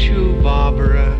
you, 0.00 0.32
Barbara. 0.42 1.13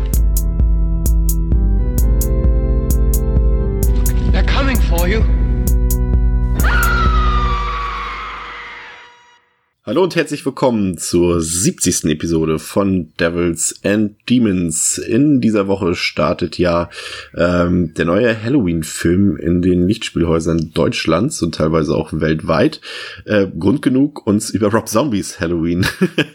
Hallo 9.87 10.01
und 10.01 10.15
herzlich 10.15 10.43
willkommen 10.43 10.97
zur 10.97 11.39
70. 11.39 12.05
Episode 12.05 12.57
von 12.57 13.13
Devils 13.19 13.81
and 13.83 14.15
Demons. 14.27 14.97
In 14.97 15.41
dieser 15.41 15.67
Woche 15.67 15.93
startet 15.93 16.57
ja 16.57 16.89
ähm, 17.37 17.93
der 17.93 18.05
neue 18.05 18.43
Halloween-Film 18.43 19.37
in 19.37 19.61
den 19.61 19.87
Lichtspielhäusern 19.87 20.71
Deutschlands 20.73 21.39
und 21.43 21.53
teilweise 21.53 21.95
auch 21.95 22.13
weltweit. 22.13 22.81
Äh, 23.25 23.45
Grund 23.59 23.83
genug, 23.83 24.25
uns 24.25 24.49
über 24.49 24.71
Rob 24.71 24.89
Zombies 24.89 25.39
Halloween 25.39 25.85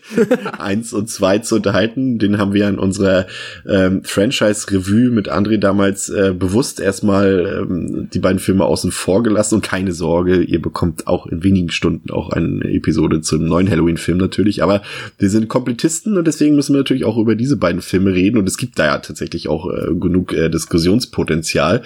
1 0.59 0.93
und 0.93 1.11
2 1.11 1.41
zu 1.41 1.57
unterhalten. 1.57 2.21
Den 2.21 2.39
haben 2.39 2.55
wir 2.55 2.69
in 2.69 2.79
unserer 2.79 3.27
ähm, 3.69 4.05
Franchise-Revue 4.05 5.11
mit 5.11 5.29
André 5.29 5.57
damals 5.57 6.09
äh, 6.09 6.33
bewusst 6.39 6.79
erstmal 6.79 7.65
ähm, 7.69 8.09
die 8.15 8.21
beiden 8.21 8.39
Filme 8.39 8.65
außen 8.65 8.93
vor 8.93 9.25
gelassen. 9.25 9.57
Und 9.57 9.63
keine 9.63 9.91
Sorge, 9.91 10.41
ihr 10.41 10.63
bekommt 10.63 11.09
auch 11.09 11.27
in 11.27 11.43
wenigen 11.43 11.73
Stunden 11.73 12.13
auch 12.13 12.31
eine 12.31 12.63
Episode 12.73 13.21
zu 13.23 13.41
neuen 13.51 13.71
Halloween-Film 13.71 14.19
natürlich, 14.19 14.63
aber 14.63 14.83
wir 15.19 15.29
sind 15.29 15.49
Komplettisten 15.49 16.17
und 16.17 16.27
deswegen 16.27 16.57
müssen 16.57 16.75
wir 16.75 16.79
natürlich 16.79 17.05
auch 17.05 17.19
über 17.19 17.35
diese 17.35 17.57
beiden 17.57 17.83
Filme 17.83 18.15
reden 18.15 18.39
und 18.39 18.49
es 18.49 18.57
gibt 18.57 18.79
da 18.79 18.87
ja 18.87 18.99
tatsächlich 18.99 19.49
auch 19.49 19.71
äh, 19.71 19.95
genug 19.95 20.33
äh, 20.33 20.49
Diskussionspotenzial. 20.49 21.83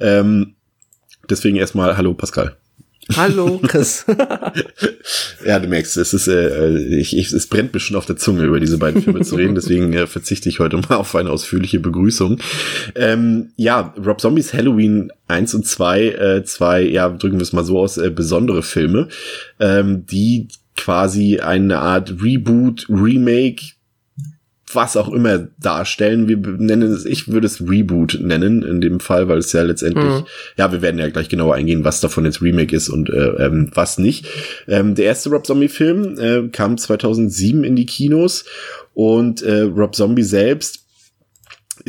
Ähm, 0.00 0.54
deswegen 1.28 1.56
erstmal 1.56 1.96
Hallo 1.96 2.14
Pascal. 2.14 2.56
Hallo, 3.16 3.58
Chris. 3.66 4.04
ja, 5.44 5.58
du 5.58 5.68
merkst, 5.68 5.96
es 5.96 6.12
ist, 6.12 6.28
äh, 6.28 6.78
ich, 6.78 7.16
ich, 7.16 7.32
es 7.32 7.46
brennt 7.46 7.72
mir 7.72 7.80
schon 7.80 7.96
auf 7.96 8.04
der 8.04 8.16
Zunge, 8.16 8.44
über 8.44 8.60
diese 8.60 8.76
beiden 8.76 9.02
Filme 9.02 9.22
zu 9.22 9.36
reden, 9.36 9.54
deswegen 9.54 9.92
äh, 9.94 10.06
verzichte 10.06 10.48
ich 10.48 10.60
heute 10.60 10.76
mal 10.76 10.96
auf 10.96 11.14
eine 11.14 11.30
ausführliche 11.30 11.80
Begrüßung. 11.80 12.38
Ähm, 12.94 13.50
ja, 13.56 13.94
Rob 14.04 14.20
Zombies 14.20 14.52
Halloween 14.52 15.10
1 15.26 15.54
und 15.54 15.66
2, 15.66 16.04
äh, 16.04 16.44
zwei, 16.44 16.82
ja, 16.82 17.08
drücken 17.08 17.38
wir 17.38 17.42
es 17.42 17.52
mal 17.52 17.64
so 17.64 17.78
aus, 17.78 17.96
äh, 17.96 18.10
besondere 18.10 18.62
Filme, 18.62 19.08
ähm, 19.58 20.04
die 20.06 20.48
quasi 20.78 21.40
eine 21.40 21.78
Art 21.80 22.22
Reboot, 22.22 22.86
Remake, 22.88 23.74
was 24.72 24.96
auch 24.96 25.08
immer 25.08 25.48
darstellen. 25.60 26.28
Wir 26.28 26.36
nennen 26.36 26.92
es, 26.92 27.04
ich 27.04 27.28
würde 27.28 27.46
es 27.46 27.60
Reboot 27.60 28.18
nennen 28.20 28.62
in 28.62 28.80
dem 28.80 29.00
Fall, 29.00 29.28
weil 29.28 29.38
es 29.38 29.52
ja 29.52 29.62
letztendlich, 29.62 30.04
mhm. 30.04 30.26
ja, 30.56 30.72
wir 30.72 30.82
werden 30.82 30.98
ja 30.98 31.08
gleich 31.08 31.28
genauer 31.28 31.54
eingehen, 31.54 31.84
was 31.84 32.00
davon 32.00 32.24
jetzt 32.24 32.42
Remake 32.42 32.74
ist 32.74 32.88
und 32.88 33.10
äh, 33.10 33.46
ähm, 33.46 33.70
was 33.74 33.98
nicht. 33.98 34.26
Ähm, 34.66 34.94
der 34.94 35.06
erste 35.06 35.30
Rob 35.30 35.46
Zombie 35.46 35.68
Film 35.68 36.18
äh, 36.18 36.48
kam 36.48 36.78
2007 36.78 37.64
in 37.64 37.76
die 37.76 37.86
Kinos 37.86 38.44
und 38.94 39.42
äh, 39.42 39.60
Rob 39.62 39.94
Zombie 39.94 40.22
selbst 40.22 40.87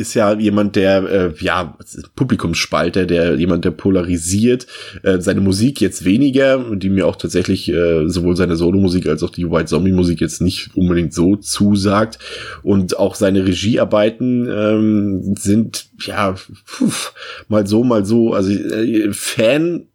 ist 0.00 0.14
ja 0.14 0.32
jemand, 0.32 0.74
der, 0.76 1.02
äh, 1.04 1.32
ja, 1.40 1.76
Publikumsspalter, 2.16 3.06
der 3.06 3.36
jemand, 3.36 3.64
der 3.64 3.70
polarisiert. 3.70 4.66
Äh, 5.02 5.20
seine 5.20 5.40
Musik 5.40 5.80
jetzt 5.80 6.04
weniger, 6.04 6.58
die 6.74 6.88
mir 6.88 7.06
auch 7.06 7.16
tatsächlich 7.16 7.68
äh, 7.68 8.08
sowohl 8.08 8.36
seine 8.36 8.56
Solomusik 8.56 9.06
als 9.06 9.22
auch 9.22 9.30
die 9.30 9.48
White 9.48 9.66
Zombie 9.66 9.92
Musik 9.92 10.20
jetzt 10.20 10.40
nicht 10.40 10.70
unbedingt 10.74 11.12
so 11.12 11.36
zusagt. 11.36 12.18
Und 12.62 12.98
auch 12.98 13.14
seine 13.14 13.46
Regiearbeiten 13.46 14.48
ähm, 14.50 15.34
sind, 15.36 15.86
ja, 16.00 16.34
pf, 16.34 17.12
mal 17.48 17.66
so, 17.66 17.84
mal 17.84 18.04
so. 18.04 18.32
Also 18.32 18.50
äh, 18.50 19.12
Fan 19.12 19.86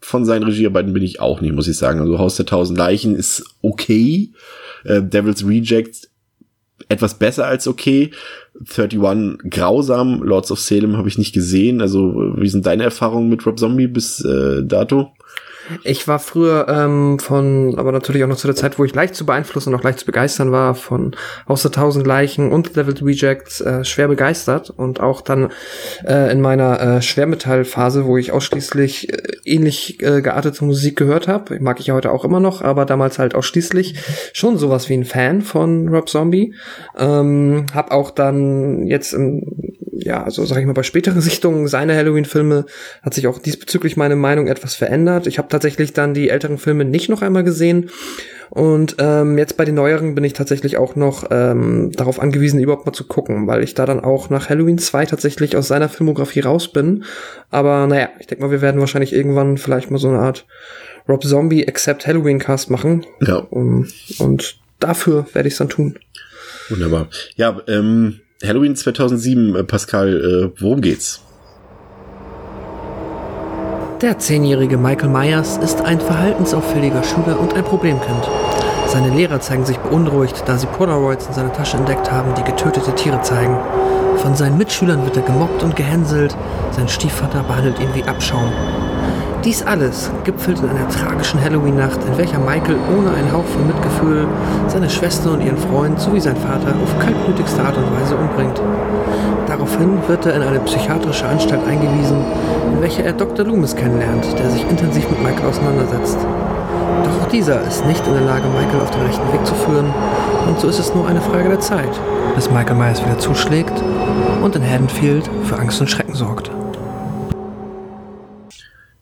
von 0.00 0.24
seinen 0.24 0.44
Regiearbeiten 0.44 0.92
bin 0.92 1.02
ich 1.02 1.20
auch 1.20 1.40
nicht, 1.40 1.54
muss 1.54 1.68
ich 1.68 1.76
sagen. 1.76 2.00
Also 2.00 2.18
Haus 2.18 2.36
der 2.36 2.46
Tausend 2.46 2.78
Leichen 2.78 3.14
ist 3.14 3.44
okay. 3.62 4.32
Äh, 4.84 5.02
Devil's 5.02 5.46
Reject 5.46 6.07
etwas 6.88 7.14
besser 7.14 7.46
als 7.46 7.66
okay. 7.66 8.10
31 8.60 9.50
grausam, 9.50 10.22
Lords 10.22 10.50
of 10.50 10.58
Salem 10.58 10.96
habe 10.96 11.08
ich 11.08 11.18
nicht 11.18 11.32
gesehen. 11.32 11.80
Also 11.80 12.32
wie 12.36 12.48
sind 12.48 12.66
deine 12.66 12.84
Erfahrungen 12.84 13.28
mit 13.28 13.44
Rob 13.46 13.58
Zombie 13.58 13.86
bis 13.86 14.24
äh, 14.24 14.62
dato? 14.64 15.12
Ich 15.84 16.08
war 16.08 16.18
früher 16.18 16.66
ähm, 16.68 17.18
von, 17.18 17.78
aber 17.78 17.92
natürlich 17.92 18.24
auch 18.24 18.28
noch 18.28 18.36
zu 18.36 18.46
der 18.46 18.56
Zeit, 18.56 18.78
wo 18.78 18.84
ich 18.84 18.94
leicht 18.94 19.14
zu 19.14 19.26
beeinflussen 19.26 19.72
und 19.72 19.80
auch 19.80 19.84
leicht 19.84 20.00
zu 20.00 20.06
begeistern 20.06 20.52
war, 20.52 20.74
von 20.74 21.14
Haus 21.48 21.62
der 21.62 21.70
Tausend 21.70 22.06
Leichen 22.06 22.52
und 22.52 22.76
Devil's 22.76 23.02
Rejects 23.02 23.60
äh, 23.60 23.84
schwer 23.84 24.08
begeistert 24.08 24.70
und 24.70 25.00
auch 25.00 25.20
dann 25.20 25.50
äh, 26.06 26.30
in 26.32 26.40
meiner 26.40 26.80
äh, 26.80 27.02
Schwermetallphase, 27.02 28.06
wo 28.06 28.16
ich 28.16 28.32
ausschließlich 28.32 29.12
äh, 29.12 29.22
ähnlich 29.44 30.02
äh, 30.02 30.22
geartete 30.22 30.64
Musik 30.64 30.96
gehört 30.96 31.28
habe, 31.28 31.60
mag 31.60 31.80
ich 31.80 31.86
ja 31.88 31.94
heute 31.94 32.12
auch 32.12 32.24
immer 32.24 32.40
noch, 32.40 32.62
aber 32.62 32.84
damals 32.84 33.18
halt 33.18 33.34
ausschließlich 33.34 33.96
schon 34.32 34.58
sowas 34.58 34.88
wie 34.88 34.94
ein 34.94 35.04
Fan 35.04 35.42
von 35.42 35.88
Rob 35.88 36.08
Zombie. 36.08 36.54
Ähm, 36.96 37.66
hab 37.74 37.90
auch 37.90 38.10
dann 38.10 38.86
jetzt 38.86 39.12
im 39.12 39.42
ja, 40.00 40.22
also 40.22 40.44
sag 40.44 40.58
ich 40.58 40.66
mal, 40.66 40.72
bei 40.72 40.82
späteren 40.82 41.20
Sichtungen 41.28 41.66
seiner 41.68 41.94
Halloween-Filme 41.94 42.66
hat 43.02 43.14
sich 43.14 43.26
auch 43.26 43.38
diesbezüglich 43.38 43.96
meine 43.96 44.16
Meinung 44.16 44.46
etwas 44.46 44.74
verändert. 44.74 45.26
Ich 45.26 45.38
habe 45.38 45.48
tatsächlich 45.48 45.92
dann 45.92 46.14
die 46.14 46.30
älteren 46.30 46.58
Filme 46.58 46.84
nicht 46.84 47.08
noch 47.08 47.22
einmal 47.22 47.44
gesehen. 47.44 47.90
Und 48.50 48.96
ähm, 48.98 49.36
jetzt 49.36 49.56
bei 49.58 49.64
den 49.64 49.74
neueren 49.74 50.14
bin 50.14 50.24
ich 50.24 50.32
tatsächlich 50.32 50.78
auch 50.78 50.96
noch 50.96 51.26
ähm, 51.30 51.92
darauf 51.92 52.18
angewiesen, 52.18 52.60
überhaupt 52.60 52.86
mal 52.86 52.92
zu 52.92 53.04
gucken, 53.04 53.46
weil 53.46 53.62
ich 53.62 53.74
da 53.74 53.84
dann 53.84 54.00
auch 54.00 54.30
nach 54.30 54.48
Halloween 54.48 54.78
2 54.78 55.06
tatsächlich 55.06 55.56
aus 55.56 55.68
seiner 55.68 55.88
Filmografie 55.88 56.40
raus 56.40 56.72
bin. 56.72 57.04
Aber 57.50 57.86
naja, 57.86 58.08
ich 58.20 58.26
denke 58.26 58.44
mal, 58.44 58.50
wir 58.50 58.62
werden 58.62 58.80
wahrscheinlich 58.80 59.12
irgendwann 59.12 59.58
vielleicht 59.58 59.90
mal 59.90 59.98
so 59.98 60.08
eine 60.08 60.20
Art 60.20 60.46
Rob 61.08 61.24
Zombie 61.24 61.64
Except 61.64 62.06
Halloween 62.06 62.38
Cast 62.38 62.70
machen. 62.70 63.04
Ja. 63.20 63.36
Um, 63.36 63.86
und 64.18 64.58
dafür 64.78 65.26
werde 65.34 65.48
ich 65.48 65.54
es 65.54 65.58
dann 65.58 65.68
tun. 65.68 65.98
Wunderbar. 66.70 67.08
Ja, 67.36 67.60
ähm, 67.66 68.20
Halloween 68.44 68.76
2007, 68.76 69.56
äh, 69.56 69.64
Pascal, 69.64 70.52
äh, 70.54 70.60
worum 70.60 70.80
geht's? 70.80 71.20
Der 74.00 74.16
zehnjährige 74.16 74.78
Michael 74.78 75.08
Myers 75.08 75.56
ist 75.56 75.80
ein 75.80 76.00
verhaltensauffälliger 76.00 77.02
Schüler 77.02 77.40
und 77.40 77.54
ein 77.54 77.64
Problemkind. 77.64 78.30
Seine 78.86 79.10
Lehrer 79.10 79.40
zeigen 79.40 79.66
sich 79.66 79.76
beunruhigt, 79.78 80.44
da 80.46 80.56
sie 80.56 80.68
Polaroids 80.68 81.26
in 81.26 81.32
seiner 81.32 81.52
Tasche 81.52 81.78
entdeckt 81.78 82.12
haben, 82.12 82.32
die 82.36 82.44
getötete 82.44 82.94
Tiere 82.94 83.20
zeigen. 83.22 83.56
Von 84.18 84.36
seinen 84.36 84.56
Mitschülern 84.56 85.04
wird 85.04 85.16
er 85.16 85.24
gemobbt 85.24 85.64
und 85.64 85.74
gehänselt, 85.74 86.36
sein 86.70 86.88
Stiefvater 86.88 87.42
behandelt 87.42 87.80
ihn 87.80 87.92
wie 87.94 88.04
Abschaum. 88.04 88.52
Dies 89.44 89.62
alles 89.62 90.10
gipfelt 90.24 90.58
in 90.58 90.68
einer 90.68 90.88
tragischen 90.88 91.40
Halloween-Nacht, 91.40 92.00
in 92.10 92.18
welcher 92.18 92.40
Michael 92.40 92.76
ohne 92.98 93.10
einen 93.14 93.32
Hauch 93.32 93.44
von 93.44 93.68
Mitgefühl 93.68 94.26
seine 94.66 94.90
Schwester 94.90 95.30
und 95.30 95.40
ihren 95.40 95.56
Freund 95.56 96.00
sowie 96.00 96.20
sein 96.20 96.36
Vater 96.36 96.74
auf 96.82 96.98
kaltblütigste 96.98 97.62
Art 97.62 97.76
und 97.76 97.84
Weise 98.00 98.16
umbringt. 98.16 98.60
Daraufhin 99.46 99.96
wird 100.08 100.26
er 100.26 100.34
in 100.34 100.42
eine 100.42 100.58
psychiatrische 100.60 101.26
Anstalt 101.26 101.64
eingewiesen, 101.68 102.18
in 102.74 102.82
welcher 102.82 103.04
er 103.04 103.12
Dr. 103.12 103.46
Loomis 103.46 103.76
kennenlernt, 103.76 104.26
der 104.38 104.50
sich 104.50 104.68
intensiv 104.68 105.08
mit 105.08 105.22
Michael 105.22 105.48
auseinandersetzt. 105.48 106.18
Doch 107.04 107.22
auch 107.22 107.28
dieser 107.28 107.62
ist 107.62 107.86
nicht 107.86 108.04
in 108.08 108.14
der 108.14 108.22
Lage, 108.22 108.44
Michael 108.48 108.80
auf 108.82 108.90
den 108.90 109.02
rechten 109.02 109.32
Weg 109.32 109.46
zu 109.46 109.54
führen, 109.54 109.94
und 110.48 110.58
so 110.58 110.66
ist 110.66 110.80
es 110.80 110.94
nur 110.94 111.06
eine 111.06 111.20
Frage 111.20 111.48
der 111.48 111.60
Zeit, 111.60 112.00
bis 112.34 112.50
Michael 112.50 112.76
Myers 112.76 113.04
wieder 113.04 113.18
zuschlägt 113.18 113.82
und 114.42 114.56
in 114.56 114.68
Haddonfield 114.68 115.30
für 115.44 115.58
Angst 115.58 115.80
und 115.80 115.88
Schrecken 115.88 116.14
sorgt. 116.14 116.50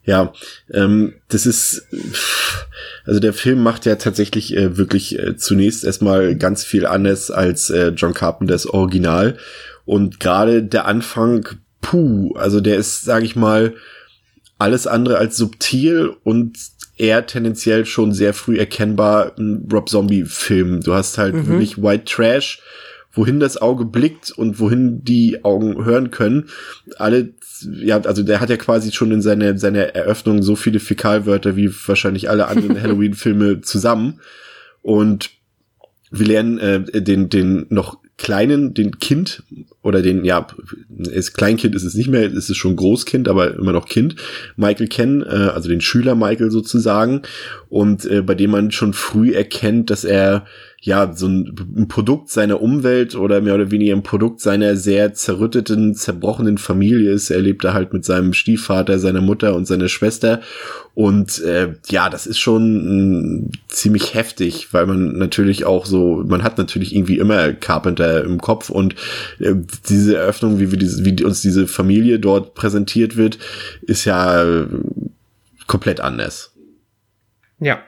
Ja, 0.07 0.31
ähm, 0.73 1.15
das 1.27 1.45
ist, 1.45 1.85
also 3.05 3.19
der 3.19 3.33
Film 3.33 3.61
macht 3.61 3.85
ja 3.85 3.97
tatsächlich 3.97 4.55
äh, 4.55 4.77
wirklich 4.77 5.19
äh, 5.19 5.35
zunächst 5.35 5.83
erstmal 5.83 6.35
ganz 6.35 6.63
viel 6.63 6.85
anders 6.85 7.29
als 7.29 7.69
äh, 7.69 7.89
John 7.89 8.13
Carpenters 8.13 8.67
Original. 8.67 9.37
Und 9.83 10.21
gerade 10.21 10.63
der 10.63 10.85
Anfang, 10.85 11.49
puh, 11.81 12.33
also 12.35 12.61
der 12.61 12.77
ist, 12.77 13.01
sage 13.01 13.25
ich 13.25 13.35
mal, 13.35 13.75
alles 14.57 14.87
andere 14.87 15.17
als 15.17 15.35
subtil 15.35 16.15
und 16.23 16.57
eher 16.95 17.25
tendenziell 17.25 17.85
schon 17.85 18.13
sehr 18.13 18.33
früh 18.33 18.57
erkennbar 18.57 19.33
ein 19.37 19.67
Rob 19.71 19.89
Zombie-Film. 19.89 20.83
Du 20.83 20.93
hast 20.93 21.17
halt 21.17 21.35
mhm. 21.35 21.47
wirklich 21.47 21.83
White 21.83 22.05
Trash, 22.05 22.61
wohin 23.11 23.41
das 23.41 23.57
Auge 23.57 23.83
blickt 23.83 24.31
und 24.31 24.59
wohin 24.59 25.03
die 25.03 25.43
Augen 25.43 25.83
hören 25.83 26.11
können. 26.11 26.47
Alle 26.97 27.33
ja, 27.61 27.99
also 28.01 28.23
der 28.23 28.39
hat 28.39 28.49
ja 28.49 28.57
quasi 28.57 28.91
schon 28.91 29.11
in 29.11 29.21
seiner 29.21 29.57
seiner 29.57 29.95
Eröffnung 29.95 30.43
so 30.43 30.55
viele 30.55 30.79
Fäkalwörter 30.79 31.55
wie 31.55 31.71
wahrscheinlich 31.85 32.29
alle 32.29 32.47
anderen 32.47 32.81
Halloween-Filme 32.81 33.61
zusammen. 33.61 34.19
Und 34.81 35.31
wir 36.11 36.27
lernen 36.27 36.57
äh, 36.59 37.01
den, 37.01 37.29
den 37.29 37.65
noch 37.69 37.99
kleinen, 38.17 38.73
den 38.73 38.99
Kind 38.99 39.43
oder 39.83 40.01
den, 40.01 40.25
ja, 40.25 40.47
ist 41.11 41.33
Kleinkind 41.33 41.75
ist 41.75 41.83
es 41.83 41.93
nicht 41.93 42.09
mehr, 42.09 42.23
ist 42.23 42.49
es 42.49 42.57
schon 42.57 42.75
Großkind, 42.75 43.29
aber 43.29 43.53
immer 43.55 43.73
noch 43.73 43.87
Kind, 43.87 44.15
Michael 44.55 44.87
kennen, 44.87 45.21
äh, 45.21 45.51
also 45.53 45.69
den 45.69 45.81
Schüler 45.81 46.15
Michael 46.15 46.49
sozusagen, 46.49 47.21
und 47.69 48.05
äh, 48.05 48.21
bei 48.21 48.33
dem 48.33 48.51
man 48.51 48.71
schon 48.71 48.93
früh 48.93 49.33
erkennt, 49.33 49.91
dass 49.91 50.03
er 50.03 50.45
ja, 50.87 51.11
so 51.13 51.27
ein, 51.27 51.53
ein, 51.75 51.87
Produkt 51.89 52.29
seiner 52.29 52.61
Umwelt 52.61 53.13
oder 53.13 53.41
mehr 53.41 53.55
oder 53.55 53.71
weniger 53.71 53.93
ein 53.93 54.03
Produkt 54.03 54.39
seiner 54.39 54.77
sehr 54.77 55.13
zerrütteten, 55.13 55.93
zerbrochenen 55.95 56.57
Familie 56.57 57.11
ist. 57.11 57.29
Er 57.29 57.41
lebt 57.41 57.65
da 57.65 57.73
halt 57.73 57.91
mit 57.91 58.05
seinem 58.05 58.31
Stiefvater, 58.31 58.97
seiner 58.97 59.19
Mutter 59.19 59.53
und 59.53 59.67
seiner 59.67 59.89
Schwester. 59.89 60.39
Und 60.93 61.39
äh, 61.43 61.73
ja, 61.89 62.09
das 62.09 62.25
ist 62.25 62.39
schon 62.39 63.49
äh, 63.51 63.57
ziemlich 63.67 64.13
heftig, 64.13 64.69
weil 64.71 64.85
man 64.85 65.17
natürlich 65.17 65.65
auch 65.65 65.85
so, 65.85 66.23
man 66.25 66.41
hat 66.41 66.57
natürlich 66.57 66.95
irgendwie 66.95 67.17
immer 67.17 67.51
Carpenter 67.51 68.23
im 68.23 68.39
Kopf 68.39 68.69
und 68.69 68.95
äh, 69.39 69.55
diese 69.89 70.15
Eröffnung, 70.15 70.57
wie 70.57 70.71
wir 70.71 70.79
diese, 70.79 71.03
wie 71.03 71.21
uns 71.21 71.41
diese 71.41 71.67
Familie 71.67 72.17
dort 72.17 72.53
präsentiert 72.53 73.17
wird, 73.17 73.39
ist 73.81 74.05
ja 74.05 74.41
äh, 74.41 74.67
komplett 75.67 75.99
anders. 75.99 76.53
Ja, 77.59 77.81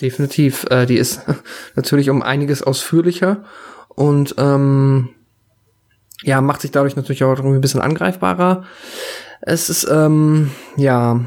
definitiv. 0.00 0.64
Äh, 0.70 0.86
die 0.86 0.96
ist 0.96 1.22
natürlich 1.74 2.10
um 2.10 2.22
einiges 2.22 2.62
ausführlicher 2.62 3.44
und 3.88 4.34
ähm, 4.38 5.10
ja, 6.22 6.40
macht 6.40 6.60
sich 6.60 6.70
dadurch 6.70 6.96
natürlich 6.96 7.24
auch 7.24 7.36
irgendwie 7.36 7.56
ein 7.56 7.60
bisschen 7.62 7.80
angreifbarer. 7.80 8.64
Es 9.40 9.68
ist, 9.68 9.88
ähm, 9.90 10.52
ja, 10.76 11.20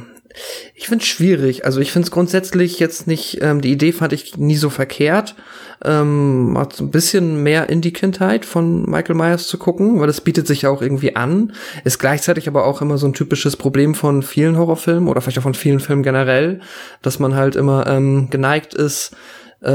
ich 0.74 0.88
finde 0.88 1.04
es 1.04 1.08
schwierig. 1.08 1.66
Also 1.66 1.80
ich 1.80 1.92
finde 1.92 2.08
es 2.08 2.12
grundsätzlich 2.12 2.80
jetzt 2.80 3.08
nicht, 3.08 3.40
ähm, 3.42 3.62
die 3.62 3.72
Idee 3.72 3.92
fand 3.92 4.14
ich 4.14 4.38
nie 4.38 4.56
so 4.56 4.70
verkehrt, 4.70 5.36
ähm, 5.84 6.58
so 6.74 6.84
ein 6.84 6.92
bisschen 6.92 7.44
mehr 7.44 7.70
in 7.70 7.82
die 7.82 7.94
Kindheit 7.94 8.46
von 8.46 8.90
Michael 8.90 9.16
Myers 9.16 9.48
zu 9.48 9.58
gucken, 9.58 10.00
weil 10.00 10.08
das 10.08 10.22
bietet 10.22 10.48
sich 10.48 10.64
ja 10.64 10.70
auch 10.70 10.82
irgendwie 10.82 11.16
an. 11.16 11.54
Ist 11.84 12.00
gleichzeitig 12.00 12.48
aber 12.48 12.66
auch 12.66 12.82
immer 12.82 12.98
so 12.98 13.08
ein 13.08 13.14
typisches 13.14 13.56
Problem 13.56 13.96
von 13.96 14.24
vielen 14.24 14.58
Horrorfilmen 14.58 15.10
oder 15.10 15.22
vielleicht 15.22 15.40
auch 15.40 15.44
von 15.44 15.54
vielen 15.54 15.80
Filmen 15.80 16.04
generell, 16.04 16.62
dass 17.02 17.20
man 17.20 17.36
halt 17.36 17.56
immer 17.56 17.88
ähm, 17.88 18.30
geneigt 18.30 18.74
ist, 18.74 19.16
äh, 19.62 19.70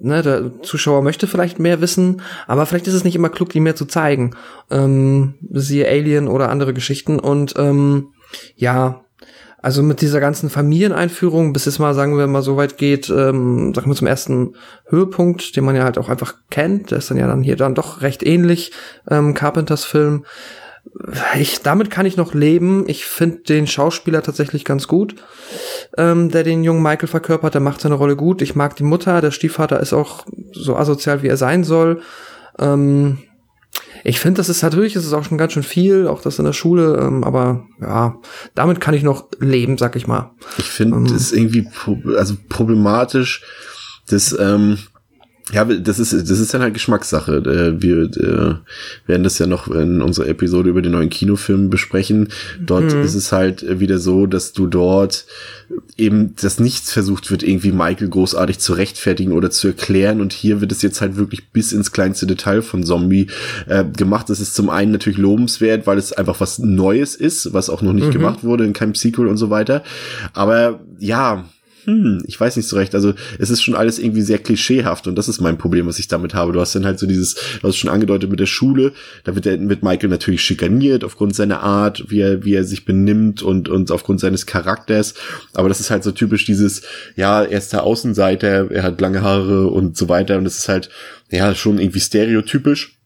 ne, 0.00 0.22
der 0.22 0.62
Zuschauer 0.62 1.02
möchte 1.02 1.26
vielleicht 1.26 1.58
mehr 1.58 1.80
wissen, 1.80 2.22
aber 2.46 2.66
vielleicht 2.66 2.86
ist 2.86 2.94
es 2.94 3.04
nicht 3.04 3.16
immer 3.16 3.30
klug, 3.30 3.48
die 3.50 3.60
mehr 3.60 3.74
zu 3.74 3.86
zeigen. 3.86 4.36
Ähm, 4.70 5.34
siehe 5.50 5.88
Alien 5.88 6.28
oder 6.28 6.50
andere 6.50 6.72
Geschichten 6.72 7.18
und 7.18 7.54
ähm, 7.56 8.12
ja, 8.56 9.03
also 9.64 9.82
mit 9.82 10.02
dieser 10.02 10.20
ganzen 10.20 10.50
Familieneinführung, 10.50 11.54
bis 11.54 11.66
es 11.66 11.78
mal, 11.78 11.94
sagen 11.94 12.18
wir 12.18 12.26
mal, 12.26 12.42
so 12.42 12.58
weit 12.58 12.76
geht, 12.76 13.08
ähm, 13.08 13.72
sagen 13.74 13.90
wir 13.90 13.96
zum 13.96 14.06
ersten 14.06 14.56
Höhepunkt, 14.88 15.56
den 15.56 15.64
man 15.64 15.74
ja 15.74 15.84
halt 15.84 15.96
auch 15.96 16.10
einfach 16.10 16.34
kennt, 16.50 16.90
der 16.90 16.98
ist 16.98 17.10
dann 17.10 17.16
ja 17.16 17.26
dann 17.26 17.42
hier 17.42 17.56
dann 17.56 17.74
doch 17.74 18.02
recht 18.02 18.22
ähnlich, 18.22 18.72
ähm, 19.10 19.32
Carpenters 19.32 19.86
Film. 19.86 20.26
Ich, 21.38 21.62
damit 21.62 21.90
kann 21.90 22.04
ich 22.04 22.18
noch 22.18 22.34
leben. 22.34 22.84
Ich 22.88 23.06
finde 23.06 23.38
den 23.38 23.66
Schauspieler 23.66 24.22
tatsächlich 24.22 24.66
ganz 24.66 24.86
gut, 24.86 25.14
ähm, 25.96 26.30
der 26.30 26.42
den 26.42 26.62
jungen 26.62 26.82
Michael 26.82 27.08
verkörpert. 27.08 27.54
Der 27.54 27.62
macht 27.62 27.80
seine 27.80 27.94
Rolle 27.94 28.16
gut. 28.16 28.42
Ich 28.42 28.54
mag 28.54 28.76
die 28.76 28.82
Mutter. 28.82 29.22
Der 29.22 29.30
Stiefvater 29.30 29.80
ist 29.80 29.94
auch 29.94 30.26
so 30.52 30.76
asozial, 30.76 31.22
wie 31.22 31.28
er 31.28 31.38
sein 31.38 31.64
soll. 31.64 32.02
Ähm, 32.58 33.16
ich 34.02 34.18
finde, 34.18 34.38
das 34.38 34.48
ist 34.48 34.62
natürlich, 34.62 34.96
es 34.96 35.04
ist 35.04 35.12
auch 35.12 35.24
schon 35.24 35.38
ganz 35.38 35.52
schön 35.52 35.62
viel, 35.62 36.08
auch 36.08 36.20
das 36.20 36.38
in 36.38 36.44
der 36.44 36.52
Schule, 36.52 36.98
ähm, 37.00 37.24
aber 37.24 37.66
ja, 37.80 38.16
damit 38.54 38.80
kann 38.80 38.94
ich 38.94 39.02
noch 39.02 39.28
leben, 39.38 39.78
sag 39.78 39.96
ich 39.96 40.06
mal. 40.06 40.32
Ich 40.58 40.66
finde 40.66 40.96
ähm, 40.96 41.06
ist 41.06 41.32
irgendwie 41.32 41.68
also 42.16 42.34
problematisch, 42.48 43.42
dass 44.08 44.36
ähm, 44.38 44.78
ja, 45.52 45.64
das 45.64 45.98
ist, 45.98 46.12
das 46.12 46.38
ist 46.38 46.54
dann 46.54 46.62
halt 46.62 46.72
Geschmackssache. 46.72 47.36
Äh, 47.36 47.82
wir 47.82 48.04
äh, 48.04 48.54
werden 49.06 49.24
das 49.24 49.38
ja 49.38 49.46
noch 49.46 49.68
in 49.68 50.00
unserer 50.00 50.28
Episode 50.28 50.70
über 50.70 50.80
den 50.80 50.92
neuen 50.92 51.10
Kinofilm 51.10 51.68
besprechen. 51.68 52.28
Dort 52.60 52.94
mhm. 52.94 53.02
ist 53.02 53.14
es 53.14 53.30
halt 53.30 53.78
wieder 53.80 53.98
so, 53.98 54.26
dass 54.26 54.52
du 54.52 54.66
dort 54.66 55.26
eben, 55.98 56.34
dass 56.36 56.60
nichts 56.60 56.92
versucht 56.92 57.30
wird, 57.30 57.42
irgendwie 57.42 57.72
Michael 57.72 58.08
großartig 58.08 58.58
zu 58.58 58.72
rechtfertigen 58.72 59.32
oder 59.32 59.50
zu 59.50 59.68
erklären. 59.68 60.22
Und 60.22 60.32
hier 60.32 60.62
wird 60.62 60.72
es 60.72 60.80
jetzt 60.80 61.02
halt 61.02 61.16
wirklich 61.16 61.50
bis 61.50 61.72
ins 61.72 61.92
kleinste 61.92 62.26
Detail 62.26 62.62
von 62.62 62.82
Zombie 62.82 63.26
äh, 63.66 63.84
gemacht. 63.84 64.30
Das 64.30 64.40
ist 64.40 64.54
zum 64.54 64.70
einen 64.70 64.92
natürlich 64.92 65.18
lobenswert, 65.18 65.86
weil 65.86 65.98
es 65.98 66.14
einfach 66.14 66.40
was 66.40 66.58
Neues 66.58 67.14
ist, 67.14 67.52
was 67.52 67.68
auch 67.68 67.82
noch 67.82 67.92
nicht 67.92 68.08
mhm. 68.08 68.12
gemacht 68.12 68.44
wurde 68.44 68.64
in 68.64 68.72
keinem 68.72 68.94
Sequel 68.94 69.26
und 69.26 69.36
so 69.36 69.50
weiter. 69.50 69.82
Aber 70.32 70.80
ja, 70.98 71.44
hm, 71.84 72.22
ich 72.26 72.38
weiß 72.38 72.56
nicht 72.56 72.68
so 72.68 72.76
recht. 72.76 72.94
Also 72.94 73.14
es 73.38 73.50
ist 73.50 73.62
schon 73.62 73.74
alles 73.74 73.98
irgendwie 73.98 74.22
sehr 74.22 74.38
klischeehaft 74.38 75.06
und 75.06 75.16
das 75.16 75.28
ist 75.28 75.40
mein 75.40 75.58
Problem, 75.58 75.86
was 75.86 75.98
ich 75.98 76.08
damit 76.08 76.34
habe. 76.34 76.52
Du 76.52 76.60
hast 76.60 76.74
dann 76.74 76.84
halt 76.84 76.98
so 76.98 77.06
dieses, 77.06 77.34
du 77.34 77.68
hast 77.68 77.76
schon 77.76 77.90
angedeutet 77.90 78.30
mit 78.30 78.40
der 78.40 78.46
Schule, 78.46 78.92
da 79.24 79.34
wird, 79.34 79.44
der, 79.44 79.68
wird 79.68 79.82
Michael 79.82 80.08
natürlich 80.08 80.42
schikaniert 80.42 81.04
aufgrund 81.04 81.34
seiner 81.34 81.62
Art, 81.62 82.04
wie 82.08 82.20
er, 82.20 82.44
wie 82.44 82.54
er 82.54 82.64
sich 82.64 82.84
benimmt 82.84 83.42
und, 83.42 83.68
und 83.68 83.90
aufgrund 83.90 84.20
seines 84.20 84.46
Charakters. 84.46 85.14
Aber 85.52 85.68
das 85.68 85.80
ist 85.80 85.90
halt 85.90 86.04
so 86.04 86.12
typisch 86.12 86.44
dieses, 86.44 86.82
ja, 87.16 87.42
er 87.42 87.58
ist 87.58 87.72
der 87.72 87.84
Außenseiter, 87.84 88.70
er 88.70 88.82
hat 88.82 89.00
lange 89.00 89.22
Haare 89.22 89.68
und 89.68 89.96
so 89.96 90.08
weiter 90.08 90.38
und 90.38 90.44
das 90.44 90.58
ist 90.58 90.68
halt, 90.68 90.90
ja, 91.30 91.54
schon 91.54 91.78
irgendwie 91.78 92.00
stereotypisch. 92.00 92.98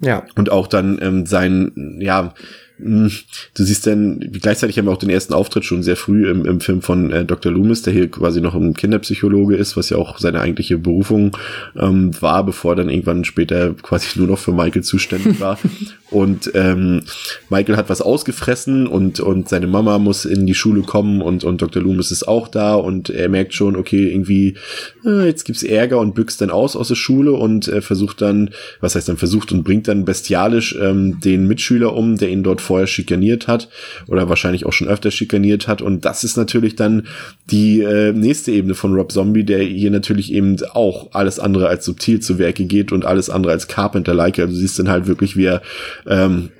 Ja. 0.00 0.24
Und 0.34 0.50
auch 0.50 0.66
dann 0.66 0.98
ähm, 1.00 1.26
sein, 1.26 1.98
ja, 2.00 2.34
du 2.76 3.08
siehst 3.54 3.86
dann, 3.86 4.18
gleichzeitig 4.18 4.78
haben 4.78 4.86
wir 4.86 4.92
auch 4.92 4.98
den 4.98 5.10
ersten 5.10 5.32
Auftritt 5.32 5.64
schon 5.64 5.84
sehr 5.84 5.96
früh 5.96 6.28
im, 6.28 6.44
im 6.44 6.60
Film 6.60 6.82
von 6.82 7.12
äh, 7.12 7.24
Dr. 7.24 7.52
Loomis, 7.52 7.82
der 7.82 7.92
hier 7.92 8.10
quasi 8.10 8.40
noch 8.40 8.54
ein 8.54 8.74
Kinderpsychologe 8.74 9.54
ist, 9.54 9.76
was 9.76 9.90
ja 9.90 9.96
auch 9.96 10.18
seine 10.18 10.40
eigentliche 10.40 10.78
Berufung 10.78 11.36
ähm, 11.76 12.10
war, 12.20 12.44
bevor 12.44 12.74
dann 12.74 12.88
irgendwann 12.88 13.24
später 13.24 13.74
quasi 13.74 14.18
nur 14.18 14.26
noch 14.26 14.38
für 14.38 14.52
Michael 14.52 14.82
zuständig 14.82 15.38
war. 15.40 15.58
und 16.10 16.50
ähm, 16.54 17.02
Michael 17.48 17.76
hat 17.76 17.90
was 17.90 18.02
ausgefressen 18.02 18.88
und, 18.88 19.20
und 19.20 19.48
seine 19.48 19.68
Mama 19.68 19.98
muss 20.00 20.24
in 20.24 20.44
die 20.46 20.54
Schule 20.54 20.82
kommen 20.82 21.22
und, 21.22 21.44
und 21.44 21.62
Dr. 21.62 21.80
Loomis 21.80 22.10
ist 22.10 22.26
auch 22.26 22.48
da 22.48 22.74
und 22.74 23.08
er 23.08 23.28
merkt 23.28 23.54
schon, 23.54 23.76
okay, 23.76 24.10
irgendwie, 24.10 24.56
äh, 25.04 25.26
jetzt 25.26 25.44
gibt's 25.44 25.62
Ärger 25.62 26.00
und 26.00 26.16
büxt 26.16 26.40
dann 26.40 26.50
aus 26.50 26.74
aus 26.74 26.88
der 26.88 26.96
Schule 26.96 27.32
und 27.32 27.68
äh, 27.68 27.80
versucht 27.80 28.20
dann, 28.20 28.50
was 28.80 28.96
heißt 28.96 29.08
dann 29.08 29.16
versucht 29.16 29.52
und 29.52 29.62
bringt 29.62 29.86
dann 29.86 30.04
bestialisch 30.04 30.76
ähm, 30.80 31.20
den 31.20 31.46
Mitschüler 31.46 31.94
um, 31.94 32.16
der 32.16 32.30
ihn 32.30 32.42
dort 32.42 32.63
vorher 32.64 32.86
schikaniert 32.86 33.46
hat 33.46 33.68
oder 34.08 34.28
wahrscheinlich 34.28 34.66
auch 34.66 34.72
schon 34.72 34.88
öfter 34.88 35.10
schikaniert 35.10 35.68
hat. 35.68 35.82
Und 35.82 36.04
das 36.04 36.24
ist 36.24 36.36
natürlich 36.36 36.76
dann 36.76 37.06
die 37.50 37.80
äh, 37.82 38.12
nächste 38.12 38.52
Ebene 38.52 38.74
von 38.74 38.94
Rob 38.94 39.12
Zombie, 39.12 39.44
der 39.44 39.62
hier 39.62 39.90
natürlich 39.90 40.32
eben 40.32 40.56
auch 40.72 41.12
alles 41.12 41.38
andere 41.38 41.68
als 41.68 41.84
subtil 41.84 42.20
zu 42.20 42.38
Werke 42.38 42.64
geht 42.64 42.90
und 42.92 43.04
alles 43.04 43.30
andere 43.30 43.52
als 43.52 43.68
Carpenter-like. 43.68 44.38
Also 44.38 44.54
siehst 44.54 44.78
dann 44.78 44.88
halt 44.88 45.06
wirklich, 45.06 45.36
wie 45.36 45.44
er 45.44 45.62
ähm, 46.06 46.50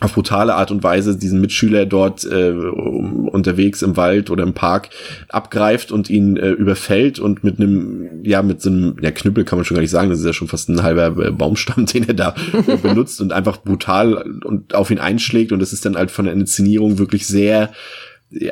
auf 0.00 0.14
brutale 0.14 0.54
Art 0.54 0.70
und 0.70 0.84
Weise 0.84 1.16
diesen 1.16 1.40
Mitschüler 1.40 1.84
dort 1.84 2.24
äh, 2.24 2.52
unterwegs 2.52 3.82
im 3.82 3.96
Wald 3.96 4.30
oder 4.30 4.44
im 4.44 4.54
Park 4.54 4.90
abgreift 5.28 5.90
und 5.90 6.08
ihn 6.08 6.36
äh, 6.36 6.50
überfällt 6.50 7.18
und 7.18 7.42
mit 7.42 7.58
einem, 7.58 8.22
ja, 8.22 8.42
mit 8.42 8.62
so 8.62 8.70
einem, 8.70 8.96
ja, 9.00 9.10
Knüppel 9.10 9.44
kann 9.44 9.58
man 9.58 9.64
schon 9.64 9.74
gar 9.74 9.80
nicht 9.80 9.90
sagen, 9.90 10.08
das 10.08 10.20
ist 10.20 10.26
ja 10.26 10.32
schon 10.32 10.46
fast 10.46 10.68
ein 10.68 10.84
halber 10.84 11.26
äh, 11.26 11.32
Baumstamm, 11.32 11.86
den 11.92 12.06
er 12.06 12.14
da 12.14 12.34
äh, 12.66 12.76
benutzt 12.76 13.20
und 13.20 13.32
einfach 13.32 13.58
brutal 13.58 14.14
und 14.44 14.74
auf 14.74 14.92
ihn 14.92 15.00
einschlägt 15.00 15.50
und 15.50 15.58
das 15.58 15.72
ist 15.72 15.84
dann 15.84 15.96
halt 15.96 16.12
von 16.12 16.26
der 16.26 16.34
Inszenierung 16.34 16.98
wirklich 16.98 17.26
sehr 17.26 17.72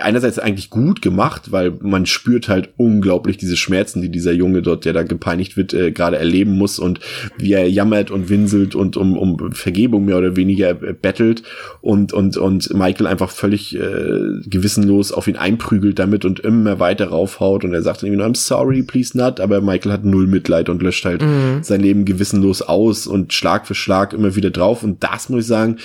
einerseits 0.01 0.39
eigentlich 0.39 0.71
gut 0.71 1.03
gemacht, 1.03 1.53
weil 1.53 1.71
man 1.83 2.07
spürt 2.07 2.49
halt 2.49 2.71
unglaublich 2.79 3.37
diese 3.37 3.59
Schmerzen, 3.59 4.01
die 4.01 4.09
dieser 4.09 4.33
Junge 4.33 4.63
dort, 4.63 4.87
der 4.87 4.95
da 4.95 5.03
gepeinigt 5.03 5.59
wird, 5.59 5.75
äh, 5.75 5.93
gerade 5.93 6.17
erleben 6.17 6.57
muss 6.57 6.79
und 6.79 7.01
wie 7.37 7.53
er 7.53 7.69
jammert 7.69 8.11
und 8.11 8.31
winselt 8.31 8.75
und 8.75 8.97
um, 8.97 9.19
um 9.19 9.53
Vergebung 9.53 10.07
mehr 10.07 10.17
oder 10.17 10.35
weniger 10.35 10.71
äh, 10.71 10.95
bettelt 10.95 11.43
und, 11.83 12.15
und, 12.15 12.39
und 12.39 12.73
Michael 12.73 13.07
einfach 13.07 13.31
völlig 13.31 13.77
äh, 13.77 14.41
gewissenlos 14.47 15.13
auf 15.13 15.29
ihn 15.29 15.37
einprügelt 15.37 15.99
damit 15.99 16.25
und 16.25 16.41
immer 16.41 16.81
weiter 16.81 17.09
raufhaut 17.09 17.63
und 17.63 17.75
er 17.75 17.83
sagt 17.83 18.03
dann 18.03 18.11
irgendwie, 18.11 18.25
I'm 18.25 18.37
sorry, 18.37 18.83
please 18.83 19.17
not, 19.17 19.41
aber 19.41 19.61
Michael 19.61 19.93
hat 19.93 20.05
null 20.07 20.27
Mitleid 20.27 20.71
und 20.71 20.83
löscht 20.83 21.05
halt 21.05 21.21
mhm. 21.21 21.59
sein 21.63 21.83
Leben 21.83 22.07
gewissenlos 22.07 22.63
aus 22.63 23.07
und 23.07 23.35
Schlag 23.35 23.67
für 23.67 23.75
Schlag 23.75 24.15
immer 24.15 24.37
wieder 24.37 24.51
drauf 24.51 24.83
und 24.83 25.05
das 25.05 25.29
muss 25.29 25.43
ich 25.43 25.47
sagen, 25.49 25.77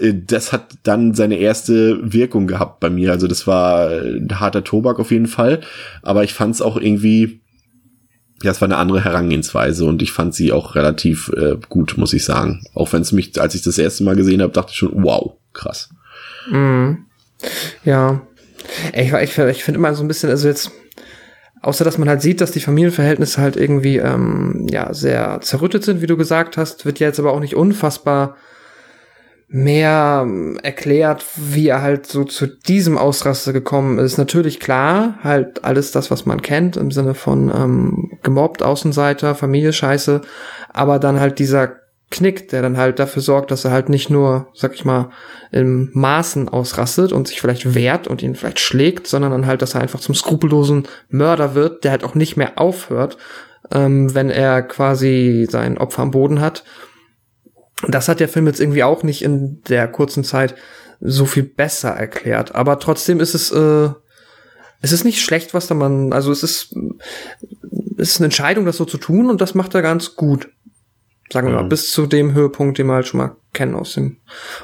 das 0.00 0.52
hat 0.52 0.78
dann 0.84 1.14
seine 1.14 1.36
erste 1.36 2.00
Wirkung 2.02 2.46
gehabt 2.46 2.80
bei 2.80 2.88
mir. 2.88 3.12
Also 3.12 3.26
das 3.26 3.46
war 3.46 3.90
ein 3.90 4.40
harter 4.40 4.64
Tobak 4.64 4.98
auf 4.98 5.10
jeden 5.10 5.26
Fall. 5.26 5.60
Aber 6.02 6.24
ich 6.24 6.32
fand 6.32 6.54
es 6.54 6.62
auch 6.62 6.76
irgendwie, 6.76 7.40
ja, 8.42 8.50
es 8.50 8.60
war 8.60 8.68
eine 8.68 8.78
andere 8.78 9.04
Herangehensweise 9.04 9.84
und 9.84 10.00
ich 10.02 10.12
fand 10.12 10.34
sie 10.34 10.50
auch 10.52 10.74
relativ 10.74 11.30
äh, 11.36 11.56
gut, 11.68 11.98
muss 11.98 12.14
ich 12.14 12.24
sagen. 12.24 12.64
Auch 12.74 12.92
wenn 12.92 13.02
es 13.02 13.12
mich, 13.12 13.38
als 13.40 13.54
ich 13.54 13.62
das 13.62 13.78
erste 13.78 14.04
Mal 14.04 14.16
gesehen 14.16 14.40
habe, 14.40 14.52
dachte 14.52 14.70
ich 14.70 14.78
schon, 14.78 14.92
wow, 14.94 15.34
krass. 15.52 15.90
Mhm. 16.50 17.04
Ja. 17.84 18.22
Ich, 18.94 19.12
ich, 19.12 19.38
ich 19.38 19.64
finde 19.64 19.78
immer 19.78 19.94
so 19.94 20.02
ein 20.02 20.08
bisschen, 20.08 20.30
also 20.30 20.48
jetzt, 20.48 20.70
außer 21.60 21.84
dass 21.84 21.98
man 21.98 22.08
halt 22.08 22.22
sieht, 22.22 22.40
dass 22.40 22.52
die 22.52 22.60
Familienverhältnisse 22.60 23.40
halt 23.42 23.56
irgendwie 23.56 23.98
ähm, 23.98 24.66
ja 24.70 24.94
sehr 24.94 25.40
zerrüttet 25.42 25.84
sind, 25.84 26.00
wie 26.00 26.06
du 26.06 26.16
gesagt 26.16 26.56
hast, 26.56 26.86
wird 26.86 26.98
ja 26.98 27.08
jetzt 27.08 27.18
aber 27.18 27.32
auch 27.32 27.40
nicht 27.40 27.56
unfassbar 27.56 28.36
mehr 29.52 30.22
ähm, 30.24 30.58
erklärt, 30.62 31.24
wie 31.36 31.68
er 31.68 31.82
halt 31.82 32.06
so 32.06 32.24
zu 32.24 32.46
diesem 32.46 32.96
Ausraster 32.96 33.52
gekommen 33.52 33.98
ist. 33.98 34.16
Natürlich 34.16 34.60
klar, 34.60 35.18
halt 35.22 35.62
alles 35.62 35.92
das, 35.92 36.10
was 36.10 36.24
man 36.24 36.40
kennt, 36.40 36.78
im 36.78 36.90
Sinne 36.90 37.14
von 37.14 37.52
ähm, 37.54 38.18
gemobbt, 38.22 38.62
Außenseiter, 38.62 39.34
Familie 39.34 39.74
scheiße, 39.74 40.22
aber 40.72 40.98
dann 40.98 41.20
halt 41.20 41.38
dieser 41.38 41.76
Knick, 42.10 42.48
der 42.48 42.62
dann 42.62 42.78
halt 42.78 42.98
dafür 42.98 43.20
sorgt, 43.20 43.50
dass 43.50 43.64
er 43.64 43.72
halt 43.72 43.88
nicht 43.88 44.08
nur, 44.08 44.48
sag 44.54 44.74
ich 44.74 44.84
mal, 44.84 45.10
im 45.50 45.90
Maßen 45.92 46.48
ausrastet 46.48 47.12
und 47.12 47.28
sich 47.28 47.40
vielleicht 47.40 47.74
wehrt 47.74 48.06
und 48.06 48.22
ihn 48.22 48.34
vielleicht 48.34 48.60
schlägt, 48.60 49.06
sondern 49.06 49.32
dann 49.32 49.46
halt, 49.46 49.60
dass 49.60 49.74
er 49.74 49.82
einfach 49.82 50.00
zum 50.00 50.14
skrupellosen 50.14 50.88
Mörder 51.10 51.54
wird, 51.54 51.84
der 51.84 51.90
halt 51.90 52.04
auch 52.04 52.14
nicht 52.14 52.36
mehr 52.36 52.58
aufhört, 52.58 53.18
ähm, 53.70 54.14
wenn 54.14 54.30
er 54.30 54.62
quasi 54.62 55.46
sein 55.50 55.76
Opfer 55.76 56.02
am 56.02 56.10
Boden 56.10 56.40
hat. 56.40 56.64
Das 57.88 58.08
hat 58.08 58.20
der 58.20 58.28
Film 58.28 58.46
jetzt 58.46 58.60
irgendwie 58.60 58.84
auch 58.84 59.02
nicht 59.02 59.22
in 59.22 59.62
der 59.64 59.88
kurzen 59.88 60.24
Zeit 60.24 60.54
so 61.00 61.26
viel 61.26 61.42
besser 61.42 61.90
erklärt. 61.90 62.54
Aber 62.54 62.78
trotzdem 62.78 63.20
ist 63.20 63.34
es, 63.34 63.50
äh, 63.50 63.90
es 64.80 64.92
ist 64.92 65.04
nicht 65.04 65.20
schlecht, 65.20 65.52
was 65.54 65.66
da 65.66 65.74
man, 65.74 66.12
also 66.12 66.30
es 66.30 66.42
ist, 66.42 66.76
es 67.98 68.10
ist 68.10 68.18
eine 68.18 68.26
Entscheidung, 68.26 68.64
das 68.64 68.76
so 68.76 68.84
zu 68.84 68.98
tun 68.98 69.28
und 69.28 69.40
das 69.40 69.54
macht 69.54 69.74
er 69.74 69.82
ganz 69.82 70.14
gut. 70.14 70.48
Sagen 71.32 71.48
wir 71.48 71.54
mal, 71.54 71.64
bis 71.64 71.90
zu 71.90 72.06
dem 72.06 72.34
Höhepunkt, 72.34 72.78
den 72.78 72.86
wir 72.86 72.94
halt 72.94 73.06
schon 73.06 73.18
mal 73.18 73.36
kennen 73.52 73.74
aus 73.74 73.94
dem 73.94 74.16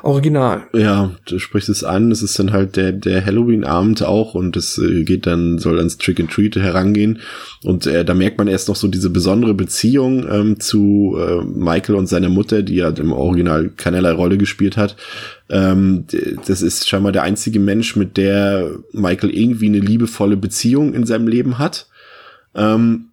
Original. 0.03 0.67
Ja, 0.73 1.15
du 1.27 1.39
sprichst 1.39 1.69
es 1.69 1.85
an, 1.85 2.11
es 2.11 2.23
ist 2.23 2.39
dann 2.39 2.53
halt 2.53 2.77
der, 2.77 2.93
der 2.93 3.25
Halloween-Abend 3.25 4.03
auch 4.03 4.35
und 4.35 4.57
es 4.57 4.79
äh, 4.79 5.05
geht 5.05 5.27
dann, 5.27 5.59
soll 5.59 5.77
ans 5.79 5.99
Trick 5.99 6.19
and 6.21 6.31
Treat 6.31 6.57
herangehen 6.57 7.21
und 7.65 7.87
äh, 7.87 8.05
da 8.05 8.15
merkt 8.15 8.39
man 8.39 8.49
erst 8.49 8.69
noch 8.69 8.77
so 8.77 8.89
diese 8.89 9.11
besondere 9.11 9.53
Beziehung 9.53 10.27
ähm, 10.31 10.61
zu 10.61 11.17
äh, 11.19 11.43
Michael 11.45 11.97
und 11.97 12.07
seiner 12.07 12.31
Mutter, 12.31 12.63
die 12.63 12.77
ja 12.77 12.89
im 12.89 13.13
Original 13.13 13.71
keinerlei 13.77 14.13
Rolle 14.13 14.39
gespielt 14.39 14.79
hat. 14.79 14.97
Ähm, 15.51 16.07
das 16.47 16.63
ist 16.63 16.89
scheinbar 16.89 17.13
der 17.13 17.25
einzige 17.25 17.61
Mensch, 17.61 17.95
mit 17.95 18.17
der 18.17 18.71
Michael 18.93 19.31
irgendwie 19.31 19.67
eine 19.67 19.81
liebevolle 19.81 20.39
Beziehung 20.39 20.95
in 20.95 21.05
seinem 21.05 21.29
Leben 21.29 21.59
hat. 21.59 21.89
Ähm, 22.55 23.08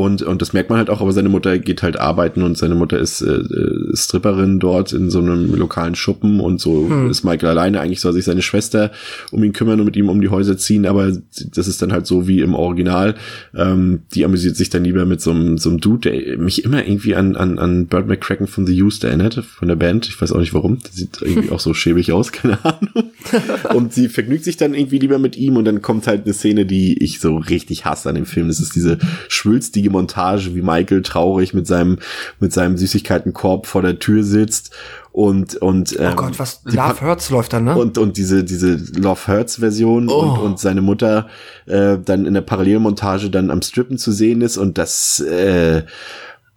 und, 0.00 0.22
und 0.22 0.42
das 0.42 0.52
merkt 0.52 0.70
man 0.70 0.78
halt 0.78 0.90
auch, 0.90 1.00
aber 1.00 1.12
seine 1.12 1.28
Mutter 1.28 1.58
geht 1.58 1.82
halt 1.82 1.98
arbeiten 1.98 2.42
und 2.42 2.56
seine 2.56 2.74
Mutter 2.74 2.98
ist 2.98 3.20
äh, 3.20 3.32
äh 3.32 3.96
Stripperin 3.96 4.58
dort 4.58 4.92
in 4.92 5.10
so 5.10 5.18
einem 5.18 5.54
lokalen 5.54 5.94
Schuppen 5.94 6.40
und 6.40 6.60
so 6.60 6.88
hm. 6.88 7.10
ist 7.10 7.24
Michael 7.24 7.50
alleine. 7.50 7.80
Eigentlich 7.80 8.00
soll 8.00 8.12
sich 8.12 8.24
seine 8.24 8.42
Schwester 8.42 8.90
um 9.30 9.42
ihn 9.44 9.52
kümmern 9.52 9.80
und 9.80 9.86
mit 9.86 9.96
ihm 9.96 10.08
um 10.08 10.20
die 10.20 10.28
Häuser 10.28 10.56
ziehen, 10.56 10.86
aber 10.86 11.12
das 11.54 11.68
ist 11.68 11.82
dann 11.82 11.92
halt 11.92 12.06
so 12.06 12.28
wie 12.28 12.40
im 12.40 12.54
Original. 12.54 13.14
Ähm, 13.54 14.00
die 14.14 14.24
amüsiert 14.24 14.56
sich 14.56 14.70
dann 14.70 14.84
lieber 14.84 15.04
mit 15.06 15.20
so 15.20 15.30
einem, 15.30 15.58
so 15.58 15.70
einem 15.70 15.80
Dude, 15.80 16.10
der 16.10 16.38
mich 16.38 16.64
immer 16.64 16.86
irgendwie 16.86 17.14
an, 17.14 17.36
an, 17.36 17.58
an 17.58 17.86
Burt 17.86 18.06
McCracken 18.06 18.46
von 18.46 18.66
The 18.66 18.82
Used 18.82 19.04
erinnert, 19.04 19.34
von 19.34 19.68
der 19.68 19.76
Band. 19.76 20.06
Ich 20.08 20.20
weiß 20.20 20.32
auch 20.32 20.40
nicht 20.40 20.54
warum. 20.54 20.78
Der 20.78 20.92
sieht 20.92 21.20
irgendwie 21.20 21.50
auch 21.50 21.60
so 21.60 21.74
schäbig 21.74 22.12
aus, 22.12 22.32
keine 22.32 22.64
Ahnung. 22.64 23.10
und 23.74 23.92
sie 23.92 24.08
vergnügt 24.08 24.44
sich 24.44 24.56
dann 24.56 24.74
irgendwie 24.74 24.98
lieber 24.98 25.18
mit 25.18 25.36
ihm 25.36 25.56
und 25.56 25.64
dann 25.64 25.82
kommt 25.82 26.06
halt 26.06 26.24
eine 26.24 26.34
Szene, 26.34 26.66
die 26.66 27.02
ich 27.02 27.20
so 27.20 27.36
richtig 27.36 27.84
hasse 27.84 28.08
an 28.08 28.14
dem 28.14 28.26
Film. 28.26 28.48
Das 28.48 28.60
ist 28.60 28.74
diese 28.74 28.98
schwülstige 29.28 29.90
Montage, 29.90 30.54
wie 30.54 30.62
Michael 30.62 31.02
traurig 31.02 31.54
mit 31.54 31.66
seinem, 31.66 31.98
mit 32.40 32.52
seinem 32.52 32.76
Süßigkeitenkorb 32.76 33.66
vor 33.66 33.82
der 33.82 33.98
Tür 33.98 34.22
sitzt 34.22 34.74
und 35.18 35.56
und 35.56 35.98
ähm, 35.98 36.10
oh 36.12 36.16
Gott, 36.16 36.38
was 36.38 36.60
Love 36.64 37.00
Hurts 37.00 37.30
läuft 37.30 37.52
dann, 37.52 37.64
ne? 37.64 37.76
Und 37.76 37.98
und 37.98 38.16
diese 38.16 38.44
diese 38.44 38.74
Love 39.00 39.26
Hurts 39.26 39.56
Version 39.56 40.08
oh. 40.08 40.20
und 40.20 40.38
und 40.38 40.60
seine 40.60 40.80
Mutter 40.80 41.26
äh, 41.66 41.98
dann 41.98 42.24
in 42.24 42.34
der 42.34 42.42
Parallelmontage 42.42 43.28
dann 43.28 43.50
am 43.50 43.60
Strippen 43.60 43.98
zu 43.98 44.12
sehen 44.12 44.42
ist 44.42 44.58
und 44.58 44.78
das 44.78 45.18
äh, 45.20 45.82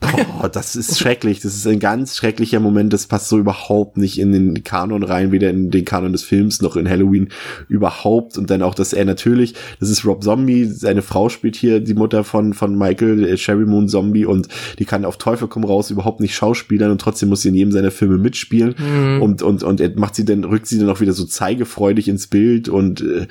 Boah, 0.02 0.50
das 0.50 0.76
ist 0.76 0.98
schrecklich. 0.98 1.42
Das 1.42 1.56
ist 1.56 1.68
ein 1.68 1.80
ganz 1.80 2.18
schrecklicher 2.18 2.60
Moment. 2.60 2.92
Das 2.92 3.06
passt 3.06 3.30
so 3.30 3.38
überhaupt 3.38 3.98
nicht 3.98 4.20
in 4.20 4.32
den 4.32 4.64
Kanon 4.64 5.04
rein, 5.04 5.32
weder 5.32 5.52
in 5.52 5.70
den 5.70 5.86
Kanon 5.86 6.12
des 6.12 6.24
Films 6.24 6.62
noch 6.62 6.76
in 6.76 6.90
Halloween 6.90 7.30
überhaupt. 7.68 8.38
Und 8.40 8.50
dann 8.50 8.64
auch, 8.64 8.74
dass 8.74 8.94
er 8.94 9.06
natürlich, 9.06 9.54
das 9.80 9.90
ist 9.90 10.04
Rob 10.04 10.24
Zombie, 10.24 10.66
seine 10.66 11.04
Frau 11.04 11.30
spielt 11.30 11.56
hier 11.56 11.80
die 11.80 11.94
Mutter 11.94 12.24
von, 12.24 12.54
von 12.54 12.76
Michael, 12.76 13.24
äh, 13.24 13.38
Sherry 13.38 13.66
Moon 13.66 13.88
Zombie 13.88 14.26
und 14.26 14.48
die 14.80 14.86
kann 14.86 15.06
auf 15.06 15.18
Teufel 15.18 15.48
komm 15.48 15.64
raus 15.64 15.92
überhaupt 15.92 16.20
nicht 16.20 16.34
schauspielern 16.34 16.90
und 16.90 17.00
trotzdem 17.00 17.30
muss 17.30 17.44
sie 17.44 17.50
in 17.50 17.56
jedem 17.56 17.72
seiner 17.72 17.92
Filme 17.92 18.18
mitspielen. 18.18 18.76
Mhm. 18.78 19.22
Und, 19.22 19.44
und, 19.44 19.62
und 19.64 19.80
er 19.80 19.92
macht 19.96 20.16
sie 20.16 20.26
dann, 20.26 20.44
rückt 20.44 20.66
sie 20.66 20.80
dann 20.80 20.90
auch 20.90 21.00
wieder 21.00 21.14
so 21.14 21.26
zeigefreudig 21.26 22.08
ins 22.08 22.26
Bild 22.26 22.70
und 22.70 23.02
äh, 23.02 23.28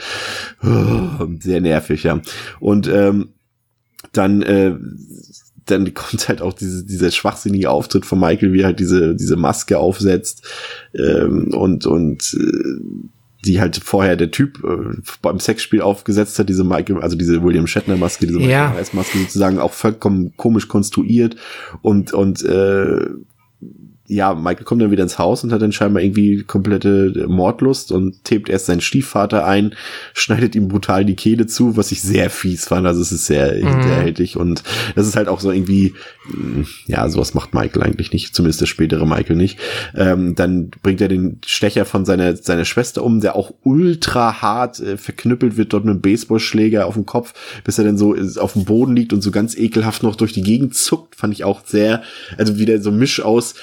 oh, 0.62 1.26
sehr 1.40 1.60
nervig, 1.60 2.04
ja. 2.04 2.20
Und 2.60 2.88
ähm, 2.88 3.30
dann 4.12 4.42
äh, 4.42 4.76
dann 5.66 5.92
kommt 5.94 6.28
halt 6.28 6.42
auch 6.42 6.52
diese, 6.52 6.84
dieser 6.84 7.10
schwachsinnige 7.10 7.70
Auftritt 7.70 8.06
von 8.06 8.20
Michael, 8.20 8.52
wie 8.52 8.60
er 8.60 8.66
halt 8.66 8.80
diese, 8.80 9.14
diese 9.14 9.36
Maske 9.36 9.78
aufsetzt 9.78 10.46
ähm, 10.94 11.52
und, 11.54 11.86
und 11.86 12.34
äh, 12.34 13.10
die 13.44 13.60
halt 13.60 13.76
vorher 13.76 14.16
der 14.16 14.30
Typ 14.30 14.62
äh, 14.64 15.00
beim 15.22 15.40
Sexspiel 15.40 15.80
aufgesetzt 15.80 16.38
hat, 16.38 16.48
diese 16.48 16.64
Michael, 16.64 17.00
also 17.00 17.16
diese 17.16 17.42
William 17.42 17.66
Shatner 17.66 17.96
Maske, 17.96 18.26
diese 18.26 18.38
Michael 18.38 18.76
ja. 18.76 18.84
Maske 18.92 19.18
sozusagen 19.18 19.58
auch 19.58 19.72
vollkommen 19.72 20.34
komisch 20.36 20.68
konstruiert 20.68 21.36
und 21.82 22.12
und 22.12 22.42
äh, 22.44 23.06
ja, 24.10 24.34
Michael 24.34 24.64
kommt 24.64 24.82
dann 24.82 24.90
wieder 24.90 25.04
ins 25.04 25.18
Haus 25.20 25.44
und 25.44 25.52
hat 25.52 25.62
dann 25.62 25.70
scheinbar 25.70 26.02
irgendwie 26.02 26.42
komplette 26.42 27.26
Mordlust 27.28 27.92
und 27.92 28.24
tebt 28.24 28.48
erst 28.48 28.66
seinen 28.66 28.80
Stiefvater 28.80 29.46
ein, 29.46 29.74
schneidet 30.14 30.56
ihm 30.56 30.66
brutal 30.66 31.04
die 31.04 31.14
Kehle 31.14 31.46
zu, 31.46 31.76
was 31.76 31.92
ich 31.92 32.02
sehr 32.02 32.28
fies 32.28 32.66
fand. 32.66 32.88
Also 32.88 33.00
es 33.02 33.12
ist 33.12 33.26
sehr 33.26 33.54
mhm. 33.54 33.68
hinterhältig 33.68 34.36
und 34.36 34.64
das 34.96 35.06
ist 35.06 35.14
halt 35.14 35.28
auch 35.28 35.38
so 35.38 35.52
irgendwie, 35.52 35.94
mm, 36.28 36.62
ja, 36.86 37.08
sowas 37.08 37.34
macht 37.34 37.54
Michael 37.54 37.84
eigentlich 37.84 38.12
nicht, 38.12 38.34
zumindest 38.34 38.60
der 38.60 38.66
spätere 38.66 39.06
Michael 39.06 39.36
nicht. 39.36 39.60
Ähm, 39.94 40.34
dann 40.34 40.70
bringt 40.82 41.00
er 41.00 41.08
den 41.08 41.38
Stecher 41.46 41.84
von 41.84 42.04
seiner, 42.04 42.34
seiner 42.36 42.64
Schwester 42.64 43.04
um, 43.04 43.20
der 43.20 43.36
auch 43.36 43.54
ultra 43.62 44.42
hart 44.42 44.80
äh, 44.80 44.96
verknüppelt 44.96 45.56
wird 45.56 45.72
dort 45.72 45.84
mit 45.84 45.92
einem 45.92 46.02
Baseballschläger 46.02 46.86
auf 46.86 46.94
dem 46.94 47.06
Kopf, 47.06 47.32
bis 47.62 47.78
er 47.78 47.84
dann 47.84 47.96
so 47.96 48.16
auf 48.38 48.54
dem 48.54 48.64
Boden 48.64 48.96
liegt 48.96 49.12
und 49.12 49.22
so 49.22 49.30
ganz 49.30 49.56
ekelhaft 49.56 50.02
noch 50.02 50.16
durch 50.16 50.32
die 50.32 50.42
Gegend 50.42 50.74
zuckt, 50.74 51.14
fand 51.14 51.32
ich 51.32 51.44
auch 51.44 51.64
sehr, 51.64 52.02
also 52.36 52.58
wieder 52.58 52.82
so 52.82 52.90
Misch 52.90 53.20
aus, 53.20 53.54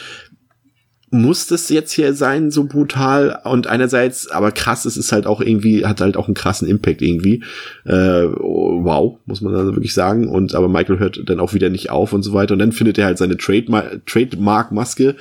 muss 1.09 1.47
das 1.47 1.69
jetzt 1.69 1.93
hier 1.93 2.13
sein, 2.13 2.51
so 2.51 2.65
brutal 2.65 3.39
und 3.45 3.67
einerseits, 3.67 4.29
aber 4.29 4.51
krass, 4.51 4.83
es 4.83 4.97
ist 4.97 5.13
halt 5.13 5.25
auch 5.25 5.39
irgendwie, 5.39 5.85
hat 5.85 6.01
halt 6.01 6.17
auch 6.17 6.27
einen 6.27 6.33
krassen 6.33 6.67
Impact 6.67 7.01
irgendwie. 7.01 7.43
Äh, 7.85 8.25
wow, 8.25 9.17
muss 9.25 9.39
man 9.39 9.55
also 9.55 9.73
wirklich 9.73 9.93
sagen. 9.93 10.27
Und 10.27 10.53
aber 10.53 10.67
Michael 10.67 10.99
hört 10.99 11.21
dann 11.25 11.39
auch 11.39 11.53
wieder 11.53 11.69
nicht 11.69 11.89
auf 11.91 12.11
und 12.11 12.23
so 12.23 12.33
weiter. 12.33 12.53
Und 12.53 12.59
dann 12.59 12.73
findet 12.73 12.97
er 12.97 13.05
halt 13.05 13.17
seine 13.17 13.37
Trademark-Maske, 13.37 15.15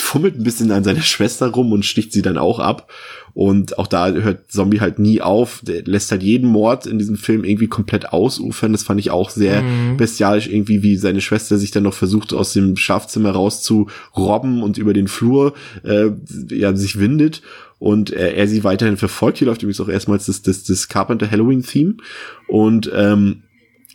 fummelt 0.00 0.38
ein 0.38 0.44
bisschen 0.44 0.70
an 0.72 0.84
seiner 0.84 1.02
Schwester 1.02 1.48
rum 1.48 1.72
und 1.72 1.84
sticht 1.84 2.12
sie 2.12 2.22
dann 2.22 2.38
auch 2.38 2.58
ab. 2.58 2.90
Und 3.34 3.78
auch 3.78 3.86
da 3.86 4.10
hört 4.10 4.50
Zombie 4.50 4.80
halt 4.80 4.98
nie 4.98 5.20
auf. 5.20 5.60
Der 5.62 5.84
lässt 5.84 6.10
halt 6.10 6.22
jeden 6.22 6.48
Mord 6.48 6.86
in 6.86 6.98
diesem 6.98 7.16
Film 7.16 7.44
irgendwie 7.44 7.68
komplett 7.68 8.12
ausufern. 8.12 8.72
Das 8.72 8.82
fand 8.82 8.98
ich 8.98 9.10
auch 9.10 9.30
sehr 9.30 9.62
mhm. 9.62 9.96
bestialisch, 9.96 10.48
irgendwie, 10.48 10.82
wie 10.82 10.96
seine 10.96 11.20
Schwester 11.20 11.56
sich 11.56 11.70
dann 11.70 11.84
noch 11.84 11.94
versucht, 11.94 12.32
aus 12.32 12.52
dem 12.52 12.76
Schlafzimmer 12.76 13.30
rauszurobben 13.30 14.62
und 14.62 14.76
über 14.76 14.92
den 14.92 15.08
Flur 15.08 15.54
äh, 15.84 16.10
ja, 16.50 16.74
sich 16.74 16.98
windet 16.98 17.42
und 17.78 18.12
äh, 18.12 18.32
er 18.32 18.48
sie 18.48 18.64
weiterhin 18.64 18.96
verfolgt. 18.96 19.38
Hier 19.38 19.46
läuft 19.46 19.62
übrigens 19.62 19.80
auch 19.80 19.88
erstmals 19.88 20.26
das, 20.26 20.42
das, 20.42 20.64
das 20.64 20.88
Carpenter 20.88 21.30
Halloween 21.30 21.62
Theme 21.62 21.94
und 22.48 22.90
ähm, 22.94 23.42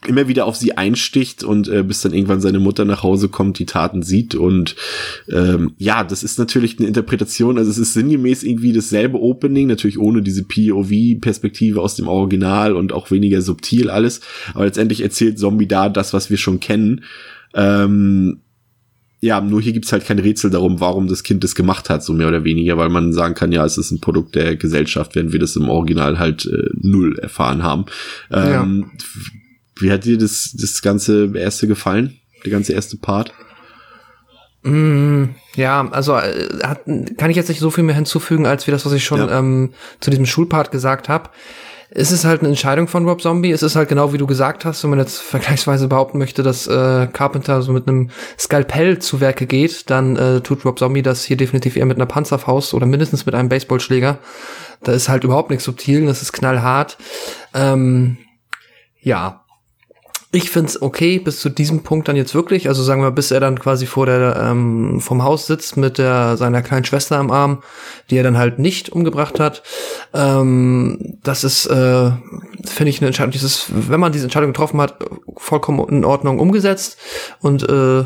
immer 0.08 0.28
wieder 0.28 0.46
auf 0.46 0.56
sie 0.56 0.78
einsticht 0.78 1.44
und 1.44 1.68
äh, 1.68 1.84
bis 1.84 2.02
dann 2.02 2.14
irgendwann 2.14 2.42
seine 2.42 2.60
Mutter 2.60 2.86
nach 2.86 3.04
Hause 3.04 3.30
kommt, 3.30 3.60
die 3.60 3.66
Taten 3.66 4.04
sieht 4.04 4.36
und 4.36 4.76
ähm, 5.32 5.74
ja, 5.78 6.04
das 6.04 6.24
ist 6.24 6.40
natürlich 6.40 6.80
eine 6.80 6.88
Interpretation, 6.88 7.58
also 7.58 7.70
es 7.70 7.78
ist 7.78 7.94
sinngemäß 7.94 8.44
irgendwie 8.44 8.74
dasselbe 8.74 9.22
Opening, 9.22 9.68
natürlich 9.68 10.00
ohne 10.00 10.22
diese 10.22 10.44
POV-Perspektive 10.44 11.82
aus 11.82 11.96
dem 11.96 12.08
Original 12.08 12.76
und 12.76 12.94
auch 12.94 13.12
weniger 13.12 13.42
subtil 13.42 13.90
alles, 13.90 14.22
aber 14.54 14.66
letztendlich 14.66 15.02
erzählt 15.02 15.40
Zombie 15.40 15.68
da 15.68 15.90
das, 15.90 16.14
was 16.14 16.30
wir 16.30 16.38
schon 16.38 16.60
kennen. 16.60 17.04
Ähm, 17.54 18.40
ja, 19.22 19.40
nur 19.40 19.62
hier 19.62 19.72
gibt's 19.72 19.94
halt 19.94 20.06
kein 20.06 20.20
Rätsel 20.20 20.50
darum, 20.50 20.82
warum 20.82 21.08
das 21.08 21.24
Kind 21.24 21.46
das 21.46 21.56
gemacht 21.56 21.90
hat, 21.90 22.04
so 22.04 22.12
mehr 22.12 22.28
oder 22.28 22.44
weniger, 22.44 22.78
weil 22.78 22.90
man 22.90 23.14
sagen 23.14 23.36
kann, 23.36 23.54
ja, 23.54 23.64
es 23.64 23.78
ist 23.78 23.92
ein 23.92 24.02
Produkt 24.02 24.36
der 24.36 24.58
Gesellschaft, 24.58 25.16
während 25.16 25.32
wir 25.32 25.40
das 25.40 25.56
im 25.56 25.70
Original 25.70 26.20
halt 26.20 26.46
äh, 26.46 26.70
null 26.74 27.18
erfahren 27.20 27.64
haben. 27.64 27.86
Ähm, 28.32 28.86
ja 28.92 29.40
wie 29.80 29.92
hat 29.92 30.06
dir 30.06 30.18
das, 30.18 30.56
das 30.58 30.82
ganze 30.82 31.32
erste 31.36 31.68
gefallen? 31.68 32.20
Der 32.44 32.52
ganze 32.52 32.74
erste 32.74 32.98
Part? 32.98 33.34
Mm, 34.64 35.36
ja, 35.56 35.88
also 35.92 36.16
äh, 36.16 36.50
hat, 36.64 36.82
kann 37.18 37.30
ich 37.30 37.36
jetzt 37.36 37.50
nicht 37.50 37.60
so 37.60 37.70
viel 37.70 37.84
mehr 37.84 37.96
hinzufügen, 37.96 38.46
als 38.46 38.66
wie 38.66 38.72
das, 38.72 38.86
was 38.86 38.94
ich 38.94 39.04
schon 39.04 39.20
ja. 39.20 39.40
ähm, 39.40 39.74
zu 40.00 40.10
diesem 40.10 40.26
Schulpart 40.26 40.72
gesagt 40.72 41.10
habe. 41.10 41.30
Es 41.96 42.12
ist 42.12 42.26
halt 42.26 42.40
eine 42.40 42.50
Entscheidung 42.50 42.88
von 42.88 43.08
Rob 43.08 43.22
Zombie. 43.22 43.52
Es 43.52 43.62
ist 43.62 43.76
halt 43.76 43.88
genau 43.88 44.14
wie 44.14 44.18
du 44.18 44.26
gesagt 44.26 44.66
hast, 44.66 44.82
wenn 44.84 44.90
man 44.90 45.00
jetzt 45.00 45.20
vergleichsweise 45.22 45.88
behaupten 45.88 46.18
möchte, 46.18 46.44
dass 46.44 46.66
äh, 46.66 47.08
Carpenter 47.12 47.62
so 47.62 47.72
mit 47.74 47.88
einem 47.88 48.10
Skalpell 48.40 49.00
zu 49.00 49.20
Werke 49.20 49.46
geht, 49.46 49.90
dann 49.90 50.16
äh, 50.16 50.42
tut 50.42 50.66
Rob 50.66 50.80
Zombie 50.80 51.02
das 51.02 51.24
hier 51.24 51.38
definitiv 51.38 51.76
eher 51.76 51.86
mit 51.86 51.98
einer 51.98 52.06
Panzerfaust 52.06 52.74
oder 52.74 52.86
mindestens 52.86 53.26
mit 53.26 53.36
einem 53.36 53.50
Baseballschläger. 53.50 54.20
Da 54.82 54.94
ist 54.94 55.10
halt 55.10 55.24
überhaupt 55.24 55.50
nichts 55.50 55.66
subtil, 55.66 56.06
das 56.06 56.22
ist 56.22 56.32
knallhart. 56.32 56.98
Ähm, 57.54 58.18
ja, 59.02 59.43
ich 60.34 60.50
find's 60.50 60.82
okay 60.82 61.20
bis 61.20 61.40
zu 61.40 61.50
diesem 61.50 61.84
Punkt 61.84 62.08
dann 62.08 62.16
jetzt 62.16 62.34
wirklich. 62.34 62.68
Also 62.68 62.82
sagen 62.82 63.04
wir, 63.04 63.12
bis 63.12 63.30
er 63.30 63.40
dann 63.40 63.60
quasi 63.60 63.86
vor 63.86 64.08
der 64.08 64.36
ähm, 64.36 65.00
vom 65.00 65.24
Haus 65.24 65.46
sitzt 65.46 65.78
mit 65.78 66.00
der 66.00 66.38
seiner 66.38 66.64
kleinen 66.64 66.86
Schwester 66.86 67.18
am 67.18 67.30
Arm, 67.30 67.62
die 68.10 68.18
er 68.18 68.24
dann 68.24 68.38
halt 68.38 68.58
nicht 68.58 68.90
umgebracht 68.90 69.40
hat. 69.40 69.62
Ähm, 70.12 71.20
das 71.22 71.44
ist, 71.44 71.68
äh, 71.68 72.12
finde 72.66 72.90
ich, 72.90 73.00
eine 73.00 73.08
Entscheidung. 73.08 73.32
Dieses, 73.32 73.68
wenn 73.70 74.00
man 74.00 74.12
diese 74.12 74.26
Entscheidung 74.26 74.54
getroffen 74.54 74.82
hat, 74.82 74.98
vollkommen 75.38 75.88
in 75.90 76.04
Ordnung 76.04 76.40
umgesetzt 76.40 76.98
und 77.40 77.70
äh, 77.70 78.04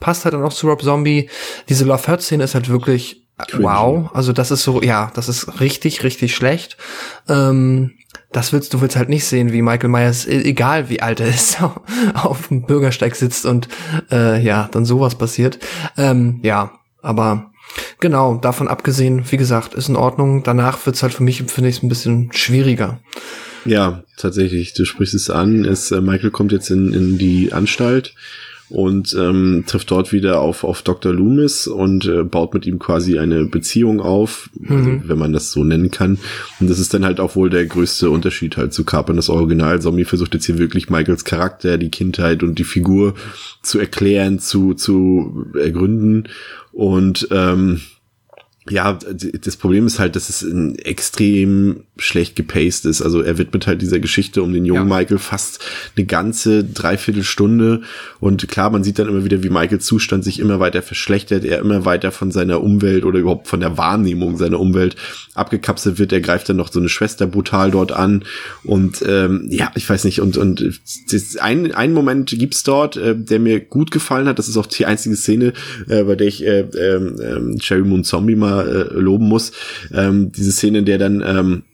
passt 0.00 0.24
halt 0.24 0.32
dann 0.32 0.44
auch 0.44 0.54
zu 0.54 0.68
Rob 0.68 0.82
Zombie. 0.82 1.28
Diese 1.68 1.84
Love 1.84 2.08
Hurt 2.08 2.22
Szene 2.22 2.44
ist 2.44 2.54
halt 2.54 2.70
wirklich 2.70 3.26
Cringe. 3.46 3.64
wow. 3.64 4.10
Also 4.14 4.32
das 4.32 4.50
ist 4.50 4.64
so, 4.64 4.80
ja, 4.80 5.12
das 5.14 5.28
ist 5.28 5.60
richtig, 5.60 6.02
richtig 6.02 6.34
schlecht. 6.34 6.78
Ähm, 7.28 7.92
das 8.32 8.52
willst 8.52 8.74
du 8.74 8.80
willst 8.80 8.96
halt 8.96 9.08
nicht 9.08 9.24
sehen, 9.24 9.52
wie 9.52 9.62
Michael 9.62 9.88
Myers, 9.88 10.26
e-, 10.26 10.42
egal 10.42 10.90
wie 10.90 11.00
alt 11.00 11.20
er 11.20 11.28
ist, 11.28 11.58
auf 12.14 12.48
dem 12.48 12.62
Bürgersteig 12.62 13.16
sitzt 13.16 13.46
und 13.46 13.68
äh, 14.10 14.42
ja, 14.42 14.68
dann 14.72 14.84
sowas 14.84 15.14
passiert. 15.14 15.58
Ähm, 15.96 16.40
ja, 16.42 16.72
aber 17.00 17.50
genau, 18.00 18.36
davon 18.36 18.68
abgesehen, 18.68 19.24
wie 19.30 19.36
gesagt, 19.36 19.74
ist 19.74 19.88
in 19.88 19.96
Ordnung. 19.96 20.42
Danach 20.42 20.84
wird's 20.84 21.02
halt 21.02 21.14
für 21.14 21.22
mich, 21.22 21.42
finde 21.44 21.70
ich, 21.70 21.82
ein 21.82 21.88
bisschen 21.88 22.30
schwieriger. 22.32 23.00
Ja, 23.64 24.04
tatsächlich, 24.16 24.74
du 24.74 24.84
sprichst 24.84 25.14
es 25.14 25.30
an. 25.30 25.64
Es, 25.64 25.90
äh, 25.90 26.00
Michael 26.00 26.30
kommt 26.30 26.52
jetzt 26.52 26.70
in, 26.70 26.92
in 26.92 27.18
die 27.18 27.52
Anstalt 27.52 28.14
und 28.70 29.16
ähm, 29.18 29.64
trifft 29.66 29.90
dort 29.90 30.12
wieder 30.12 30.40
auf, 30.40 30.64
auf 30.64 30.82
Dr. 30.82 31.12
Loomis 31.12 31.66
und 31.66 32.04
äh, 32.06 32.22
baut 32.22 32.52
mit 32.54 32.66
ihm 32.66 32.78
quasi 32.78 33.18
eine 33.18 33.44
Beziehung 33.44 34.00
auf, 34.00 34.50
also, 34.62 34.90
mhm. 34.90 35.02
wenn 35.06 35.18
man 35.18 35.32
das 35.32 35.50
so 35.52 35.64
nennen 35.64 35.90
kann. 35.90 36.18
Und 36.60 36.68
das 36.68 36.78
ist 36.78 36.92
dann 36.92 37.04
halt 37.04 37.20
auch 37.20 37.34
wohl 37.34 37.50
der 37.50 37.66
größte 37.66 38.10
Unterschied 38.10 38.56
halt 38.56 38.72
zu 38.72 38.84
Carpen. 38.84 39.16
Das 39.16 39.30
Original 39.30 39.80
Zombie 39.80 40.04
versucht 40.04 40.34
jetzt 40.34 40.46
hier 40.46 40.58
wirklich 40.58 40.90
Michaels 40.90 41.24
Charakter, 41.24 41.78
die 41.78 41.90
Kindheit 41.90 42.42
und 42.42 42.58
die 42.58 42.64
Figur 42.64 43.14
zu 43.62 43.78
erklären, 43.78 44.38
zu, 44.38 44.74
zu 44.74 45.46
ergründen. 45.58 46.28
Und 46.72 47.28
ähm, 47.30 47.80
ja, 48.70 48.98
das 49.40 49.56
Problem 49.56 49.86
ist 49.86 49.98
halt, 49.98 50.16
dass 50.16 50.28
es 50.28 50.42
ein 50.42 50.76
extrem 50.78 51.84
schlecht 51.96 52.36
gepaced 52.36 52.84
ist. 52.84 53.02
Also 53.02 53.20
er 53.22 53.38
widmet 53.38 53.66
halt 53.66 53.82
dieser 53.82 53.98
Geschichte 53.98 54.42
um 54.42 54.52
den 54.52 54.64
jungen 54.64 54.88
ja. 54.88 54.96
Michael 54.96 55.18
fast 55.18 55.64
eine 55.96 56.06
ganze 56.06 56.64
Dreiviertelstunde. 56.64 57.82
Und 58.20 58.48
klar, 58.48 58.70
man 58.70 58.84
sieht 58.84 58.98
dann 58.98 59.08
immer 59.08 59.24
wieder, 59.24 59.42
wie 59.42 59.50
Michaels 59.50 59.84
Zustand 59.84 60.24
sich 60.24 60.38
immer 60.38 60.60
weiter 60.60 60.82
verschlechtert, 60.82 61.44
er 61.44 61.58
immer 61.58 61.84
weiter 61.84 62.12
von 62.12 62.30
seiner 62.30 62.62
Umwelt 62.62 63.04
oder 63.04 63.18
überhaupt 63.18 63.48
von 63.48 63.60
der 63.60 63.76
Wahrnehmung 63.78 64.36
seiner 64.36 64.60
Umwelt 64.60 64.96
abgekapselt 65.34 65.98
wird. 65.98 66.12
Er 66.12 66.20
greift 66.20 66.48
dann 66.48 66.56
noch 66.56 66.72
so 66.72 66.78
eine 66.78 66.88
Schwester 66.88 67.26
brutal 67.26 67.70
dort 67.70 67.92
an. 67.92 68.24
Und 68.64 69.02
ähm, 69.06 69.46
ja, 69.50 69.70
ich 69.74 69.88
weiß 69.88 70.04
nicht, 70.04 70.20
und, 70.20 70.36
und 70.36 70.80
ein, 71.40 71.72
einen 71.72 71.94
Moment 71.94 72.30
gibt's 72.30 72.62
dort, 72.62 72.96
äh, 72.96 73.16
der 73.16 73.40
mir 73.40 73.60
gut 73.60 73.90
gefallen 73.90 74.28
hat. 74.28 74.38
Das 74.38 74.48
ist 74.48 74.56
auch 74.56 74.66
die 74.66 74.86
einzige 74.86 75.16
Szene, 75.16 75.52
äh, 75.88 76.04
bei 76.04 76.16
der 76.16 76.26
ich 76.26 76.44
äh, 76.44 76.60
äh, 76.60 77.56
Cherry 77.58 77.82
Moon 77.82 78.04
Zombie 78.04 78.36
mal 78.36 78.57
äh, 78.66 78.94
loben 78.94 79.28
muss. 79.28 79.52
Ähm, 79.92 80.32
diese 80.32 80.52
Szene, 80.52 80.78
in 80.78 80.84
der 80.84 80.98
dann 80.98 81.22
ähm, 81.26 81.62
äh, 81.62 81.67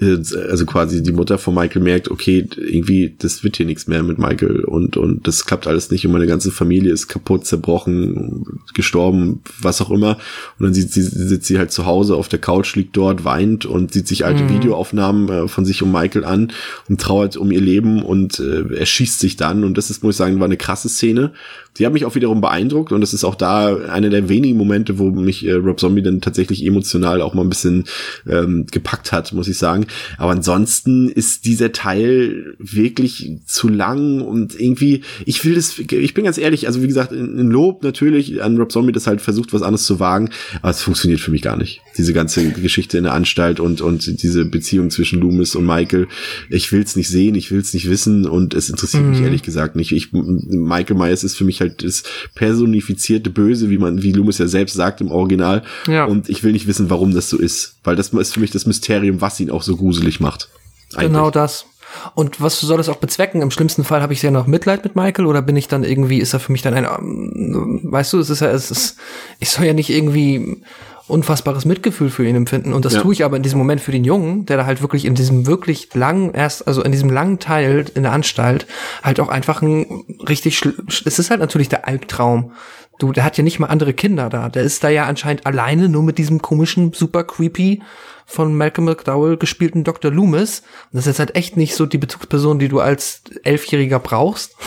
also 0.00 0.66
quasi 0.66 1.02
die 1.02 1.12
Mutter 1.12 1.38
von 1.38 1.54
Michael 1.54 1.82
merkt, 1.82 2.10
okay, 2.10 2.46
irgendwie, 2.56 3.14
das 3.18 3.44
wird 3.44 3.56
hier 3.56 3.66
nichts 3.66 3.86
mehr 3.86 4.02
mit 4.02 4.18
Michael 4.18 4.64
und, 4.64 4.96
und 4.96 5.26
das 5.26 5.44
klappt 5.46 5.66
alles 5.66 5.90
nicht 5.90 6.06
und 6.06 6.12
meine 6.12 6.26
ganze 6.26 6.50
Familie 6.50 6.92
ist 6.92 7.08
kaputt, 7.08 7.46
zerbrochen, 7.46 8.44
gestorben, 8.74 9.40
was 9.60 9.80
auch 9.80 9.90
immer. 9.90 10.18
Und 10.58 10.64
dann 10.64 10.74
sieht 10.74 10.92
sie, 10.92 11.02
sitzt 11.02 11.46
sie 11.46 11.58
halt 11.58 11.72
zu 11.72 11.86
Hause 11.86 12.16
auf 12.16 12.28
der 12.28 12.38
Couch, 12.38 12.74
liegt 12.76 12.96
dort, 12.96 13.24
weint 13.24 13.66
und 13.66 13.92
sieht 13.92 14.08
sich 14.08 14.24
alte 14.24 14.44
mhm. 14.44 14.50
Videoaufnahmen 14.50 15.28
äh, 15.28 15.48
von 15.48 15.64
sich 15.64 15.82
um 15.82 15.92
Michael 15.92 16.24
an 16.24 16.52
und 16.88 17.00
trauert 17.00 17.36
um 17.36 17.50
ihr 17.50 17.60
Leben 17.60 18.02
und 18.02 18.38
äh, 18.38 18.74
erschießt 18.74 19.20
sich 19.20 19.36
dann. 19.36 19.64
Und 19.64 19.78
das 19.78 19.90
ist, 19.90 20.02
muss 20.02 20.14
ich 20.14 20.18
sagen, 20.18 20.38
war 20.38 20.46
eine 20.46 20.56
krasse 20.56 20.88
Szene, 20.88 21.32
die 21.78 21.84
hat 21.84 21.92
mich 21.92 22.04
auch 22.04 22.14
wiederum 22.14 22.40
beeindruckt 22.40 22.92
und 22.92 23.00
das 23.00 23.12
ist 23.12 23.24
auch 23.24 23.34
da 23.34 23.76
einer 23.76 24.08
der 24.08 24.28
wenigen 24.28 24.56
Momente, 24.56 24.98
wo 24.98 25.10
mich 25.10 25.46
äh, 25.46 25.52
Rob 25.52 25.78
Zombie 25.78 26.02
dann 26.02 26.20
tatsächlich 26.20 26.64
emotional 26.64 27.20
auch 27.20 27.34
mal 27.34 27.42
ein 27.42 27.48
bisschen 27.48 27.84
ähm, 28.28 28.66
gepackt 28.70 29.12
hat, 29.12 29.32
muss 29.32 29.48
ich 29.48 29.58
sagen. 29.58 29.75
Aber 30.16 30.32
ansonsten 30.32 31.10
ist 31.10 31.44
dieser 31.44 31.72
Teil 31.72 32.56
wirklich 32.58 33.32
zu 33.44 33.68
lang 33.68 34.22
und 34.22 34.58
irgendwie, 34.58 35.02
ich 35.26 35.44
will 35.44 35.54
das, 35.54 35.78
ich 35.78 36.14
bin 36.14 36.24
ganz 36.24 36.38
ehrlich, 36.38 36.66
also 36.66 36.82
wie 36.82 36.86
gesagt, 36.86 37.12
ein 37.12 37.50
Lob 37.50 37.82
natürlich 37.82 38.42
an 38.42 38.56
Rob 38.56 38.72
Zombie, 38.72 38.92
das 38.92 39.06
halt 39.06 39.20
versucht, 39.20 39.52
was 39.52 39.62
anderes 39.62 39.84
zu 39.84 40.00
wagen, 40.00 40.30
aber 40.62 40.70
es 40.70 40.82
funktioniert 40.82 41.20
für 41.20 41.30
mich 41.30 41.42
gar 41.42 41.56
nicht. 41.56 41.82
Diese 41.98 42.14
ganze 42.14 42.50
Geschichte 42.52 42.96
in 42.96 43.04
der 43.04 43.12
Anstalt 43.12 43.60
und, 43.60 43.82
und 43.82 44.22
diese 44.22 44.46
Beziehung 44.46 44.90
zwischen 44.90 45.20
Loomis 45.20 45.54
und 45.54 45.66
Michael. 45.66 46.08
Ich 46.48 46.72
will 46.72 46.82
es 46.82 46.96
nicht 46.96 47.08
sehen, 47.08 47.34
ich 47.34 47.50
will 47.50 47.60
es 47.60 47.74
nicht 47.74 47.88
wissen 47.90 48.26
und 48.26 48.54
es 48.54 48.70
interessiert 48.70 49.02
mhm. 49.02 49.10
mich 49.10 49.20
ehrlich 49.20 49.42
gesagt 49.42 49.76
nicht. 49.76 49.92
Ich, 49.92 50.12
Michael 50.12 50.96
Myers 50.96 51.22
ist 51.22 51.36
für 51.36 51.44
mich 51.44 51.60
halt 51.60 51.66
halt 51.66 51.84
das 51.84 52.02
personifizierte 52.34 53.30
Böse, 53.30 53.70
wie 53.70 53.78
man, 53.78 54.02
wie 54.02 54.12
Loomis 54.12 54.38
ja 54.38 54.46
selbst 54.46 54.74
sagt 54.74 55.00
im 55.00 55.10
Original. 55.10 55.62
Ja. 55.86 56.04
Und 56.04 56.28
ich 56.28 56.42
will 56.42 56.52
nicht 56.52 56.66
wissen, 56.66 56.90
warum 56.90 57.14
das 57.14 57.28
so 57.28 57.38
ist. 57.38 57.76
Weil 57.84 57.96
das 57.96 58.08
ist 58.08 58.34
für 58.34 58.40
mich 58.40 58.50
das 58.50 58.66
Mysterium, 58.66 59.20
was 59.20 59.40
ihn 59.40 59.50
auch 59.56 59.62
so 59.62 59.76
gruselig 59.76 60.20
macht. 60.20 60.50
Eigentlich. 60.92 61.08
Genau 61.08 61.30
das. 61.30 61.66
Und 62.14 62.40
was 62.40 62.60
soll 62.60 62.76
das 62.76 62.88
auch 62.88 62.96
bezwecken? 62.96 63.42
Im 63.42 63.50
schlimmsten 63.50 63.84
Fall 63.84 64.02
habe 64.02 64.12
ich 64.12 64.22
ja 64.22 64.30
noch 64.30 64.46
Mitleid 64.46 64.84
mit 64.84 64.96
Michael 64.96 65.26
oder 65.26 65.42
bin 65.42 65.56
ich 65.56 65.68
dann 65.68 65.84
irgendwie, 65.84 66.18
ist 66.18 66.34
er 66.34 66.40
für 66.40 66.52
mich 66.52 66.62
dann 66.62 66.74
ein, 66.74 66.84
ähm, 66.84 67.80
weißt 67.84 68.12
du, 68.12 68.18
es 68.18 68.30
ist 68.30 68.40
ja, 68.40 68.48
es 68.48 68.70
ist, 68.70 68.96
ich 69.38 69.50
soll 69.50 69.66
ja 69.66 69.72
nicht 69.72 69.90
irgendwie 69.90 70.62
unfassbares 71.08 71.64
Mitgefühl 71.64 72.10
für 72.10 72.26
ihn 72.26 72.34
empfinden. 72.34 72.72
Und 72.72 72.84
das 72.84 72.94
ja. 72.94 73.00
tue 73.00 73.12
ich 73.12 73.24
aber 73.24 73.36
in 73.36 73.42
diesem 73.42 73.58
Moment 73.58 73.80
für 73.80 73.92
den 73.92 74.04
Jungen, 74.04 74.44
der 74.46 74.56
da 74.56 74.66
halt 74.66 74.82
wirklich 74.82 75.04
in 75.04 75.14
diesem 75.14 75.46
wirklich 75.46 75.94
langen, 75.94 76.34
erst, 76.34 76.66
also 76.66 76.82
in 76.82 76.90
diesem 76.90 77.10
langen 77.10 77.38
Teil 77.38 77.86
in 77.94 78.02
der 78.02 78.12
Anstalt 78.12 78.66
halt 79.02 79.20
auch 79.20 79.28
einfach 79.28 79.62
ein 79.62 80.04
richtig, 80.28 80.60
es 80.88 81.18
ist 81.18 81.30
halt 81.30 81.40
natürlich 81.40 81.68
der 81.68 81.86
Albtraum. 81.86 82.52
Du, 82.98 83.12
der 83.12 83.24
hat 83.24 83.36
ja 83.36 83.44
nicht 83.44 83.60
mal 83.60 83.68
andere 83.68 83.92
Kinder 83.92 84.30
da. 84.30 84.48
Der 84.48 84.62
ist 84.62 84.82
da 84.82 84.88
ja 84.88 85.04
anscheinend 85.04 85.46
alleine 85.46 85.88
nur 85.88 86.02
mit 86.02 86.18
diesem 86.18 86.42
komischen, 86.42 86.92
super 86.92 87.24
creepy 87.24 87.82
von 88.26 88.56
Malcolm 88.56 88.86
McDowell 88.86 89.36
gespielten 89.36 89.84
Dr. 89.84 90.10
Loomis. 90.10 90.62
Das 90.92 91.02
ist 91.02 91.06
jetzt 91.06 91.18
halt 91.20 91.36
echt 91.36 91.56
nicht 91.56 91.76
so 91.76 91.86
die 91.86 91.96
Bezugsperson, 91.96 92.58
die 92.58 92.68
du 92.68 92.80
als 92.80 93.22
Elfjähriger 93.44 94.00
brauchst. 94.00 94.54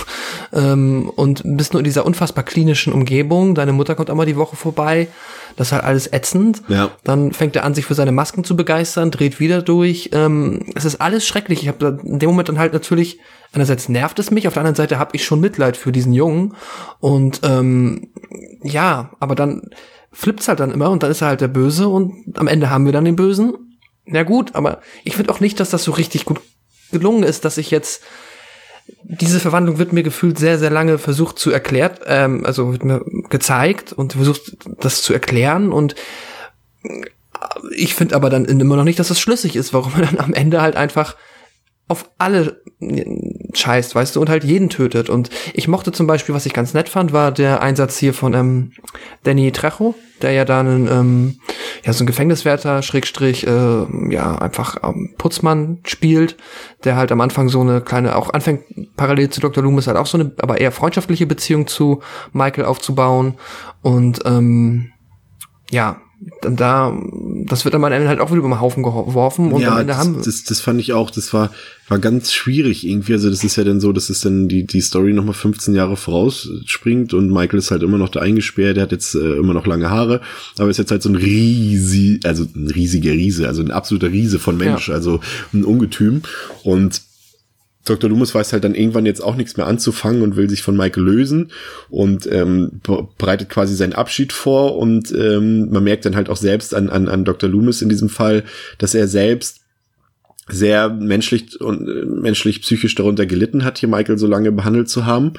Ähm, 0.52 1.12
und 1.16 1.44
bist 1.46 1.74
nur 1.74 1.82
in 1.82 1.84
dieser 1.84 2.08
unfassbar 2.08 2.44
klinischen 2.44 2.92
Umgebung. 2.92 3.54
Deine 3.54 3.72
Mutter 3.72 3.94
kommt 3.94 4.10
einmal 4.10 4.26
die 4.26 4.36
Woche 4.36 4.56
vorbei. 4.56 5.08
Das 5.56 5.68
ist 5.68 5.72
halt 5.74 5.84
alles 5.84 6.12
ätzend. 6.12 6.64
Ja. 6.70 6.90
Dann 7.04 7.34
fängt 7.34 7.56
er 7.56 7.66
an, 7.66 7.76
sich 7.76 7.86
für 7.86 7.94
seine 7.94 8.12
Masken 8.12 8.44
zu 8.44 8.56
begeistern, 8.56 9.12
dreht 9.12 9.40
wieder 9.40 9.62
durch. 9.62 10.10
Ähm, 10.14 10.66
es 10.74 10.86
ist 10.86 11.02
alles 11.02 11.28
schrecklich. 11.28 11.62
Ich 11.62 11.68
habe 11.68 12.00
in 12.04 12.18
dem 12.18 12.30
Moment 12.30 12.50
dann 12.50 12.58
halt 12.58 12.74
natürlich, 12.74 13.20
einerseits 13.54 13.90
nervt 13.90 14.18
es 14.18 14.32
mich, 14.32 14.48
auf 14.48 14.54
der 14.54 14.62
anderen 14.62 14.76
Seite 14.76 14.98
habe 14.98 15.16
ich 15.16 15.24
schon 15.24 15.40
Mitleid 15.40 15.78
für 15.78 15.92
diesen 15.92 16.14
Jungen. 16.14 16.56
Und 17.00 17.42
ähm, 17.44 18.10
ja, 18.64 19.12
aber 19.20 19.36
dann 19.36 19.70
flippt's 20.12 20.48
halt 20.48 20.60
dann 20.60 20.72
immer 20.72 20.90
und 20.90 21.04
dann 21.04 21.12
ist 21.12 21.22
er 21.22 21.28
halt 21.28 21.42
der 21.42 21.48
Böse 21.48 21.88
und 21.88 22.38
am 22.38 22.48
Ende 22.48 22.70
haben 22.70 22.86
wir 22.86 22.94
dann 22.94 23.06
den 23.06 23.16
Bösen. 23.16 23.54
Na 24.06 24.24
gut, 24.24 24.56
aber 24.56 24.82
ich 25.04 25.16
finde 25.16 25.32
auch 25.32 25.40
nicht, 25.40 25.60
dass 25.60 25.70
das 25.70 25.84
so 25.84 25.92
richtig 25.92 26.26
gut 26.26 26.42
gelungen 26.92 27.24
ist, 27.24 27.46
dass 27.46 27.58
ich 27.58 27.70
jetzt 27.70 28.04
diese 29.04 29.40
Verwandlung 29.40 29.78
wird 29.78 29.94
mir 29.94 30.02
gefühlt 30.02 30.40
sehr, 30.40 30.58
sehr 30.58 30.72
lange 30.72 30.98
versucht 30.98 31.38
zu 31.38 31.52
erklärt, 31.52 32.02
ähm, 32.08 32.46
also 32.46 32.72
wird 32.72 32.84
mir 32.84 33.06
gezeigt 33.30 33.94
und 33.94 34.14
versucht 34.14 34.58
das 34.80 35.04
zu 35.04 35.14
erklären 35.14 35.72
und 35.72 35.96
ich 37.76 37.96
finde 37.96 38.16
aber 38.16 38.30
dann 38.30 38.46
immer 38.46 38.76
noch 38.76 38.84
nicht, 38.84 39.00
dass 39.00 39.10
das 39.10 39.20
schlüssig 39.20 39.56
ist, 39.56 39.74
warum 39.74 39.94
er 39.96 40.08
dann 40.08 40.20
am 40.20 40.34
Ende 40.34 40.62
halt 40.62 40.76
einfach 40.76 41.16
auf 41.90 42.12
alle 42.20 42.62
scheißt, 43.54 43.96
weißt 43.96 44.16
du, 44.16 44.22
und 44.22 44.30
halt 44.30 44.44
jeden 44.44 44.70
tötet. 44.70 45.10
Und 45.10 45.32
ich 45.54 45.68
mochte 45.68 45.92
zum 45.92 46.06
Beispiel, 46.06 46.36
was 46.36 46.46
ich 46.46 46.54
ganz 46.54 46.76
nett 46.76 46.88
fand, 46.88 47.14
war 47.14 47.32
der 47.32 47.64
Einsatz 47.64 47.98
hier 47.98 48.14
von 48.14 48.36
ähm, 48.36 48.72
Danny 49.24 49.52
Trejo, 49.52 49.96
der 50.22 50.32
ja 50.32 50.46
da 50.46 50.60
einen, 50.60 50.88
ähm, 50.88 51.40
ja, 51.84 51.92
so 51.92 52.04
ein 52.04 52.08
Gefängniswärter, 52.08 52.84
Schrägstrich, 52.84 53.48
äh, 53.48 53.86
ja, 54.14 54.36
einfach 54.38 54.78
ähm, 54.84 55.16
Putzmann 55.18 55.80
spielt, 55.84 56.38
der 56.84 56.96
halt 56.96 57.12
am 57.12 57.22
Anfang 57.22 57.50
so 57.50 57.62
eine 57.62 57.82
kleine, 57.82 58.16
auch 58.16 58.32
anfängt 58.34 58.66
parallel 58.96 59.32
zu 59.32 59.42
Dr. 59.42 59.64
Loomis 59.64 59.88
halt 59.88 59.98
auch 59.98 60.06
so 60.06 60.20
eine, 60.20 60.32
aber 60.38 60.62
eher 60.62 60.72
freundschaftliche 60.72 61.26
Beziehung 61.26 61.66
zu 61.66 62.02
Michael 62.34 62.66
aufzubauen. 62.66 63.34
Und 63.82 64.20
ähm, 64.26 64.92
ja, 65.72 66.00
dann 66.42 66.56
da, 66.56 66.98
das 67.46 67.64
wird 67.64 67.74
dann 67.74 67.84
am 67.84 67.92
Ende 67.92 68.10
halt 68.10 68.20
auch 68.20 68.30
wieder 68.30 68.40
über 68.40 68.50
den 68.50 68.60
Haufen 68.60 68.84
geworfen 68.84 69.52
und 69.52 69.62
ja, 69.62 69.72
am 69.72 69.80
Ende 69.80 69.94
das, 69.94 69.98
haben 69.98 70.22
das, 70.24 70.44
das 70.44 70.60
fand 70.60 70.80
ich 70.82 70.92
auch, 70.92 71.12
das 71.12 71.34
war, 71.34 71.52
war 71.88 72.00
ganz 72.00 72.34
schwierig 72.34 72.86
irgendwie. 72.86 73.14
Also 73.14 73.30
das 73.30 73.44
ist 73.44 73.56
ja 73.56 73.64
dann 73.64 73.80
so, 73.80 73.94
dass 73.94 74.10
es 74.10 74.22
dann 74.22 74.48
die, 74.48 74.66
die 74.66 74.82
Story 74.82 75.14
nochmal 75.14 75.34
15 75.34 75.76
Jahre 75.76 75.96
vorausspringt 75.96 77.14
und 77.14 77.32
Michael 77.32 77.60
ist 77.60 77.72
halt 77.72 77.84
immer 77.84 77.98
noch 77.98 78.10
da 78.10 78.20
eingesperrt, 78.20 78.78
der 78.78 78.84
hat 78.84 78.92
jetzt 78.92 79.16
äh, 79.16 79.36
immer 79.36 79.54
noch 79.54 79.66
lange 79.66 79.90
Haare, 79.90 80.22
aber 80.58 80.70
ist 80.70 80.78
jetzt 80.78 80.92
halt 80.92 81.04
so 81.04 81.10
ein 81.10 81.16
riesig, 81.16 82.26
also 82.26 82.46
ein 82.56 82.68
riesiger 82.68 83.12
Riese, 83.12 83.48
also 83.48 83.62
ein 83.62 83.72
absoluter 83.72 84.12
Riese 84.12 84.40
von 84.40 84.58
Mensch, 84.58 84.90
ja. 84.90 84.96
also 84.96 85.22
ein 85.54 85.64
Ungetüm 85.64 86.22
und 86.64 87.02
Dr. 87.86 88.10
Loomis 88.10 88.36
weiß 88.36 88.54
halt 88.54 88.64
dann 88.64 88.76
irgendwann 88.76 89.06
jetzt 89.06 89.24
auch 89.24 89.36
nichts 89.36 89.58
mehr 89.58 89.66
anzufangen 89.66 90.22
und 90.22 90.36
will 90.36 90.50
sich 90.50 90.62
von 90.62 90.78
Michael 90.78 91.04
lösen 91.04 91.52
und 91.90 92.32
ähm, 92.32 92.82
bereitet 93.18 93.50
quasi 93.50 93.76
seinen 93.76 93.94
Abschied 93.94 94.34
vor 94.34 94.78
und 94.78 95.12
ähm, 95.12 95.70
man 95.72 95.84
merkt 95.84 96.06
dann 96.06 96.16
halt 96.16 96.30
auch 96.30 96.38
selbst 96.38 96.76
an, 96.76 96.90
an, 96.90 97.08
an 97.08 97.26
Dr. 97.26 97.50
Loomis 97.50 97.82
in 97.82 97.90
diesem 97.90 98.10
Fall, 98.10 98.44
dass 98.78 98.94
er 98.94 99.08
selbst 99.08 99.59
sehr 100.52 100.90
menschlich 100.90 101.60
und 101.62 101.88
äh, 101.88 102.06
menschlich 102.06 102.62
psychisch 102.62 102.96
darunter 102.96 103.26
gelitten 103.26 103.64
hat, 103.64 103.78
hier 103.78 103.90
Michael 103.90 104.18
so 104.18 104.28
lange 104.28 104.52
behandelt 104.52 104.90
zu 104.90 105.06
haben. 105.06 105.34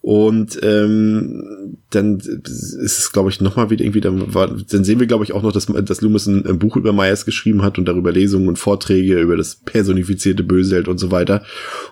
Und 0.00 0.58
ähm, 0.62 1.78
dann 1.90 2.18
ist 2.18 2.98
es, 2.98 3.12
glaube 3.12 3.30
ich, 3.30 3.40
nochmal 3.40 3.70
wieder 3.70 3.84
irgendwie, 3.84 4.02
dann, 4.02 4.34
war, 4.34 4.48
dann 4.48 4.84
sehen 4.84 5.00
wir, 5.00 5.06
glaube 5.06 5.24
ich, 5.24 5.32
auch 5.32 5.42
noch, 5.42 5.52
dass, 5.52 5.66
dass 5.66 6.00
Loomis 6.02 6.26
ein, 6.26 6.44
ein, 6.44 6.58
Buch 6.58 6.76
über 6.76 6.92
Myers 6.92 7.24
geschrieben 7.24 7.62
hat 7.62 7.78
und 7.78 7.86
darüber 7.86 8.12
Lesungen 8.12 8.48
und 8.48 8.58
Vorträge 8.58 9.18
über 9.18 9.36
das 9.36 9.56
personifizierte 9.56 10.42
Böseheld 10.42 10.88
und 10.88 10.98
so 10.98 11.10
weiter. 11.10 11.42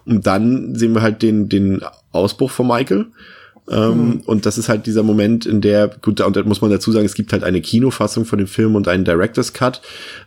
Und 0.04 0.26
dann 0.26 0.74
sehen 0.74 0.94
wir 0.94 1.00
halt 1.00 1.22
den, 1.22 1.48
den 1.48 1.80
Ausbruch 2.10 2.50
von 2.50 2.68
Michael 2.68 3.06
Ähm, 3.70 4.06
mhm. 4.06 4.20
Und 4.26 4.44
das 4.44 4.58
ist 4.58 4.68
halt 4.68 4.86
dieser 4.86 5.02
Moment, 5.02 5.46
in 5.46 5.60
der, 5.60 5.88
gut, 5.88 6.20
und 6.20 6.36
da 6.36 6.42
muss 6.42 6.60
man 6.60 6.70
dazu 6.70 6.90
sagen, 6.90 7.06
es 7.06 7.14
gibt 7.14 7.32
halt 7.32 7.44
eine 7.44 7.60
Kinofassung 7.60 8.24
von 8.24 8.38
dem 8.38 8.48
Film 8.48 8.74
und 8.74 8.88
einen 8.88 9.04
Director's 9.04 9.52
Cut. 9.52 9.80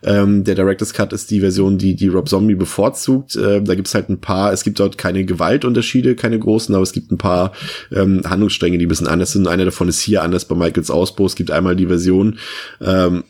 Ähm, 0.04 0.43
der 0.43 0.56
Director's 0.56 0.93
Cut 0.93 1.12
ist 1.12 1.32
die 1.32 1.41
Version, 1.41 1.78
die, 1.78 1.95
die 1.95 2.08
Rob 2.08 2.30
Zombie 2.30 2.56
bevorzugt. 2.56 3.36
Äh, 3.36 3.62
da 3.62 3.76
gibt's 3.76 3.93
halt 3.93 4.10
ein 4.10 4.19
paar, 4.19 4.54
es 4.54 4.63
gibt 4.63 4.80
dort 4.80 4.98
keine 4.98 5.26
Gewaltunterschiede, 5.26 6.15
keine 6.15 6.39
großen, 6.39 6.74
aber 6.74 6.84
es 6.84 6.93
gibt 6.93 7.12
ein 7.12 7.17
paar 7.17 7.52
ähm, 7.91 8.21
Handlungsstränge, 8.26 8.78
die 8.78 8.86
ein 8.86 8.89
bisschen 8.89 9.08
anders 9.08 9.34
sind. 9.34 9.48
Einer 9.48 9.65
davon 9.65 9.89
ist 9.89 10.00
hier 10.00 10.24
anders 10.24 10.45
bei 10.45 10.56
Michaels 10.56 10.89
Ausbruch. 10.89 11.28
Es 11.28 11.36
gibt 11.36 11.52
einmal 11.52 11.76
die 11.76 11.88
Version, 11.88 12.38
ähm, 12.82 13.26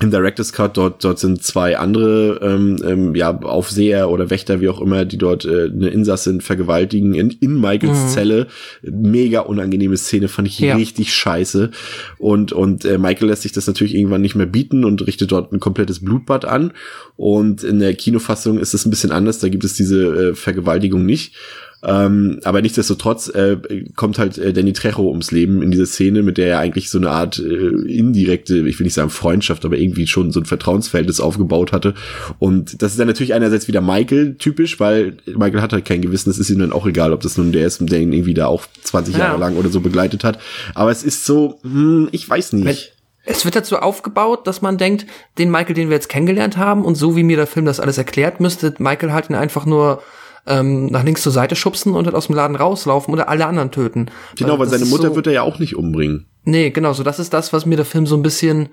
im 0.00 0.10
Director's 0.10 0.52
Cut, 0.52 0.76
dort, 0.76 1.04
dort 1.04 1.20
sind 1.20 1.44
zwei 1.44 1.78
andere 1.78 2.40
ähm, 2.42 2.78
ähm, 2.84 3.14
ja, 3.14 3.30
Aufseher 3.30 4.10
oder 4.10 4.28
Wächter, 4.28 4.60
wie 4.60 4.68
auch 4.68 4.80
immer, 4.80 5.04
die 5.04 5.18
dort 5.18 5.44
äh, 5.44 5.70
eine 5.72 5.88
Insassin 5.88 6.40
vergewaltigen 6.40 7.14
in, 7.14 7.30
in 7.30 7.60
Michaels 7.60 8.02
mhm. 8.02 8.08
Zelle. 8.08 8.46
Mega 8.82 9.40
unangenehme 9.40 9.96
Szene, 9.96 10.26
fand 10.26 10.48
ich 10.48 10.58
ja. 10.58 10.74
richtig 10.74 11.14
scheiße. 11.14 11.70
Und, 12.18 12.52
und 12.52 12.84
äh, 12.84 12.98
Michael 12.98 13.28
lässt 13.28 13.42
sich 13.42 13.52
das 13.52 13.68
natürlich 13.68 13.94
irgendwann 13.94 14.20
nicht 14.20 14.34
mehr 14.34 14.46
bieten 14.46 14.84
und 14.84 15.06
richtet 15.06 15.30
dort 15.30 15.52
ein 15.52 15.60
komplettes 15.60 16.00
Blutbad 16.00 16.44
an. 16.44 16.72
Und 17.14 17.62
in 17.62 17.78
der 17.78 17.94
Kinofassung 17.94 18.58
ist 18.58 18.74
es 18.74 18.84
ein 18.84 18.90
bisschen 18.90 19.12
anders, 19.12 19.38
da 19.38 19.48
gibt 19.48 19.62
es 19.62 19.74
diese 19.74 20.30
äh, 20.30 20.34
Vergewaltigung 20.34 21.06
nicht. 21.06 21.36
Ähm, 21.86 22.40
aber 22.44 22.62
nichtsdestotrotz 22.62 23.28
äh, 23.28 23.58
kommt 23.94 24.18
halt 24.18 24.38
äh, 24.38 24.52
Danny 24.52 24.72
Trejo 24.72 25.08
ums 25.08 25.30
Leben 25.30 25.62
in 25.62 25.70
dieser 25.70 25.86
Szene, 25.86 26.22
mit 26.22 26.38
der 26.38 26.46
er 26.46 26.58
eigentlich 26.58 26.90
so 26.90 26.98
eine 26.98 27.10
Art 27.10 27.38
äh, 27.38 27.92
indirekte, 27.92 28.66
ich 28.66 28.78
will 28.78 28.84
nicht 28.84 28.94
sagen 28.94 29.10
Freundschaft, 29.10 29.64
aber 29.64 29.76
irgendwie 29.76 30.06
schon 30.06 30.30
so 30.30 30.40
ein 30.40 30.46
Vertrauensverhältnis 30.46 31.20
aufgebaut 31.20 31.72
hatte. 31.72 31.94
Und 32.38 32.82
das 32.82 32.92
ist 32.92 32.98
dann 32.98 33.06
natürlich 33.06 33.34
einerseits 33.34 33.68
wieder 33.68 33.82
Michael 33.82 34.36
typisch, 34.36 34.80
weil 34.80 35.18
Michael 35.26 35.60
hat 35.60 35.72
halt 35.72 35.84
kein 35.84 36.00
Gewissen. 36.00 36.30
Es 36.30 36.38
ist 36.38 36.50
ihm 36.50 36.58
dann 36.58 36.72
auch 36.72 36.86
egal, 36.86 37.12
ob 37.12 37.20
das 37.20 37.36
nun 37.36 37.52
der 37.52 37.66
ist, 37.66 37.80
der 37.80 38.00
ihn 38.00 38.12
irgendwie 38.12 38.34
da 38.34 38.46
auch 38.46 38.64
20 38.82 39.14
ja. 39.14 39.20
Jahre 39.20 39.38
lang 39.38 39.56
oder 39.56 39.68
so 39.68 39.80
begleitet 39.80 40.24
hat. 40.24 40.38
Aber 40.74 40.90
es 40.90 41.02
ist 41.02 41.26
so, 41.26 41.58
hm, 41.62 42.08
ich 42.12 42.28
weiß 42.28 42.54
nicht. 42.54 42.94
Es 43.26 43.44
wird 43.44 43.56
dazu 43.56 43.78
aufgebaut, 43.78 44.46
dass 44.46 44.60
man 44.60 44.76
denkt, 44.76 45.06
den 45.38 45.50
Michael, 45.50 45.74
den 45.74 45.88
wir 45.88 45.96
jetzt 45.96 46.10
kennengelernt 46.10 46.56
haben, 46.56 46.84
und 46.84 46.94
so 46.94 47.16
wie 47.16 47.22
mir 47.22 47.36
der 47.36 47.46
Film 47.46 47.64
das 47.64 47.80
alles 47.80 47.96
erklärt, 47.96 48.40
müsste 48.40 48.74
Michael 48.78 49.12
halt 49.12 49.30
ihn 49.30 49.36
einfach 49.36 49.64
nur 49.64 50.02
ähm, 50.46 50.86
nach 50.86 51.04
links 51.04 51.22
zur 51.22 51.32
Seite 51.32 51.56
schubsen 51.56 51.94
und 51.94 52.06
halt 52.06 52.14
aus 52.14 52.26
dem 52.26 52.36
Laden 52.36 52.56
rauslaufen 52.56 53.12
oder 53.12 53.28
alle 53.28 53.46
anderen 53.46 53.70
töten. 53.70 54.06
Genau, 54.36 54.52
weil, 54.52 54.70
weil 54.70 54.78
seine 54.78 54.90
Mutter 54.90 55.08
so, 55.08 55.16
wird 55.16 55.26
er 55.26 55.32
ja 55.32 55.42
auch 55.42 55.58
nicht 55.58 55.76
umbringen. 55.76 56.26
Nee, 56.44 56.70
genau, 56.70 56.92
so 56.92 57.02
das 57.02 57.18
ist 57.18 57.32
das, 57.32 57.52
was 57.52 57.66
mir 57.66 57.76
der 57.76 57.84
Film 57.84 58.06
so 58.06 58.16
ein 58.16 58.22
bisschen 58.22 58.68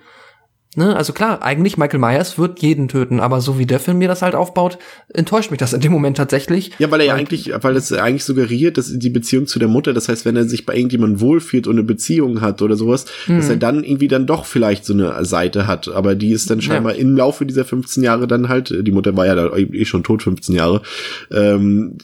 Ne, 0.74 0.96
also 0.96 1.12
klar, 1.12 1.44
eigentlich 1.44 1.78
Michael 1.78 2.00
Myers 2.00 2.38
wird 2.38 2.62
jeden 2.62 2.88
töten, 2.88 3.20
aber 3.20 3.42
so 3.42 3.60
wie 3.60 3.66
der 3.66 3.82
Film 3.82 3.98
mir 3.98 4.08
das 4.08 4.22
halt 4.22 4.36
aufbaut, 4.36 4.78
enttäuscht 5.14 5.52
mich 5.52 5.58
das 5.58 5.74
in 5.74 5.82
dem 5.82 5.92
Moment 5.92 6.16
tatsächlich. 6.16 6.72
Ja, 6.80 6.90
weil 6.90 7.02
er 7.02 7.08
ja 7.08 7.14
eigentlich, 7.14 7.52
weil 7.60 7.76
es 7.76 7.92
eigentlich 7.92 8.24
suggeriert, 8.24 8.78
dass 8.78 8.90
die 8.90 9.10
Beziehung 9.10 9.48
zu 9.48 9.60
der 9.60 9.68
Mutter, 9.68 9.92
das 9.92 10.08
heißt, 10.08 10.24
wenn 10.24 10.38
er 10.38 10.46
sich 10.46 10.66
bei 10.66 10.74
irgendjemandem 10.74 11.20
wohlfühlt 11.20 11.68
und 11.68 11.74
eine 11.74 11.84
Beziehung 11.84 12.40
hat 12.40 12.62
oder 12.62 12.78
sowas, 12.78 13.06
mhm. 13.28 13.36
dass 13.36 13.50
er 13.50 13.58
dann 13.58 13.84
irgendwie 13.84 14.08
dann 14.08 14.26
doch 14.26 14.46
vielleicht 14.46 14.86
so 14.86 14.94
eine 14.94 15.26
Seite 15.26 15.68
hat, 15.68 15.90
aber 15.90 16.16
die 16.16 16.32
ist 16.32 16.50
dann 16.50 16.62
scheinbar 16.62 16.94
ja. 16.94 17.02
im 17.02 17.18
Laufe 17.18 17.46
dieser 17.46 17.66
15 17.66 18.02
Jahre 18.02 18.26
dann 18.26 18.48
halt, 18.48 18.74
die 18.74 18.92
Mutter 18.94 19.18
war 19.18 19.26
ja 19.26 19.36
da 19.36 19.54
eh 19.54 19.84
schon 19.84 20.04
tot 20.04 20.24
15 20.24 20.56
Jahre, 20.56 20.84
ähm, 21.32 21.98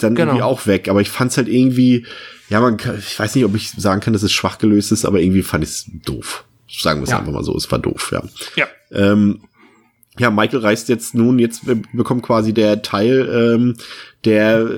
dann 0.00 0.14
genau. 0.14 0.32
irgendwie 0.32 0.42
auch 0.42 0.66
weg. 0.66 0.90
Aber 0.90 1.00
ich 1.00 1.08
fand's 1.08 1.38
halt 1.38 1.48
irgendwie, 1.48 2.04
ja, 2.50 2.60
man 2.60 2.76
kann, 2.76 2.98
ich 2.98 3.18
weiß 3.18 3.34
nicht, 3.34 3.46
ob 3.46 3.56
ich 3.56 3.70
sagen 3.70 4.02
kann, 4.02 4.12
dass 4.12 4.22
es 4.22 4.32
schwach 4.32 4.58
gelöst 4.58 4.92
ist, 4.92 5.06
aber 5.06 5.18
irgendwie 5.18 5.42
fand 5.42 5.64
ich 5.64 5.70
es 5.70 5.86
doof. 6.04 6.44
Sagen 6.72 7.00
wir 7.00 7.04
es 7.04 7.10
ja. 7.10 7.18
einfach 7.18 7.32
mal 7.32 7.44
so, 7.44 7.56
es 7.56 7.70
war 7.70 7.78
doof, 7.78 8.10
ja. 8.12 8.22
Ja. 8.56 8.66
Ähm, 8.90 9.42
ja, 10.18 10.30
Michael 10.30 10.60
reist 10.60 10.90
jetzt 10.90 11.14
nun, 11.14 11.38
jetzt 11.38 11.62
bekommt 11.94 12.22
quasi 12.22 12.52
der 12.52 12.82
Teil, 12.82 13.28
ähm, 13.32 13.76
der 14.26 14.68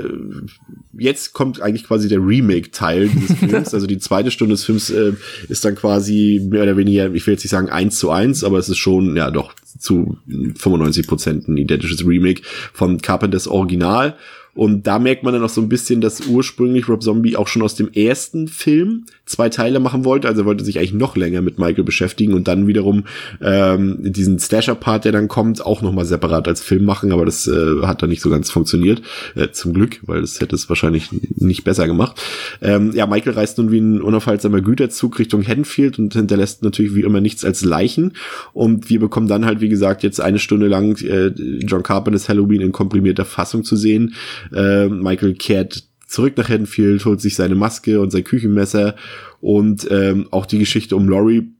jetzt 0.96 1.32
kommt 1.32 1.60
eigentlich 1.60 1.84
quasi 1.84 2.08
der 2.08 2.24
Remake-Teil 2.24 3.08
dieses 3.08 3.38
Films. 3.38 3.74
also 3.74 3.88
die 3.88 3.98
zweite 3.98 4.30
Stunde 4.30 4.54
des 4.54 4.64
Films 4.64 4.90
äh, 4.90 5.14
ist 5.48 5.64
dann 5.64 5.74
quasi 5.74 6.40
mehr 6.48 6.62
oder 6.62 6.76
weniger, 6.76 7.12
ich 7.12 7.26
will 7.26 7.34
jetzt 7.34 7.42
nicht 7.42 7.50
sagen 7.50 7.68
eins 7.68 7.98
zu 7.98 8.10
eins, 8.10 8.44
aber 8.44 8.58
es 8.58 8.68
ist 8.68 8.78
schon, 8.78 9.16
ja 9.16 9.32
doch, 9.32 9.54
zu 9.76 10.18
95 10.28 11.08
Prozent 11.08 11.48
ein 11.48 11.56
identisches 11.56 12.06
Remake 12.06 12.42
von 12.72 13.00
Carpenters 13.00 13.48
Original. 13.48 14.16
Und 14.54 14.86
da 14.86 14.98
merkt 14.98 15.24
man 15.24 15.34
dann 15.34 15.42
auch 15.42 15.48
so 15.48 15.60
ein 15.60 15.68
bisschen, 15.68 16.00
dass 16.00 16.26
ursprünglich 16.26 16.88
Rob 16.88 17.02
Zombie 17.02 17.36
auch 17.36 17.48
schon 17.48 17.62
aus 17.62 17.74
dem 17.74 17.92
ersten 17.92 18.46
Film 18.46 19.06
zwei 19.26 19.48
Teile 19.48 19.80
machen 19.80 20.04
wollte. 20.04 20.28
Also 20.28 20.42
er 20.42 20.44
wollte 20.44 20.64
sich 20.64 20.78
eigentlich 20.78 20.94
noch 20.94 21.16
länger 21.16 21.42
mit 21.42 21.58
Michael 21.58 21.84
beschäftigen 21.84 22.34
und 22.34 22.46
dann 22.46 22.66
wiederum 22.66 23.04
ähm, 23.40 23.98
diesen 24.00 24.38
Slasher-Part, 24.38 25.06
der 25.06 25.12
dann 25.12 25.28
kommt, 25.28 25.64
auch 25.64 25.82
nochmal 25.82 26.04
separat 26.04 26.46
als 26.46 26.60
Film 26.60 26.84
machen. 26.84 27.12
Aber 27.12 27.24
das 27.24 27.48
äh, 27.48 27.82
hat 27.82 28.02
dann 28.02 28.10
nicht 28.10 28.22
so 28.22 28.30
ganz 28.30 28.50
funktioniert. 28.50 29.02
Äh, 29.34 29.50
zum 29.50 29.74
Glück, 29.74 30.00
weil 30.02 30.20
das 30.20 30.40
hätte 30.40 30.54
es 30.54 30.68
wahrscheinlich 30.68 31.08
nicht 31.36 31.64
besser 31.64 31.86
gemacht. 31.86 32.20
Ähm, 32.62 32.92
ja, 32.94 33.06
Michael 33.06 33.34
reist 33.34 33.58
nun 33.58 33.72
wie 33.72 33.80
ein 33.80 34.00
unaufhaltsamer 34.00 34.60
Güterzug 34.60 35.18
Richtung 35.18 35.46
Haddonfield 35.46 35.98
und 35.98 36.14
hinterlässt 36.14 36.62
natürlich 36.62 36.94
wie 36.94 37.02
immer 37.02 37.20
nichts 37.20 37.44
als 37.44 37.64
Leichen. 37.64 38.12
Und 38.52 38.88
wir 38.88 39.00
bekommen 39.00 39.26
dann 39.26 39.44
halt, 39.44 39.60
wie 39.60 39.68
gesagt, 39.68 40.02
jetzt 40.04 40.20
eine 40.20 40.38
Stunde 40.38 40.68
lang 40.68 40.96
äh, 41.02 41.28
John 41.66 41.82
Carpenters 41.82 42.28
Halloween 42.28 42.60
in 42.60 42.72
komprimierter 42.72 43.24
Fassung 43.24 43.64
zu 43.64 43.74
sehen 43.74 44.14
äh, 44.52 44.88
Michael 44.88 45.34
kehrt 45.34 45.84
zurück 46.06 46.36
nach 46.36 46.48
Haddonfield, 46.48 47.04
holt 47.04 47.20
sich 47.20 47.34
seine 47.34 47.54
Maske 47.54 48.00
und 48.00 48.10
sein 48.10 48.24
Küchenmesser 48.24 48.94
und 49.40 49.86
ähm, 49.90 50.28
auch 50.30 50.46
die 50.46 50.58
Geschichte 50.58 50.96
um 50.96 51.08
Laurie 51.08 51.50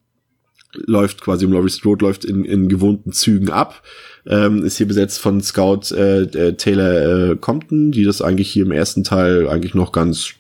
läuft 0.74 1.20
quasi 1.20 1.46
um 1.46 1.52
Laurie 1.52 1.70
Strode 1.70 2.04
läuft 2.04 2.24
in, 2.24 2.44
in 2.44 2.68
gewohnten 2.68 3.12
Zügen 3.12 3.50
ab. 3.50 3.82
Ähm, 4.26 4.64
ist 4.64 4.78
hier 4.78 4.88
besetzt 4.88 5.20
von 5.20 5.40
Scout 5.40 5.94
äh, 5.94 6.54
Taylor 6.54 7.32
äh, 7.32 7.36
Compton, 7.36 7.92
die 7.92 8.04
das 8.04 8.22
eigentlich 8.22 8.50
hier 8.50 8.64
im 8.64 8.72
ersten 8.72 9.04
Teil 9.04 9.48
eigentlich 9.48 9.74
noch 9.74 9.92
ganz 9.92 10.34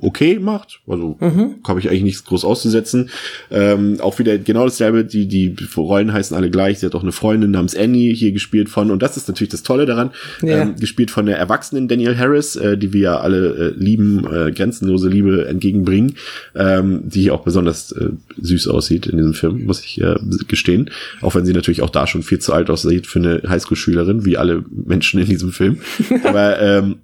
okay 0.00 0.38
macht. 0.38 0.80
Also 0.86 1.16
mhm. 1.20 1.56
habe 1.66 1.80
ich 1.80 1.88
eigentlich 1.88 2.02
nichts 2.02 2.24
groß 2.24 2.44
auszusetzen. 2.44 3.10
Ähm, 3.50 3.98
auch 4.00 4.18
wieder 4.18 4.38
genau 4.38 4.64
dasselbe, 4.64 5.04
die, 5.04 5.26
die 5.26 5.54
Rollen 5.76 6.12
heißen 6.12 6.36
alle 6.36 6.50
gleich. 6.50 6.78
Sie 6.78 6.86
hat 6.86 6.94
auch 6.94 7.02
eine 7.02 7.12
Freundin 7.12 7.50
namens 7.50 7.76
Annie 7.76 8.14
hier 8.14 8.32
gespielt 8.32 8.68
von, 8.68 8.90
und 8.90 9.02
das 9.02 9.16
ist 9.16 9.28
natürlich 9.28 9.50
das 9.50 9.62
Tolle 9.62 9.86
daran, 9.86 10.10
ja. 10.42 10.62
ähm, 10.62 10.76
gespielt 10.76 11.10
von 11.10 11.26
der 11.26 11.36
erwachsenen 11.36 11.88
Daniel 11.88 12.16
Harris, 12.16 12.56
äh, 12.56 12.78
die 12.78 12.92
wir 12.92 13.00
ja 13.00 13.20
alle 13.20 13.54
äh, 13.54 13.74
lieben, 13.76 14.26
äh, 14.26 14.52
grenzenlose 14.52 15.08
Liebe 15.08 15.46
entgegenbringen, 15.46 16.16
ähm, 16.54 17.02
die 17.04 17.30
auch 17.30 17.42
besonders 17.42 17.92
äh, 17.92 18.10
süß 18.40 18.68
aussieht 18.68 19.06
in 19.06 19.18
diesem 19.18 19.34
Film, 19.34 19.64
muss 19.64 19.84
ich 19.84 20.00
äh, 20.00 20.16
gestehen. 20.48 20.90
Auch 21.20 21.34
wenn 21.34 21.44
sie 21.44 21.52
natürlich 21.52 21.82
auch 21.82 21.90
da 21.90 22.06
schon 22.06 22.22
viel 22.22 22.38
zu 22.38 22.52
alt 22.52 22.70
aussieht 22.70 23.06
für 23.06 23.18
eine 23.18 23.42
Highschool-Schülerin, 23.48 24.24
wie 24.24 24.36
alle 24.36 24.64
Menschen 24.70 25.20
in 25.20 25.28
diesem 25.28 25.52
Film. 25.52 25.80
Aber 26.24 26.60
ähm, 26.60 26.96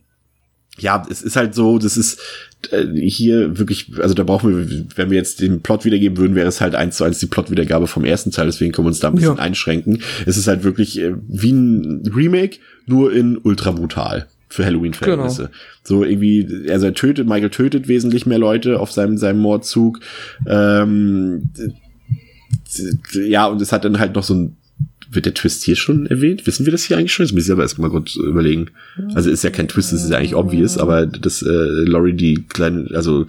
ja, 0.81 1.05
es 1.11 1.23
ist 1.23 1.37
halt 1.37 1.55
so, 1.55 1.79
das 1.79 1.97
ist 1.97 2.21
hier 2.95 3.59
wirklich, 3.59 3.93
also 4.01 4.15
da 4.15 4.25
brauchen 4.25 4.57
wir, 4.57 4.87
wenn 4.97 5.11
wir 5.11 5.17
jetzt 5.17 5.41
den 5.41 5.61
Plot 5.61 5.85
wiedergeben 5.85 6.19
würden, 6.19 6.35
wäre 6.35 6.49
es 6.49 6.61
halt 6.61 6.75
eins 6.75 6.97
zu 6.97 7.05
eins 7.05 7.19
die 7.19 7.27
Plotwiedergabe 7.27 7.87
vom 7.87 8.05
ersten 8.05 8.31
Teil, 8.31 8.47
deswegen 8.47 8.73
können 8.73 8.87
wir 8.87 8.91
uns 8.91 9.01
da 9.01 9.09
ein 9.09 9.15
bisschen 9.15 9.37
ja. 9.37 9.43
einschränken. 9.43 10.03
Es 10.27 10.37
ist 10.37 10.49
halt 10.49 10.65
wirklich 10.65 10.99
äh, 10.99 11.15
wie 11.29 11.53
ein 11.53 12.03
Remake, 12.15 12.59
nur 12.87 13.13
in 13.13 13.39
ultra 13.39 13.71
brutal 13.71 14.27
für 14.49 14.65
Halloween-Verhältnisse. 14.65 15.43
Genau. 15.43 15.55
So 15.85 16.05
irgendwie, 16.05 16.69
also 16.71 16.87
er 16.87 16.95
tötet, 16.95 17.29
Michael 17.29 17.51
tötet 17.51 17.87
wesentlich 17.87 18.27
mehr 18.27 18.39
Leute 18.39 18.81
auf 18.81 18.91
seinem, 18.91 19.19
seinem 19.19 19.41
Mordzug. 19.41 20.01
Ähm, 20.47 21.51
ja, 23.13 23.47
und 23.47 23.61
es 23.61 23.73
hat 23.73 23.85
dann 23.85 23.99
halt 23.99 24.15
noch 24.15 24.25
so 24.25 24.35
ein 24.35 24.57
wird 25.11 25.27
der 25.27 25.35
Twist 25.35 25.65
hier 25.65 25.77
schon 25.77 26.07
erwähnt? 26.07 26.47
Wissen 26.47 26.67
wir 26.67 26.73
das 26.73 26.85
hier 26.85 26.99
eigentlich 26.99 27.13
schon? 27.13 27.25
Das 27.25 27.33
muss 27.33 27.47
ich 27.47 27.53
aber 27.53 27.63
erstmal 27.63 27.91
kurz 27.91 28.17
überlegen. 28.17 28.71
Also 29.15 29.31
ist 29.31 29.45
ja 29.45 29.51
kein 29.51 29.69
Twist, 29.69 29.93
das 29.93 30.05
ist 30.05 30.11
ja 30.11 30.19
eigentlich 30.19 30.35
obvious, 30.35 30.77
aber 30.79 31.07
dass 31.07 31.43
äh, 31.43 31.47
Laurie 31.49 32.13
die 32.13 32.45
kleine, 32.49 32.89
also 32.93 33.27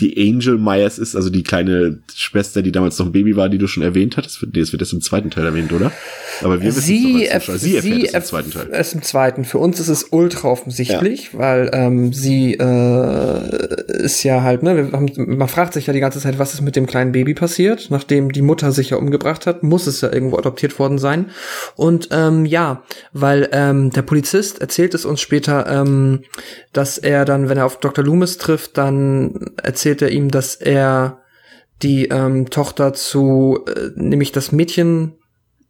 die 0.00 0.16
Angel 0.16 0.58
Myers 0.58 0.98
ist, 0.98 1.16
also 1.16 1.30
die 1.30 1.42
kleine 1.42 1.98
Schwester, 2.14 2.62
die 2.62 2.72
damals 2.72 2.98
noch 2.98 3.06
ein 3.06 3.12
Baby 3.12 3.36
war, 3.36 3.48
die 3.48 3.58
du 3.58 3.66
schon 3.66 3.82
erwähnt 3.82 4.16
hattest. 4.16 4.42
Nee, 4.42 4.60
das 4.60 4.72
wird 4.72 4.82
erst 4.82 4.92
im 4.92 5.00
zweiten 5.00 5.30
Teil 5.30 5.44
erwähnt, 5.44 5.72
oder? 5.72 5.92
Aber 6.42 6.62
wir 6.62 6.70
sie, 6.72 6.78
wissen 6.78 6.86
sie 6.86 7.26
erfährt 7.26 7.60
sie 7.60 7.76
es 7.76 8.14
im 8.14 8.22
zweiten 8.22 8.50
Teil. 8.50 8.68
Es 8.70 8.92
im 8.92 9.02
zweiten. 9.02 9.44
Für 9.44 9.58
uns 9.58 9.80
ist 9.80 9.88
es 9.88 10.06
ultra 10.10 10.48
offensichtlich, 10.48 11.32
ja. 11.32 11.38
weil 11.38 11.70
ähm, 11.72 12.12
sie 12.12 12.54
äh, 12.54 14.02
ist 14.02 14.22
ja 14.22 14.42
halt, 14.42 14.62
ne, 14.62 14.90
haben, 14.92 15.10
man 15.16 15.48
fragt 15.48 15.74
sich 15.74 15.86
ja 15.86 15.92
die 15.92 16.00
ganze 16.00 16.20
Zeit, 16.20 16.38
was 16.38 16.54
ist 16.54 16.60
mit 16.60 16.76
dem 16.76 16.86
kleinen 16.86 17.12
Baby 17.12 17.34
passiert, 17.34 17.88
nachdem 17.90 18.30
die 18.32 18.42
Mutter 18.42 18.72
sich 18.72 18.90
ja 18.90 18.96
umgebracht 18.96 19.46
hat, 19.46 19.62
muss 19.62 19.86
es 19.86 20.00
ja 20.00 20.12
irgendwo 20.12 20.38
adoptiert 20.38 20.78
worden 20.78 20.98
sein. 20.98 21.26
Und 21.74 22.08
ähm, 22.12 22.44
ja, 22.44 22.82
weil 23.12 23.48
ähm, 23.52 23.90
der 23.90 24.02
Polizist 24.02 24.60
erzählt 24.60 24.94
es 24.94 25.04
uns 25.04 25.20
später, 25.20 25.66
ähm, 25.66 26.20
dass 26.72 26.98
er 26.98 27.24
dann, 27.24 27.48
wenn 27.48 27.58
er 27.58 27.66
auf 27.66 27.80
Dr. 27.80 28.04
Loomis 28.04 28.38
trifft, 28.38 28.78
dann 28.78 29.50
erzählt 29.62 29.87
erzählt 29.88 30.02
er 30.02 30.10
ihm, 30.10 30.30
dass 30.30 30.54
er 30.54 31.22
die 31.82 32.06
ähm, 32.06 32.50
Tochter 32.50 32.92
zu, 32.92 33.64
äh, 33.66 33.90
nämlich 33.94 34.32
das 34.32 34.52
Mädchen, 34.52 35.14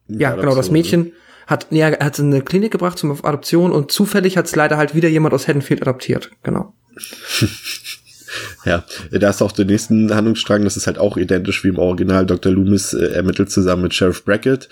ja, 0.08 0.34
genau, 0.34 0.56
das 0.56 0.70
Mädchen 0.70 1.12
hat, 1.46 1.68
ja, 1.70 1.88
er 1.88 2.06
hat 2.06 2.18
in 2.18 2.32
eine 2.32 2.42
Klinik 2.42 2.72
gebracht 2.72 2.98
zum 2.98 3.12
Adoption 3.24 3.72
und 3.72 3.92
zufällig 3.92 4.36
hat 4.36 4.46
es 4.46 4.56
leider 4.56 4.76
halt 4.76 4.94
wieder 4.94 5.08
jemand 5.08 5.34
aus 5.34 5.46
Haddonfield 5.46 5.82
adoptiert, 5.82 6.30
genau. 6.42 6.74
ja, 8.64 8.84
da 9.12 9.30
ist 9.30 9.42
auch 9.42 9.52
der 9.52 9.66
nächsten 9.66 10.12
Handlungsstrang, 10.14 10.64
das 10.64 10.76
ist 10.76 10.86
halt 10.86 10.98
auch 10.98 11.16
identisch 11.16 11.62
wie 11.62 11.68
im 11.68 11.78
Original. 11.78 12.26
Dr. 12.26 12.50
Loomis 12.50 12.94
äh, 12.94 13.12
ermittelt 13.12 13.50
zusammen 13.50 13.82
mit 13.82 13.94
Sheriff 13.94 14.24
Brackett 14.24 14.68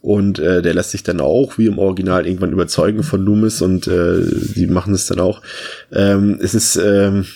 und 0.00 0.38
äh, 0.38 0.62
der 0.62 0.74
lässt 0.74 0.90
sich 0.90 1.02
dann 1.02 1.20
auch 1.20 1.58
wie 1.58 1.66
im 1.66 1.78
Original 1.78 2.26
irgendwann 2.26 2.52
überzeugen 2.52 3.02
von 3.02 3.22
Loomis 3.22 3.62
und 3.62 3.86
äh, 3.86 4.22
die 4.56 4.66
machen 4.66 4.94
es 4.94 5.06
dann 5.06 5.20
auch. 5.20 5.42
Ähm, 5.92 6.38
es 6.42 6.54
ist 6.54 6.76
ähm, 6.76 7.26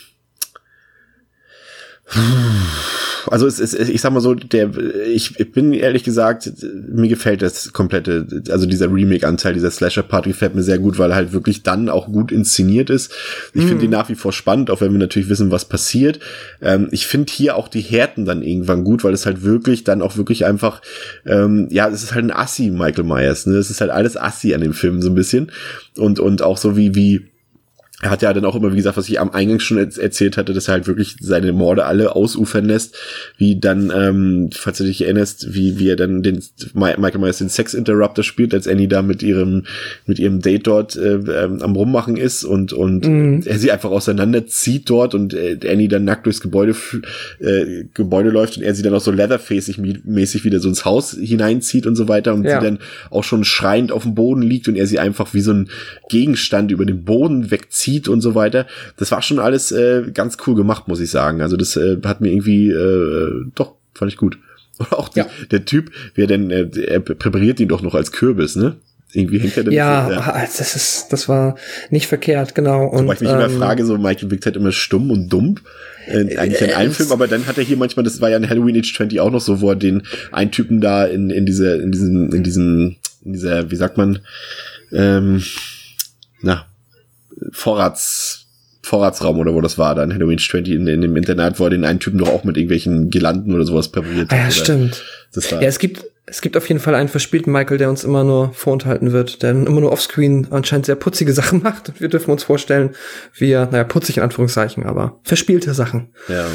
also 3.31 3.47
es 3.47 3.59
ist, 3.59 3.75
ich 3.75 4.01
sag 4.01 4.13
mal 4.13 4.21
so, 4.21 4.35
der, 4.35 4.71
ich, 5.07 5.39
ich 5.39 5.53
bin 5.53 5.73
ehrlich 5.73 6.05
gesagt, 6.05 6.51
mir 6.89 7.09
gefällt 7.09 7.43
das 7.43 7.73
komplette, 7.73 8.27
also 8.51 8.67
dieser 8.67 8.93
Remake-Anteil, 8.93 9.55
dieser 9.55 9.71
Slasher-Part 9.71 10.27
gefällt 10.27 10.55
mir 10.55 10.63
sehr 10.63 10.79
gut, 10.79 10.99
weil 10.99 11.11
er 11.11 11.17
halt 11.17 11.33
wirklich 11.33 11.63
dann 11.63 11.89
auch 11.89 12.07
gut 12.07 12.33
inszeniert 12.33 12.91
ist. 12.91 13.13
Ich 13.55 13.63
mhm. 13.63 13.69
finde 13.69 13.85
ihn 13.87 13.91
nach 13.91 14.09
wie 14.09 14.15
vor 14.15 14.33
spannend, 14.33 14.71
auch 14.71 14.81
wenn 14.81 14.93
wir 14.93 14.99
natürlich 14.99 15.29
wissen, 15.29 15.51
was 15.51 15.65
passiert. 15.65 16.21
Ähm, 16.61 16.89
ich 16.91 17.07
finde 17.07 17.33
hier 17.33 17.57
auch 17.57 17.69
die 17.69 17.81
Härten 17.81 18.25
dann 18.25 18.43
irgendwann 18.43 18.85
gut, 18.85 19.05
weil 19.05 19.15
es 19.15 19.27
halt 19.27 19.43
wirklich 19.43 19.85
dann 19.85 20.03
auch 20.03 20.17
wirklich 20.17 20.45
einfach, 20.45 20.83
ähm, 21.25 21.69
ja, 21.71 21.89
es 21.89 22.03
ist 22.03 22.15
halt 22.15 22.25
ein 22.25 22.33
Assi, 22.33 22.71
Michael 22.71 23.05
Myers, 23.05 23.47
ne? 23.47 23.55
Es 23.57 23.71
ist 23.71 23.81
halt 23.81 23.91
alles 23.91 24.17
Assi 24.17 24.55
an 24.55 24.61
dem 24.61 24.75
Film 24.75 25.01
so 25.01 25.11
ein 25.11 25.15
bisschen. 25.15 25.53
Und, 25.97 26.21
und 26.21 26.43
auch 26.43 26.57
so 26.57 26.77
wie, 26.77 26.95
wie, 26.95 27.32
er 28.03 28.11
hat 28.11 28.21
ja 28.21 28.33
dann 28.33 28.45
auch 28.45 28.57
immer, 28.57 28.73
wie 28.73 28.77
gesagt, 28.77 28.97
was 28.97 29.09
ich 29.09 29.21
am 29.21 29.31
Eingang 29.31 29.61
schon 29.61 29.79
erzählt 29.79 30.37
hatte, 30.37 30.53
dass 30.53 30.67
er 30.67 30.75
halt 30.75 30.89
wirklich 30.89 31.15
seine 31.21 31.53
Morde 31.53 31.85
alle 31.85 32.17
ausufern 32.17 32.65
lässt, 32.65 32.97
wie 33.39 33.61
dann, 33.61 33.93
ähm, 33.95 34.51
falls 34.53 34.79
du 34.79 34.85
dich 34.85 35.03
erinnerst, 35.03 35.55
wie, 35.55 35.79
wie 35.79 35.89
er 35.89 35.95
dann 35.95 36.21
den 36.21 36.43
Michael 36.75 37.21
Myers 37.21 37.39
den 37.39 37.49
Sex 37.49 37.75
Interrupter 37.75 38.25
spielt, 38.25 38.55
als 38.55 38.67
Annie 38.67 38.89
da 38.89 39.03
mit 39.03 39.23
ihrem, 39.23 39.67
mit 40.05 40.19
ihrem 40.19 40.41
Date 40.41 40.67
dort 40.67 40.97
äh, 40.97 41.15
ähm, 41.15 41.63
am 41.63 41.77
Rummachen 41.77 42.17
ist 42.17 42.43
und, 42.43 42.73
und 42.73 43.07
mhm. 43.07 43.45
er 43.47 43.61
sie 43.61 43.71
einfach 43.71 43.93
auseinanderzieht 43.93 44.91
dort 44.91 45.15
und 45.15 45.33
äh, 45.33 45.61
Annie 45.69 45.87
dann 45.87 46.05
nackt 46.05 46.27
durchs 46.27 46.41
Gebäude, 46.41 46.75
äh, 47.39 47.85
Gebäude 47.95 48.31
läuft 48.31 48.57
und 48.57 48.65
er 48.65 48.75
sie 48.75 48.83
dann 48.83 48.95
auch 48.95 49.01
so 49.01 49.13
leatherfacig 49.13 49.79
mäßig 49.79 50.45
wieder 50.45 50.59
so 50.59 50.69
ins 50.69 50.85
Haus 50.85 51.13
hineinzieht 51.13 51.87
und 51.87 51.95
so 51.95 52.09
weiter 52.09 52.35
und 52.35 52.43
ja. 52.43 52.59
sie 52.59 52.67
dann 52.67 52.81
auch 53.11 53.23
schon 53.23 53.45
schreiend 53.45 53.93
auf 53.93 54.03
dem 54.03 54.17
Boden 54.17 54.43
liegt 54.43 54.67
und 54.67 54.75
er 54.75 54.89
sie 54.89 54.99
einfach 54.99 55.35
wie 55.35 55.41
so 55.41 55.53
ein 55.53 55.71
Gegenstand 56.09 56.73
über 56.73 56.85
den 56.85 57.05
Boden 57.05 57.53
wegzieht 57.53 57.92
zieht 57.93 58.09
und 58.09 58.21
so 58.21 58.35
weiter. 58.35 58.67
Das 58.97 59.11
war 59.11 59.23
schon 59.23 59.39
alles 59.39 59.73
äh, 59.73 60.11
ganz 60.13 60.37
cool 60.47 60.55
gemacht, 60.55 60.89
muss 60.89 61.01
ich 61.01 61.11
sagen. 61.11 61.43
Also 61.43 61.57
das 61.57 61.77
äh, 61.77 61.99
hat 62.05 62.21
mir 62.21 62.31
irgendwie 62.31 62.71
äh, 62.71 63.51
doch 63.55 63.75
fand 63.95 64.11
ich 64.11 64.19
gut. 64.19 64.39
Und 64.79 64.93
auch 64.93 65.11
die, 65.11 65.19
ja. 65.21 65.27
der 65.51 65.67
Typ, 65.67 65.93
wer 66.15 66.27
denn 66.27 66.51
äh, 66.51 66.67
er 66.81 67.01
präpariert 67.01 67.61
ihn 67.61 67.69
doch 67.69 67.83
noch 67.83 67.95
als 67.95 68.11
Kürbis, 68.11 68.57
ne? 68.57 68.77
Irgendwie 69.13 69.39
hängt 69.39 69.55
er 69.59 69.71
ja, 69.71 70.07
so, 70.07 70.13
ja, 70.15 70.41
das 70.41 70.75
ist, 70.75 71.09
das 71.11 71.29
war 71.29 71.57
nicht 71.91 72.07
verkehrt, 72.07 72.55
genau. 72.55 72.87
Und, 72.87 73.05
Wobei 73.05 73.13
ich 73.13 73.21
mich 73.21 73.29
ähm, 73.29 73.37
immer 73.37 73.51
frage, 73.51 73.85
so 73.85 73.99
Michael 73.99 74.31
wirkt 74.31 74.47
halt 74.47 74.57
immer 74.57 74.73
stumm 74.73 75.11
und 75.11 75.29
dumm. 75.29 75.57
Äh, 76.07 76.39
eigentlich 76.39 76.63
in 76.63 76.71
äh, 76.71 76.73
einem 76.73 76.93
Film, 76.93 77.13
aber 77.13 77.29
dann 77.29 77.47
hat 77.47 77.59
er 77.59 77.65
hier 77.65 77.77
manchmal, 77.77 78.05
das 78.05 78.23
war 78.23 78.31
ja 78.31 78.39
in 78.39 78.49
Halloween 78.49 78.79
Age 78.79 78.97
20 78.97 79.21
auch 79.21 79.31
noch 79.31 79.43
so, 79.43 79.61
wo 79.61 79.69
er 79.69 79.77
den 79.77 80.05
einen 80.33 80.51
Typen 80.51 80.81
da 80.81 81.05
in, 81.05 81.29
in 81.29 81.45
diese, 81.45 81.77
in 81.77 81.93
diesen, 81.93 82.33
in 82.33 82.43
diesen, 82.43 82.97
in 83.23 83.35
dieser, 83.35 83.71
wie 83.71 83.77
sagt 83.77 83.99
man, 83.99 84.21
ähm, 84.91 85.43
na, 86.41 86.65
Vorrats, 87.51 88.47
Vorratsraum 88.83 89.39
oder 89.39 89.55
wo 89.55 89.61
das 89.61 89.79
war, 89.79 89.95
dann 89.95 90.13
Halloween 90.13 90.39
20 90.39 90.75
in, 90.75 90.87
in 90.87 91.01
dem 91.01 91.17
Internat, 91.17 91.61
wo 91.61 91.65
er 91.65 91.71
den 91.71 91.85
einen 91.85 92.01
Typen 92.01 92.19
doch 92.19 92.29
auch 92.29 92.45
mit 92.45 92.57
irgendwelchen 92.57 93.11
Girlanden 93.11 93.55
oder 93.55 93.65
sowas 93.65 93.89
präpariert 93.89 94.31
hat. 94.31 94.39
Ah, 94.39 94.45
ja, 94.45 94.51
stimmt. 94.51 95.05
ja, 95.35 95.61
es 95.63 95.79
gibt, 95.79 96.05
es 96.27 96.41
gibt 96.41 96.57
auf 96.57 96.69
jeden 96.69 96.81
Fall 96.81 96.95
einen 96.95 97.09
verspielten 97.09 97.53
Michael, 97.53 97.79
der 97.79 97.91
uns 97.91 98.05
immer 98.05 98.25
nur 98.25 98.53
vorenthalten 98.53 99.13
wird, 99.13 99.43
der 99.43 99.53
immer 99.53 99.81
nur 99.81 99.93
offscreen 99.93 100.49
anscheinend 100.51 100.87
sehr 100.87 100.97
putzige 100.97 101.33
Sachen 101.33 101.63
macht 101.63 101.91
und 101.91 102.01
wir 102.01 102.09
dürfen 102.09 102.31
uns 102.31 102.43
vorstellen, 102.43 102.91
wie 103.37 103.53
er, 103.53 103.67
naja, 103.71 103.85
putzig 103.85 104.17
in 104.17 104.23
Anführungszeichen, 104.25 104.85
aber 104.85 105.21
verspielte 105.23 105.75
Sachen. 105.75 106.09
Ja. 106.29 106.47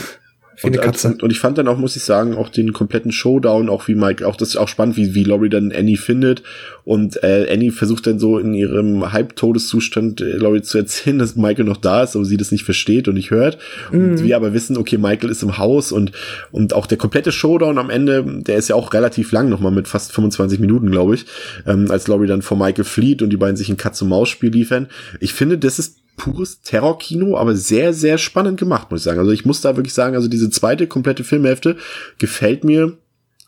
Wie 0.61 0.67
eine 0.67 0.77
Katze. 0.77 1.09
Und, 1.09 1.23
und, 1.23 1.31
ich 1.31 1.39
fand 1.39 1.57
dann 1.59 1.67
auch, 1.67 1.77
muss 1.77 1.95
ich 1.95 2.03
sagen, 2.03 2.35
auch 2.35 2.49
den 2.49 2.73
kompletten 2.73 3.11
Showdown, 3.11 3.69
auch 3.69 3.87
wie 3.87 3.93
Mike, 3.93 4.27
auch 4.27 4.35
das 4.35 4.49
ist 4.49 4.55
auch 4.57 4.67
spannend, 4.67 4.97
wie, 4.97 5.13
wie 5.13 5.23
Laurie 5.23 5.49
dann 5.49 5.71
Annie 5.71 5.97
findet. 5.97 6.41
Und 6.83 7.21
äh, 7.23 7.47
Annie 7.51 7.71
versucht 7.71 8.07
dann 8.07 8.17
so 8.17 8.39
in 8.39 8.55
ihrem 8.55 9.13
Halbtodeszustand 9.13 10.21
äh, 10.21 10.37
Laurie 10.37 10.63
zu 10.63 10.79
erzählen, 10.79 11.19
dass 11.19 11.35
Michael 11.35 11.65
noch 11.65 11.77
da 11.77 12.01
ist, 12.01 12.15
aber 12.15 12.25
sie 12.25 12.37
das 12.37 12.51
nicht 12.51 12.63
versteht 12.63 13.07
und 13.07 13.13
nicht 13.13 13.29
hört. 13.29 13.59
Und 13.91 14.13
mhm. 14.13 14.23
wir 14.23 14.35
aber 14.35 14.53
wissen, 14.53 14.77
okay, 14.77 14.97
Michael 14.97 15.29
ist 15.29 15.43
im 15.43 15.59
Haus 15.59 15.91
und, 15.91 16.11
und 16.51 16.73
auch 16.73 16.87
der 16.87 16.97
komplette 16.97 17.31
Showdown 17.31 17.77
am 17.77 17.91
Ende, 17.91 18.25
der 18.25 18.57
ist 18.57 18.69
ja 18.69 18.75
auch 18.75 18.93
relativ 18.93 19.31
lang, 19.31 19.49
nochmal 19.49 19.71
mit 19.71 19.87
fast 19.87 20.11
25 20.11 20.59
Minuten, 20.59 20.89
glaube 20.89 21.15
ich, 21.15 21.25
ähm, 21.67 21.91
als 21.91 22.07
Laurie 22.07 22.27
dann 22.27 22.41
vor 22.41 22.57
Michael 22.57 22.83
flieht 22.83 23.21
und 23.21 23.29
die 23.29 23.37
beiden 23.37 23.57
sich 23.57 23.69
ein 23.69 23.77
Katz-und-Maus-Spiel 23.77 24.51
liefern. 24.51 24.87
Ich 25.19 25.33
finde, 25.33 25.59
das 25.59 25.77
ist 25.77 25.97
pures 26.17 26.61
Terrorkino, 26.61 27.37
aber 27.37 27.55
sehr, 27.55 27.93
sehr 27.93 28.17
spannend 28.17 28.59
gemacht, 28.59 28.91
muss 28.91 29.01
ich 29.01 29.05
sagen. 29.05 29.19
Also 29.19 29.31
ich 29.31 29.45
muss 29.45 29.61
da 29.61 29.77
wirklich 29.77 29.93
sagen, 29.93 30.15
also 30.15 30.27
diese 30.27 30.49
zweite 30.49 30.87
komplette 30.87 31.23
Filmhälfte 31.23 31.77
gefällt 32.19 32.63
mir 32.63 32.97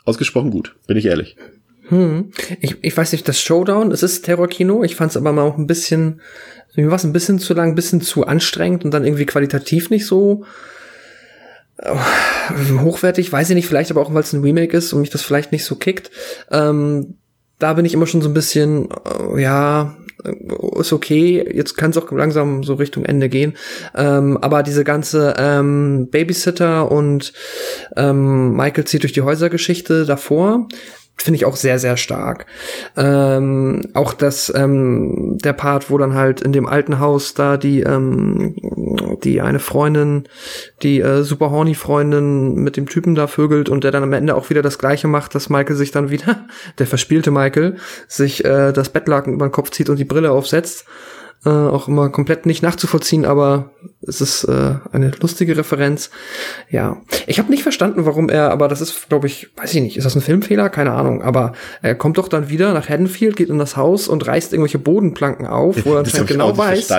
ausgesprochen 0.05 0.51
gut, 0.51 0.75
bin 0.87 0.95
ich 0.95 1.05
ehrlich. 1.05 1.35
Hm. 1.89 2.31
Ich, 2.61 2.77
ich 2.81 2.95
weiß 2.95 3.11
nicht, 3.11 3.27
das 3.27 3.41
Showdown, 3.41 3.91
es 3.91 4.03
ist 4.03 4.23
Terrorkino, 4.23 4.83
ich 4.83 4.95
fand 4.95 5.11
es 5.11 5.17
aber 5.17 5.33
mal 5.33 5.41
auch 5.41 5.57
ein 5.57 5.67
bisschen, 5.67 6.21
mir 6.75 6.89
war 6.89 6.95
es 6.95 7.03
ein 7.03 7.13
bisschen 7.13 7.39
zu 7.39 7.53
lang, 7.53 7.69
ein 7.69 7.75
bisschen 7.75 8.01
zu 8.01 8.25
anstrengend 8.27 8.85
und 8.85 8.91
dann 8.91 9.03
irgendwie 9.03 9.25
qualitativ 9.25 9.89
nicht 9.89 10.05
so 10.05 10.45
äh, 11.77 11.95
hochwertig, 12.79 13.31
weiß 13.31 13.49
ich 13.49 13.55
nicht, 13.55 13.67
vielleicht 13.67 13.89
aber 13.89 14.01
auch, 14.01 14.13
weil 14.13 14.21
es 14.21 14.33
ein 14.33 14.43
Remake 14.43 14.77
ist 14.77 14.93
und 14.93 15.01
mich 15.01 15.09
das 15.09 15.23
vielleicht 15.23 15.51
nicht 15.51 15.65
so 15.65 15.75
kickt. 15.75 16.11
Ähm, 16.51 17.15
da 17.57 17.73
bin 17.73 17.85
ich 17.85 17.93
immer 17.93 18.07
schon 18.07 18.21
so 18.21 18.29
ein 18.29 18.33
bisschen, 18.33 18.89
äh, 19.05 19.41
ja, 19.41 19.95
ist 20.79 20.93
okay, 20.93 21.45
jetzt 21.53 21.75
kann 21.75 21.91
es 21.91 21.97
auch 21.97 22.11
langsam 22.11 22.63
so 22.63 22.73
Richtung 22.75 23.05
Ende 23.05 23.29
gehen. 23.29 23.53
Ähm, 23.95 24.37
aber 24.37 24.63
diese 24.63 24.83
ganze 24.83 25.35
ähm, 25.37 26.09
Babysitter 26.09 26.91
und 26.91 27.33
ähm, 27.95 28.55
Michael 28.55 28.85
zieht 28.85 29.03
durch 29.03 29.13
die 29.13 29.21
Häusergeschichte 29.21 30.05
davor, 30.05 30.67
finde 31.23 31.37
ich 31.37 31.45
auch 31.45 31.55
sehr, 31.55 31.79
sehr 31.79 31.97
stark. 31.97 32.45
Ähm, 32.95 33.81
auch 33.93 34.13
das, 34.13 34.51
ähm, 34.55 35.37
der 35.43 35.53
Part, 35.53 35.89
wo 35.89 35.97
dann 35.97 36.13
halt 36.13 36.41
in 36.41 36.53
dem 36.53 36.65
alten 36.65 36.99
Haus 36.99 37.33
da 37.33 37.57
die, 37.57 37.81
ähm, 37.81 38.55
die 39.23 39.41
eine 39.41 39.59
Freundin, 39.59 40.23
die 40.81 41.01
äh, 41.01 41.23
super 41.23 41.51
horny 41.51 41.75
Freundin 41.75 42.55
mit 42.55 42.77
dem 42.77 42.87
Typen 42.87 43.15
da 43.15 43.27
vögelt 43.27 43.69
und 43.69 43.83
der 43.83 43.91
dann 43.91 44.03
am 44.03 44.13
Ende 44.13 44.35
auch 44.35 44.49
wieder 44.49 44.61
das 44.61 44.79
gleiche 44.79 45.07
macht, 45.07 45.35
dass 45.35 45.49
Michael 45.49 45.75
sich 45.75 45.91
dann 45.91 46.09
wieder, 46.09 46.47
der 46.79 46.87
verspielte 46.87 47.31
Michael, 47.31 47.77
sich 48.07 48.45
äh, 48.45 48.71
das 48.71 48.89
Bettlaken 48.89 49.33
über 49.33 49.47
den 49.47 49.51
Kopf 49.51 49.71
zieht 49.71 49.89
und 49.89 49.97
die 49.97 50.05
Brille 50.05 50.31
aufsetzt 50.31 50.85
äh, 51.45 51.49
auch 51.49 51.87
immer 51.87 52.09
komplett 52.09 52.45
nicht 52.45 52.61
nachzuvollziehen, 52.61 53.23
aber 53.23 53.71
es 54.01 54.19
ist 54.19 54.43
äh, 54.43 54.75
eine 54.91 55.11
lustige 55.21 55.55
Referenz. 55.55 56.09
Ja, 56.69 56.97
ich 57.27 57.39
habe 57.39 57.49
nicht 57.49 57.63
verstanden, 57.63 58.05
warum 58.05 58.27
er, 58.27 58.51
aber 58.51 58.67
das 58.67 58.81
ist, 58.81 59.07
glaube 59.07 59.27
ich, 59.27 59.49
weiß 59.55 59.73
ich 59.73 59.81
nicht, 59.81 59.97
ist 59.97 60.03
das 60.03 60.15
ein 60.15 60.21
Filmfehler? 60.21 60.69
Keine 60.69 60.91
Ahnung, 60.91 61.21
aber 61.21 61.53
er 61.81 61.95
kommt 61.95 62.17
doch 62.17 62.27
dann 62.27 62.49
wieder 62.49 62.73
nach 62.73 62.89
Haddonfield, 62.89 63.37
geht 63.37 63.49
in 63.49 63.57
das 63.57 63.77
Haus 63.77 64.09
und 64.09 64.27
reißt 64.27 64.51
irgendwelche 64.51 64.79
Bodenplanken 64.79 65.47
auf, 65.47 65.85
wo 65.85 65.93
er 65.93 65.99
anscheinend 65.99 66.27
genau 66.27 66.57
weiß, 66.57 66.93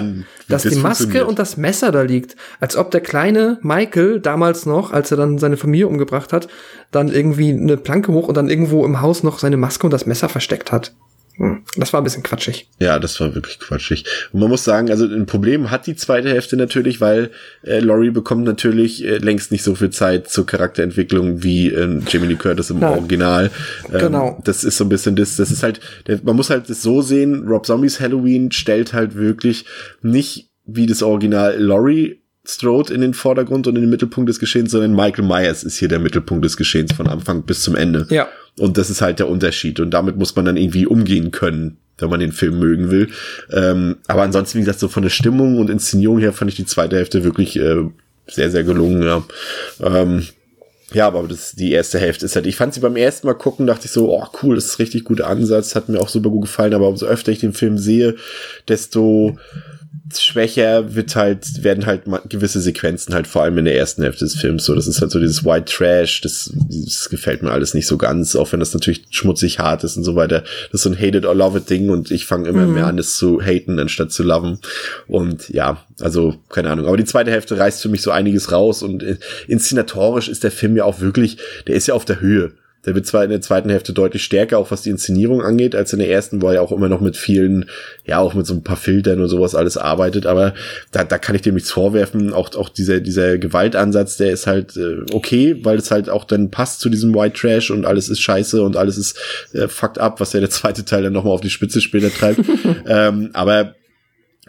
dass 0.49 0.63
die 0.63 0.77
Maske 0.77 1.27
und 1.27 1.39
das 1.39 1.59
Messer 1.59 1.93
da 1.93 2.03
liegt. 2.03 2.37
Als 2.61 2.77
ob 2.77 2.91
der 2.91 3.03
kleine 3.03 3.59
Michael 3.61 4.21
damals 4.21 4.65
noch, 4.65 4.93
als 4.93 5.11
er 5.11 5.19
dann 5.19 5.39
seine 5.39 5.59
Familie 5.59 5.87
umgebracht 5.87 6.33
hat, 6.33 6.49
dann 6.91 7.09
irgendwie 7.09 7.51
eine 7.51 7.77
Planke 7.77 8.13
hoch 8.13 8.29
und 8.29 8.37
dann 8.37 8.49
irgendwo 8.49 8.87
im 8.87 9.03
Haus 9.03 9.23
noch 9.23 9.39
seine 9.39 9.59
Maske 9.59 9.87
und 9.87 9.93
das 9.93 10.07
Messer 10.07 10.31
versteckt 10.31 10.73
hat. 10.73 10.95
Hm, 11.41 11.65
das 11.77 11.95
war 11.95 12.03
ein 12.03 12.05
bisschen 12.05 12.23
quatschig. 12.23 12.69
Ja, 12.79 12.99
das 12.99 13.19
war 13.19 13.35
wirklich 13.35 13.59
quatschig. 13.59 14.05
Und 14.31 14.41
man 14.41 14.51
muss 14.51 14.63
sagen, 14.63 14.91
also 14.91 15.07
ein 15.07 15.25
Problem 15.25 15.71
hat 15.71 15.87
die 15.87 15.97
zweite 15.97 16.29
Hälfte 16.29 16.55
natürlich, 16.59 17.01
weil 17.01 17.31
äh, 17.63 17.81
Laurie 17.81 18.11
bekommt 18.11 18.45
natürlich 18.45 19.03
äh, 19.03 19.17
längst 19.17 19.51
nicht 19.51 19.63
so 19.63 19.75
viel 19.75 19.89
Zeit 19.89 20.29
zur 20.29 20.45
Charakterentwicklung 20.45 21.43
wie 21.43 21.69
äh, 21.69 22.03
Jamie 22.07 22.27
Lee 22.27 22.35
Curtis 22.35 22.69
im 22.69 22.83
ja. 22.83 22.91
Original. 22.91 23.51
Ähm, 23.91 23.99
genau. 23.99 24.39
Das 24.45 24.65
ist 24.65 24.77
so 24.77 24.85
ein 24.85 24.91
bisschen 24.91 25.17
das, 25.17 25.37
das 25.37 25.51
ist 25.51 25.63
halt, 25.63 25.81
der, 26.07 26.21
man 26.23 26.37
muss 26.37 26.51
halt 26.51 26.69
das 26.69 26.83
so 26.83 27.01
sehen, 27.01 27.49
Rob 27.49 27.65
Zombies 27.65 28.01
Halloween 28.01 28.53
stellt 28.53 28.93
halt 28.93 29.15
wirklich 29.15 29.65
nicht 30.03 30.51
wie 30.67 30.85
das 30.85 31.03
Original 31.03 31.59
Laurie 31.59 32.21
Strode 32.45 32.95
in 32.95 33.01
den 33.01 33.15
Vordergrund 33.15 33.67
und 33.67 33.77
in 33.77 33.83
den 33.83 33.91
Mittelpunkt 33.91 34.29
des 34.29 34.41
Geschehens, 34.41 34.71
sondern 34.71 34.95
Michael 34.95 35.25
Myers 35.25 35.63
ist 35.63 35.79
hier 35.79 35.89
der 35.89 35.99
Mittelpunkt 35.99 36.45
des 36.45 36.57
Geschehens 36.57 36.93
von 36.93 37.07
Anfang 37.07 37.43
bis 37.43 37.63
zum 37.63 37.77
Ende. 37.77 38.07
Ja. 38.11 38.29
Und 38.59 38.79
das 38.79 38.91
ist 38.91 39.03
halt 39.03 39.19
der 39.19 39.29
Unterschied. 39.29 39.79
Und 39.81 39.91
damit 39.91 40.17
muss 40.17 40.35
man 40.37 40.47
dann 40.47 40.57
irgendwie 40.57 40.87
umgehen 40.87 41.31
können, 41.31 41.77
wenn 41.99 42.09
man 42.09 42.21
den 42.21 42.33
Film 42.33 42.59
mögen 42.59 42.91
will. 42.91 43.09
Ähm, 43.53 43.97
aber 44.07 44.23
ansonsten, 44.23 44.59
wie 44.59 44.63
gesagt, 44.63 44.81
so 44.81 44.89
von 44.89 45.03
der 45.03 45.11
Stimmung 45.11 45.59
und 45.59 45.71
Inszenierung 45.71 46.19
her 46.19 46.33
fand 46.33 46.51
ich 46.51 46.57
die 46.57 46.67
zweite 46.67 46.97
Hälfte 46.97 47.25
wirklich 47.25 47.57
äh, 47.57 47.85
sehr, 48.27 48.51
sehr 48.51 48.65
gelungen, 48.65 49.03
ja. 49.03 49.23
Ähm, 49.83 50.27
ja, 50.93 51.07
aber 51.07 51.23
das, 51.29 51.53
die 51.53 51.71
erste 51.71 51.99
Hälfte 51.99 52.27
ist 52.27 52.35
halt, 52.35 52.47
ich 52.47 52.57
fand 52.57 52.75
sie 52.75 52.81
beim 52.81 52.97
ersten 52.97 53.27
Mal 53.27 53.35
gucken, 53.35 53.67
dachte 53.67 53.87
ich 53.87 53.93
so, 53.93 54.11
oh 54.11 54.27
cool, 54.43 54.57
das 54.57 54.67
ist 54.67 54.75
ein 54.75 54.83
richtig 54.83 55.05
guter 55.05 55.29
Ansatz, 55.29 55.77
hat 55.77 55.89
mir 55.89 56.01
auch 56.01 56.09
super 56.09 56.31
gut 56.31 56.43
gefallen, 56.43 56.75
aber 56.75 56.89
umso 56.89 57.07
öfter 57.07 57.31
ich 57.31 57.39
den 57.39 57.53
Film 57.53 57.79
sehe, 57.79 58.17
desto 58.67 59.39
schwächer 60.13 60.95
wird 60.95 61.15
halt, 61.17 61.63
werden 61.63 61.87
halt 61.87 62.03
gewisse 62.29 62.61
Sequenzen 62.61 63.15
halt 63.15 63.27
vor 63.27 63.43
allem 63.43 63.59
in 63.59 63.65
der 63.65 63.77
ersten 63.77 64.03
Hälfte 64.03 64.25
des 64.25 64.37
Films 64.37 64.65
so. 64.65 64.75
Das 64.75 64.87
ist 64.87 65.01
halt 65.01 65.11
so 65.11 65.21
dieses 65.21 65.45
White 65.45 65.73
Trash, 65.73 66.21
das, 66.21 66.53
das 66.69 67.09
gefällt 67.11 67.43
mir 67.43 67.51
alles 67.51 67.75
nicht 67.75 67.87
so 67.87 67.97
ganz, 67.97 68.35
auch 68.37 68.51
wenn 68.53 68.61
das 68.61 68.75
natürlich 68.75 69.05
schmutzig 69.11 69.59
hart 69.59 69.85
ist 69.85 69.97
und 69.97 70.05
so 70.05 70.17
weiter. 70.17 70.43
Das 70.71 70.81
ist 70.81 70.83
so 70.83 70.91
ein 70.91 70.99
Hate 70.99 71.19
it 71.19 71.27
or 71.27 71.35
love 71.35 71.59
it 71.59 71.71
Ding 71.71 71.91
und 71.91 72.11
ich 72.11 72.27
fange 72.27 72.49
immer 72.49 72.67
mhm. 72.67 72.75
mehr 72.75 72.87
an, 72.87 72.99
es 72.99 73.17
zu 73.17 73.41
haten, 73.41 73.79
anstatt 73.79 74.13
zu 74.13 74.23
loven. 74.23 74.59
Und 75.07 75.49
ja, 75.49 75.85
also, 76.01 76.37
keine 76.49 76.71
Ahnung. 76.71 76.87
Aber 76.87 76.97
die 76.97 77.05
zweite 77.05 77.31
Hälfte 77.31 77.59
reißt 77.59 77.83
für 77.83 77.89
mich 77.89 78.03
so 78.03 78.11
einiges 78.11 78.53
raus 78.53 78.83
und 78.83 79.03
äh, 79.03 79.17
inszenatorisch 79.49 80.29
ist 80.29 80.45
der 80.45 80.53
Film 80.53 80.77
ja 80.77 80.85
auch 80.85 81.01
wirklich, 81.01 81.39
der 81.67 81.77
ist 81.77 81.87
ja 81.87 81.95
auf 81.95 82.05
der 82.05 82.21
Höhe 82.21 82.53
Der 82.87 82.95
wird 82.95 83.07
zwar 83.07 83.25
in 83.25 83.31
der 83.31 83.41
zweiten 83.41 83.69
Hälfte 83.69 83.93
deutlich 83.93 84.25
stärker, 84.25 84.59
auch 84.59 84.71
was 84.71 84.83
die 84.83 84.91
Inszenierung 84.91 85.43
angeht, 85.43 85.75
als 85.75 85.93
in 85.93 85.99
der 85.99 86.11
ersten, 86.11 86.41
wo 86.41 86.49
er 86.49 86.55
ja 86.55 86.61
auch 86.63 86.73
immer 86.73 86.89
noch 86.89 87.01
mit 87.01 87.17
vielen, 87.17 87.69
ja, 88.05 88.19
auch 88.19 88.35
mit 88.35 88.47
so 88.47 88.55
ein 88.55 88.65
paar 88.65 88.77
Filtern 88.77 89.21
und 89.21 89.29
sowas 89.29 89.55
alles 89.55 89.77
arbeitet, 89.77 90.27
aber 90.27 90.55
da, 90.91 91.05
da 91.05 91.19
kann 91.19 91.35
ich 91.35 91.43
dem 91.43 91.55
nichts 91.55 91.71
vorwerfen. 91.71 92.33
Auch, 92.33 92.55
auch 92.55 92.69
dieser, 92.69 93.01
dieser 93.01 93.39
Gewaltansatz, 93.39 94.17
der 94.17 94.31
ist 94.31 94.47
halt 94.47 94.77
äh, 94.77 95.05
okay, 95.13 95.57
weil 95.63 95.79
es 95.79 95.91
halt 95.91 96.09
auch 96.09 96.25
dann 96.25 96.51
passt 96.51 96.81
zu 96.81 96.89
diesem 96.89 97.15
White 97.15 97.39
Trash 97.39 97.71
und 97.71 97.85
alles 97.85 98.09
ist 98.09 98.21
scheiße 98.21 98.63
und 98.63 98.77
alles 98.77 98.97
ist 98.97 99.19
äh, 99.53 99.69
fucked 99.69 99.99
up, 99.99 100.21
was 100.21 100.33
ja 100.33 100.41
der 100.41 100.51
zweite 100.51 100.85
Teil 100.85 101.03
dann 101.03 101.13
nochmal 101.13 101.35
auf 101.35 101.41
die 101.41 101.51
Spitze 101.51 101.81
später 101.81 102.11
treibt. 102.11 102.41
ähm, 102.87 103.31
aber 103.33 103.75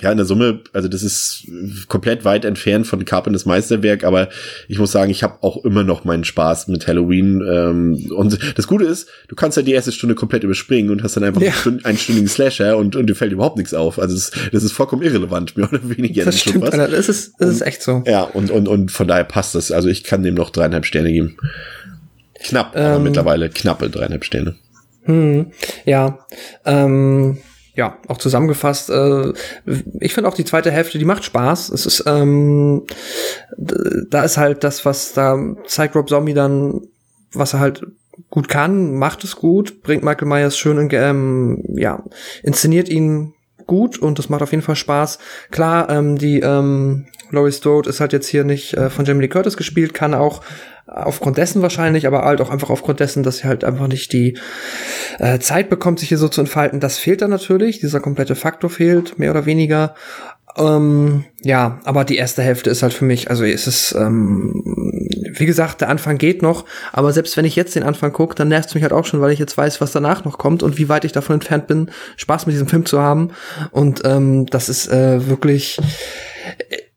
ja, 0.02 0.12
in 0.12 0.18
der 0.18 0.26
Summe, 0.26 0.62
also 0.74 0.88
das 0.88 1.04
ist 1.04 1.48
komplett 1.88 2.26
weit 2.26 2.44
entfernt 2.46 2.88
von 2.88 3.04
Carpenters 3.06 3.46
Meisterwerk, 3.46 4.04
aber 4.04 4.30
ich 4.68 4.80
muss 4.80 4.92
sagen, 4.92 5.12
ich 5.12 5.24
habe 5.24 5.38
auch 5.42 5.64
immer 5.64 5.84
noch 5.84 6.04
meinen 6.06 6.24
Spaß 6.24 6.68
mit 6.68 6.88
Halloween. 6.88 7.42
Ähm, 7.48 8.12
und 8.16 8.38
das 8.58 8.68
Gute 8.68 8.86
ist, 8.86 9.08
du 9.28 9.36
kannst 9.36 9.58
ja 9.58 9.64
die 9.64 9.74
erste 9.74 9.92
Stunde 9.92 10.16
komplett 10.16 10.44
überspringen 10.44 10.90
und 10.90 11.04
hast 11.04 11.16
dann 11.18 11.24
einfach 11.24 11.42
Ja. 11.42 11.54
einen, 11.84 11.98
stündigen 11.98 12.28
Slasher 12.28 12.78
und, 12.78 12.96
und 12.96 13.08
dir 13.08 13.16
fällt 13.16 13.32
überhaupt 13.32 13.58
nichts 13.58 13.74
auf. 13.74 14.00
Also 14.00 14.16
das, 14.16 14.32
das 14.52 14.64
ist 14.64 14.72
vollkommen 14.72 15.02
irrelevant, 15.04 15.56
mehr 15.58 15.68
oder 15.72 15.88
weniger. 15.88 16.26
Das 16.26 16.40
stimmt. 16.40 16.64
Alter, 16.64 16.88
das 16.88 17.08
ist, 17.10 17.34
das 17.40 17.50
ist 17.50 17.62
echt 17.62 17.82
so. 17.84 18.04
Ja, 18.08 18.24
und, 18.24 18.50
und, 18.52 18.68
und 18.68 18.92
von 18.92 19.08
daher 19.08 19.24
passt 19.24 19.56
das. 19.56 19.72
Also 19.72 19.88
ich 19.90 20.04
kann 20.04 20.24
dem 20.24 20.36
noch 20.36 20.50
dreieinhalb 20.50 20.86
Sterne 20.86 21.12
geben. 21.12 21.38
Knapp, 22.44 22.76
aber 22.76 22.96
Ähm. 22.96 23.04
mittlerweile 23.04 23.50
knappe 23.50 23.90
dreieinhalb 23.90 24.26
Sterne. 24.26 24.56
Hm, 25.04 25.52
ja, 25.86 26.20
ähm, 26.66 27.38
ja, 27.82 27.98
auch 28.08 28.20
zusammengefasst, 28.20 28.92
äh, 28.92 29.34
ich 30.00 30.14
finde 30.14 30.30
auch 30.30 30.36
die 30.36 30.46
zweite 30.46 30.70
Hälfte, 30.70 31.00
die 31.00 31.06
macht 31.06 31.24
Spaß. 31.24 31.70
Es 31.70 31.88
ist, 31.88 32.04
ähm, 32.06 32.86
da 33.58 34.24
ist 34.24 34.38
halt 34.38 34.64
das, 34.64 34.86
was 34.86 35.14
da 35.14 35.36
zeigt 35.66 35.96
Rob 35.96 36.08
Zombie 36.08 36.36
dann, 36.36 36.82
was 37.34 37.54
er 37.54 37.60
halt 37.60 37.82
gut 38.30 38.50
kann, 38.50 38.94
macht 38.94 39.24
es 39.24 39.36
gut, 39.36 39.82
bringt 39.82 40.04
Michael 40.04 40.28
Myers 40.28 40.60
schön 40.60 40.78
in, 40.78 40.90
ähm, 40.92 41.64
ja, 41.76 42.04
inszeniert 42.44 42.88
ihn 42.88 43.34
gut 43.66 43.98
und 43.98 44.20
das 44.20 44.30
macht 44.30 44.44
auf 44.44 44.52
jeden 44.52 44.62
Fall 44.62 44.76
Spaß. 44.76 45.18
Klar, 45.50 45.90
ähm, 45.90 46.20
die 46.20 46.40
ähm, 46.40 47.08
Laurie 47.32 47.52
Strode 47.52 47.90
ist 47.90 48.00
halt 48.00 48.14
jetzt 48.14 48.28
hier 48.28 48.44
nicht 48.44 48.76
äh, 48.76 48.92
von 48.92 49.06
Jamie 49.06 49.22
Lee 49.22 49.28
Curtis 49.28 49.58
gespielt, 49.58 49.96
kann 49.96 50.14
auch 50.14 50.44
aufgrund 50.92 51.38
dessen 51.38 51.62
wahrscheinlich, 51.62 52.06
aber 52.06 52.24
halt 52.24 52.42
auch 52.42 52.50
einfach 52.50 52.70
aufgrund 52.70 53.00
dessen, 53.00 53.24
dass 53.24 53.38
sie 53.38 53.48
halt 53.48 53.64
einfach 53.64 53.88
nicht 53.88 54.12
die 54.14 54.38
äh, 55.20 55.40
Zeit 55.40 55.70
bekommt, 55.70 56.00
sich 56.00 56.10
hier 56.10 56.18
so 56.18 56.28
zu 56.28 56.42
entfalten. 56.42 56.80
Das 56.80 56.98
fehlt 56.98 57.22
dann 57.22 57.30
natürlich, 57.30 57.80
dieser 57.80 58.00
komplette 58.00 58.36
Faktor 58.36 58.70
fehlt, 58.70 59.18
mehr 59.18 59.32
oder 59.32 59.46
weniger. 59.46 59.96
Ähm, 60.58 61.24
ja, 61.44 61.80
aber 61.86 62.04
die 62.04 62.18
erste 62.18 62.42
Hälfte 62.42 62.70
ist 62.70 62.84
halt 62.84 62.94
für 62.94 63.06
mich, 63.06 63.30
also 63.30 63.46
es 63.46 63.68
ist, 63.68 63.96
ähm, 63.98 64.62
wie 65.34 65.46
gesagt, 65.46 65.80
der 65.80 65.88
Anfang 65.88 66.18
geht 66.18 66.42
noch, 66.42 66.66
aber 66.92 67.14
selbst 67.14 67.38
wenn 67.38 67.46
ich 67.46 67.56
jetzt 67.56 67.76
den 67.76 67.84
Anfang 67.84 68.12
gucke, 68.12 68.36
dann 68.36 68.50
nervt 68.50 68.68
es 68.68 68.76
mich 68.76 68.84
halt 68.84 68.92
auch 68.92 69.06
schon, 69.06 69.22
weil 69.22 69.32
ich 69.32 69.40
jetzt 69.40 69.58
weiß, 69.58 69.80
was 69.80 69.94
danach 69.94 70.26
noch 70.26 70.38
kommt 70.38 70.62
und 70.62 70.78
wie 70.78 70.90
weit 70.90 71.06
ich 71.06 71.14
davon 71.14 71.36
entfernt 71.36 71.68
bin, 71.68 71.90
Spaß 72.18 72.48
mit 72.48 72.54
diesem 72.54 72.68
Film 72.68 72.86
zu 72.86 73.00
haben. 73.00 73.30
Und 73.72 74.02
ähm, 74.04 74.46
das 74.48 74.68
ist 74.68 74.92
äh, 74.92 75.28
wirklich, 75.30 75.80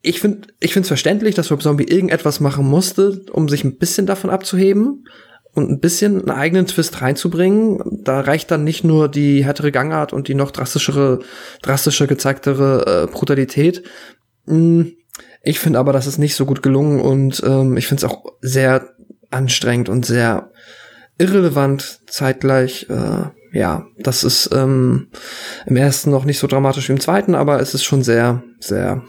ich 0.04 0.20
finde, 0.20 0.48
ich 0.60 0.74
finde 0.74 0.82
es 0.82 0.88
verständlich, 0.88 1.34
dass 1.34 1.50
Rob 1.50 1.62
Zombie 1.62 1.84
irgendetwas 1.84 2.38
machen 2.38 2.66
musste, 2.66 3.22
um 3.32 3.48
sich 3.48 3.64
ein 3.64 3.78
bisschen 3.78 4.06
davon 4.06 4.28
abzuheben 4.28 5.06
und 5.54 5.70
ein 5.70 5.80
bisschen 5.80 6.20
einen 6.20 6.30
eigenen 6.30 6.66
Twist 6.66 7.00
reinzubringen. 7.00 7.80
Da 8.04 8.20
reicht 8.20 8.50
dann 8.50 8.64
nicht 8.64 8.84
nur 8.84 9.08
die 9.08 9.44
härtere 9.44 9.72
Gangart 9.72 10.12
und 10.12 10.28
die 10.28 10.34
noch 10.34 10.50
drastischere, 10.50 11.20
drastischer 11.62 12.06
gezeigtere 12.06 13.06
äh, 13.08 13.12
Brutalität. 13.12 13.82
Mm, 14.44 14.82
Ich 15.42 15.58
finde 15.58 15.78
aber, 15.78 15.94
das 15.94 16.06
ist 16.06 16.18
nicht 16.18 16.34
so 16.34 16.44
gut 16.44 16.62
gelungen 16.62 17.00
und 17.00 17.42
ähm, 17.44 17.76
ich 17.78 17.86
finde 17.86 18.04
es 18.04 18.10
auch 18.10 18.24
sehr 18.42 18.90
anstrengend 19.30 19.88
und 19.88 20.04
sehr 20.04 20.50
irrelevant 21.16 22.00
zeitgleich. 22.08 22.86
Äh, 22.90 23.58
ja, 23.58 23.86
das 23.98 24.22
ist 24.22 24.50
ähm, 24.52 25.08
im 25.64 25.76
ersten 25.76 26.10
noch 26.10 26.26
nicht 26.26 26.38
so 26.38 26.46
dramatisch 26.46 26.88
wie 26.88 26.92
im 26.92 27.00
zweiten, 27.00 27.34
aber 27.34 27.60
es 27.60 27.72
ist 27.72 27.84
schon 27.84 28.02
sehr, 28.02 28.42
sehr 28.58 29.02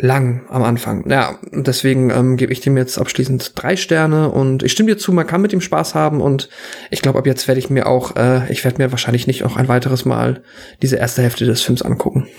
lang 0.00 0.42
am 0.48 0.62
Anfang. 0.62 1.08
Ja, 1.10 1.38
deswegen 1.52 2.10
ähm, 2.10 2.36
gebe 2.36 2.52
ich 2.52 2.60
dem 2.60 2.76
jetzt 2.76 2.98
abschließend 2.98 3.52
drei 3.54 3.76
Sterne 3.76 4.30
und 4.30 4.62
ich 4.62 4.72
stimme 4.72 4.90
dir 4.90 4.98
zu, 4.98 5.12
man 5.12 5.26
kann 5.26 5.42
mit 5.42 5.52
ihm 5.52 5.60
Spaß 5.60 5.94
haben 5.94 6.20
und 6.20 6.48
ich 6.90 7.02
glaube, 7.02 7.18
ab 7.18 7.26
jetzt 7.26 7.48
werde 7.48 7.58
ich 7.58 7.70
mir 7.70 7.86
auch, 7.86 8.16
äh, 8.16 8.50
ich 8.50 8.64
werde 8.64 8.80
mir 8.82 8.92
wahrscheinlich 8.92 9.26
nicht 9.26 9.42
noch 9.42 9.56
ein 9.56 9.68
weiteres 9.68 10.04
Mal 10.04 10.42
diese 10.82 10.96
erste 10.96 11.22
Hälfte 11.22 11.46
des 11.46 11.62
Films 11.62 11.82
angucken. 11.82 12.28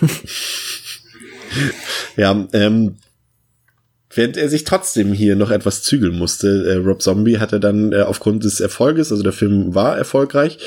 Ja, 2.16 2.46
ähm, 2.52 2.96
während 4.12 4.36
er 4.36 4.48
sich 4.48 4.64
trotzdem 4.64 5.12
hier 5.12 5.36
noch 5.36 5.50
etwas 5.50 5.82
zügeln 5.82 6.18
musste, 6.18 6.66
äh, 6.66 6.74
Rob 6.76 7.00
Zombie 7.00 7.38
hatte 7.38 7.60
dann 7.60 7.92
äh, 7.92 8.02
aufgrund 8.02 8.44
des 8.44 8.60
Erfolges, 8.60 9.12
also 9.12 9.22
der 9.22 9.32
Film 9.32 9.74
war 9.74 9.96
erfolgreich, 9.96 10.58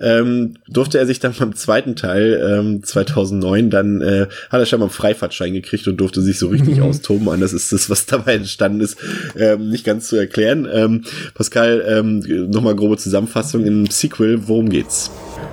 ähm, 0.00 0.54
durfte 0.68 0.98
er 0.98 1.06
sich 1.06 1.18
dann 1.18 1.34
beim 1.38 1.54
zweiten 1.54 1.96
Teil 1.96 2.58
ähm, 2.60 2.82
2009 2.82 3.70
dann 3.70 4.00
äh, 4.02 4.26
hat 4.50 4.60
er 4.60 4.66
schon 4.66 4.80
mal 4.80 4.86
einen 4.86 4.92
Freifahrtschein 4.92 5.52
gekriegt 5.52 5.88
und 5.88 5.96
durfte 5.96 6.20
sich 6.20 6.38
so 6.38 6.48
richtig 6.48 6.80
austoben. 6.82 7.28
Anders 7.28 7.52
ist 7.52 7.72
das, 7.72 7.88
was 7.88 8.06
dabei 8.06 8.34
entstanden 8.34 8.80
ist, 8.80 8.98
ähm, 9.36 9.70
nicht 9.70 9.84
ganz 9.84 10.08
zu 10.08 10.16
erklären. 10.16 10.68
Ähm, 10.70 11.04
Pascal, 11.34 11.84
ähm, 11.86 12.50
nochmal 12.50 12.76
grobe 12.76 12.96
Zusammenfassung 12.96 13.64
im 13.64 13.86
Sequel. 13.86 14.48
Worum 14.48 14.68
geht's? 14.68 15.10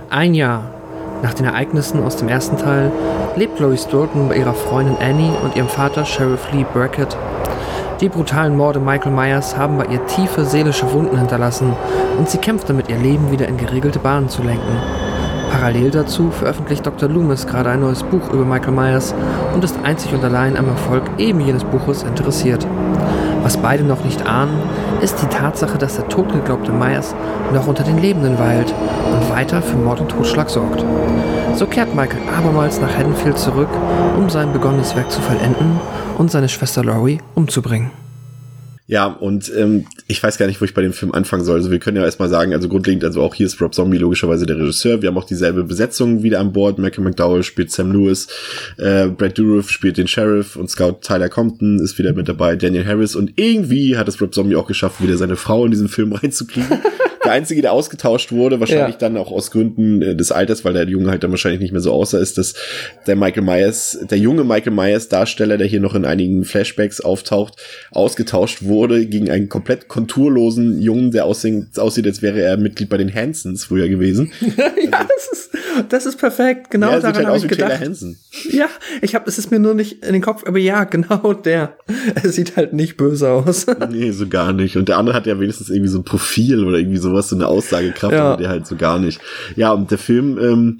Ein 0.09 0.33
Jahr 0.33 0.73
nach 1.23 1.33
den 1.33 1.45
Ereignissen 1.45 2.03
aus 2.03 2.17
dem 2.17 2.27
ersten 2.27 2.57
Teil 2.57 2.91
lebt 3.35 3.59
Lois 3.59 3.87
Dalton 3.89 4.29
bei 4.29 4.37
ihrer 4.37 4.53
Freundin 4.53 4.97
Annie 4.97 5.31
und 5.43 5.55
ihrem 5.55 5.69
Vater 5.69 6.05
Sheriff 6.05 6.51
Lee 6.51 6.65
Brackett. 6.73 7.15
Die 7.99 8.09
brutalen 8.09 8.55
Morde 8.55 8.79
Michael 8.79 9.11
Myers 9.11 9.57
haben 9.57 9.79
bei 9.79 9.85
ihr 9.85 10.05
tiefe 10.05 10.45
seelische 10.45 10.93
Wunden 10.93 11.17
hinterlassen 11.17 11.73
und 12.19 12.29
sie 12.29 12.37
kämpft 12.37 12.69
damit, 12.69 12.89
ihr 12.89 12.97
Leben 12.99 13.31
wieder 13.31 13.47
in 13.47 13.57
geregelte 13.57 13.97
Bahnen 13.97 14.29
zu 14.29 14.43
lenken. 14.43 14.77
Parallel 15.51 15.89
dazu 15.89 16.29
veröffentlicht 16.29 16.85
Dr. 16.85 17.09
Loomis 17.09 17.47
gerade 17.47 17.71
ein 17.71 17.79
neues 17.79 18.03
Buch 18.03 18.31
über 18.31 18.45
Michael 18.45 18.73
Myers 18.73 19.15
und 19.55 19.63
ist 19.63 19.79
einzig 19.83 20.13
und 20.13 20.23
allein 20.23 20.57
am 20.57 20.67
Erfolg 20.67 21.05
eben 21.17 21.39
jenes 21.39 21.63
Buches 21.63 22.03
interessiert. 22.03 22.67
Was 23.41 23.57
beide 23.57 23.83
noch 23.83 24.03
nicht 24.03 24.27
ahnen, 24.27 24.61
ist 25.01 25.19
die 25.23 25.27
Tatsache, 25.27 25.79
dass 25.79 25.95
der 25.95 26.07
totgeglaubte 26.07 26.71
Myers 26.71 27.15
noch 27.51 27.65
unter 27.65 27.83
den 27.83 27.97
Lebenden 27.97 28.37
weilt 28.37 28.71
und 29.11 29.29
weiter 29.31 29.63
für 29.63 29.77
Mord 29.77 30.01
und 30.01 30.09
Totschlag 30.09 30.51
sorgt. 30.51 30.85
So 31.55 31.65
kehrt 31.65 31.95
Michael 31.95 32.21
abermals 32.37 32.79
nach 32.79 32.95
Haddonfield 32.95 33.39
zurück, 33.39 33.69
um 34.15 34.29
sein 34.29 34.53
begonnenes 34.53 34.95
Werk 34.95 35.09
zu 35.09 35.19
vollenden 35.19 35.79
und 36.17 36.31
seine 36.31 36.49
Schwester 36.49 36.83
Laurie 36.83 37.19
umzubringen. 37.35 37.91
Ja, 38.89 39.07
und 39.07 39.51
ähm, 39.53 39.85
ich 40.07 40.23
weiß 40.23 40.37
gar 40.37 40.47
nicht, 40.47 40.61
wo 40.61 40.65
ich 40.65 40.73
bei 40.73 40.81
dem 40.81 40.93
Film 40.93 41.11
anfangen 41.11 41.43
soll. 41.43 41.57
Also 41.57 41.71
wir 41.71 41.79
können 41.79 41.97
ja 41.97 42.05
erstmal 42.05 42.29
sagen, 42.29 42.53
also 42.53 42.69
grundlegend, 42.69 43.03
also 43.03 43.21
auch 43.21 43.35
hier 43.35 43.45
ist 43.45 43.59
Rob 43.59 43.75
Zombie 43.75 43.97
logischerweise 43.97 44.45
der 44.45 44.57
Regisseur. 44.57 45.01
Wir 45.01 45.09
haben 45.09 45.17
auch 45.17 45.25
dieselbe 45.25 45.65
Besetzung 45.65 46.23
wieder 46.23 46.39
an 46.39 46.53
Bord. 46.53 46.79
Malcolm 46.79 47.03
McDowell 47.03 47.43
spielt 47.43 47.69
Sam 47.69 47.91
Lewis, 47.91 48.27
äh, 48.77 49.07
Brad 49.07 49.37
Dourif 49.37 49.69
spielt 49.69 49.97
den 49.97 50.07
Sheriff 50.07 50.55
und 50.55 50.69
Scout 50.69 50.99
Tyler 51.01 51.27
Compton 51.27 51.81
ist 51.81 51.97
wieder 51.97 52.13
mit 52.13 52.29
dabei, 52.29 52.55
Daniel 52.55 52.85
Harris. 52.85 53.13
Und 53.17 53.33
irgendwie 53.35 53.97
hat 53.97 54.07
es 54.07 54.21
Rob 54.21 54.33
Zombie 54.33 54.55
auch 54.55 54.67
geschafft, 54.67 55.03
wieder 55.03 55.17
seine 55.17 55.35
Frau 55.35 55.65
in 55.65 55.71
diesen 55.71 55.89
Film 55.89 56.13
reinzukriegen. 56.13 56.79
Der 57.27 57.33
einzige, 57.33 57.61
der 57.61 57.73
ausgetauscht 57.73 58.31
wurde, 58.31 58.59
wahrscheinlich 58.59 58.95
Ja. 58.95 58.99
dann 58.99 59.17
auch 59.17 59.31
aus 59.31 59.51
Gründen 59.51 60.01
äh, 60.01 60.15
des 60.15 60.31
Alters, 60.31 60.63
weil 60.65 60.73
der 60.73 60.87
Junge 60.87 61.09
halt 61.11 61.23
dann 61.23 61.31
wahrscheinlich 61.31 61.61
nicht 61.61 61.71
mehr 61.71 61.81
so 61.81 61.91
aussah, 61.91 62.19
ist, 62.19 62.37
dass 62.37 62.53
der 63.05 63.15
Michael 63.15 63.43
Myers, 63.43 63.99
der 64.09 64.17
junge 64.17 64.43
Michael 64.43 64.71
Myers 64.73 65.09
Darsteller, 65.09 65.57
der 65.57 65.67
hier 65.67 65.79
noch 65.79 65.95
in 65.95 66.05
einigen 66.05 66.45
Flashbacks 66.45 67.01
auftaucht, 67.01 67.55
ausgetauscht 67.91 68.63
wurde 68.63 69.05
gegen 69.05 69.29
einen 69.29 69.49
komplett 69.49 69.87
konturlosen 69.87 70.81
Jungen, 70.81 71.11
der 71.11 71.25
aussieht, 71.25 71.77
aussieht 71.77 72.05
als 72.07 72.21
wäre 72.21 72.41
er 72.41 72.57
Mitglied 72.57 72.89
bei 72.89 72.97
den 72.97 73.13
Hansons 73.13 73.65
früher 73.65 73.89
gewesen. 73.89 74.31
ja, 74.57 75.05
das 75.07 75.29
ist, 75.31 75.49
das 75.89 76.05
ist 76.05 76.17
perfekt. 76.17 76.71
Genau 76.71 76.91
ja, 76.91 76.99
daran 76.99 77.15
halt 77.17 77.27
habe 77.27 77.37
ich 77.37 77.47
gedacht. 77.47 77.79
Hansen. 77.79 78.17
Ja, 78.51 78.67
ich 79.01 79.15
habe, 79.15 79.27
es 79.27 79.37
ist 79.37 79.51
mir 79.51 79.59
nur 79.59 79.73
nicht 79.73 80.05
in 80.05 80.13
den 80.13 80.21
Kopf, 80.21 80.43
aber 80.45 80.59
ja, 80.59 80.83
genau 80.85 81.33
der. 81.33 81.77
Er 82.15 82.29
sieht 82.29 82.55
halt 82.55 82.73
nicht 82.73 82.97
böse 82.97 83.29
aus. 83.29 83.65
Nee, 83.89 84.11
so 84.11 84.27
gar 84.27 84.53
nicht. 84.53 84.77
Und 84.77 84.87
der 84.89 84.97
andere 84.97 85.15
hat 85.15 85.25
ja 85.27 85.39
wenigstens 85.39 85.69
irgendwie 85.69 85.89
so 85.89 85.97
ein 85.99 86.03
Profil 86.03 86.63
oder 86.65 86.77
irgendwie 86.77 86.97
sowas, 86.97 87.16
so 87.23 87.35
eine 87.35 87.47
Aussagekraft, 87.47 88.13
Ja. 88.13 88.33
aber 88.33 88.37
der 88.41 88.49
halt 88.49 88.67
so 88.67 88.75
gar 88.75 88.99
nicht. 88.99 89.19
Ja, 89.55 89.71
und 89.71 89.91
der 89.91 89.97
Film 89.97 90.37
ähm, 90.39 90.79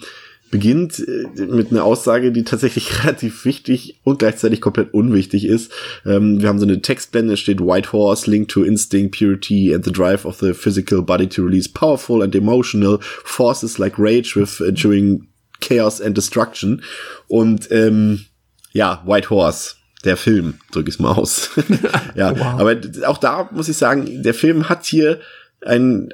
beginnt 0.49 0.99
äh, 0.99 1.41
mit 1.45 1.71
einer 1.71 1.83
Aussage, 1.83 2.31
die 2.31 2.43
tatsächlich 2.43 3.03
relativ 3.03 3.43
wichtig 3.45 3.99
und 4.03 4.19
gleichzeitig 4.19 4.61
komplett 4.61 4.93
unwichtig 4.93 5.45
ist. 5.45 5.71
Ähm, 6.05 6.41
wir 6.41 6.47
haben 6.47 6.59
so 6.59 6.65
eine 6.65 6.81
Textblende, 6.81 7.33
es 7.33 7.39
steht 7.41 7.59
White 7.59 7.91
Horse, 7.91 8.29
Link 8.31 8.47
to 8.47 8.63
Instinct, 8.63 9.17
Purity 9.17 9.73
and 9.75 9.83
the 9.83 9.91
Drive 9.91 10.25
of 10.25 10.37
the 10.39 10.53
Physical 10.53 11.01
Body 11.01 11.27
to 11.27 11.43
Release 11.43 11.67
Powerful 11.69 12.21
and 12.23 12.33
Emotional 12.35 12.99
Forces 13.01 13.77
like 13.77 13.95
Rage 13.97 14.35
with 14.35 14.61
enduring 14.61 15.27
Chaos 15.59 15.99
and 16.01 16.15
Destruction. 16.15 16.81
Und 17.27 17.69
ähm, 17.71 18.25
ja, 18.71 19.01
White 19.05 19.29
Horse, 19.29 19.73
der 20.05 20.15
Film, 20.15 20.53
drück 20.71 20.87
ich 20.87 20.99
mal 20.99 21.11
aus. 21.13 21.49
ja, 22.15 22.27
aber 22.57 22.75
d- 22.75 23.03
auch 23.05 23.17
da 23.17 23.49
muss 23.51 23.67
ich 23.67 23.75
sagen, 23.75 24.21
der 24.23 24.33
Film 24.35 24.69
hat 24.69 24.85
hier 24.85 25.19
ein 25.65 26.13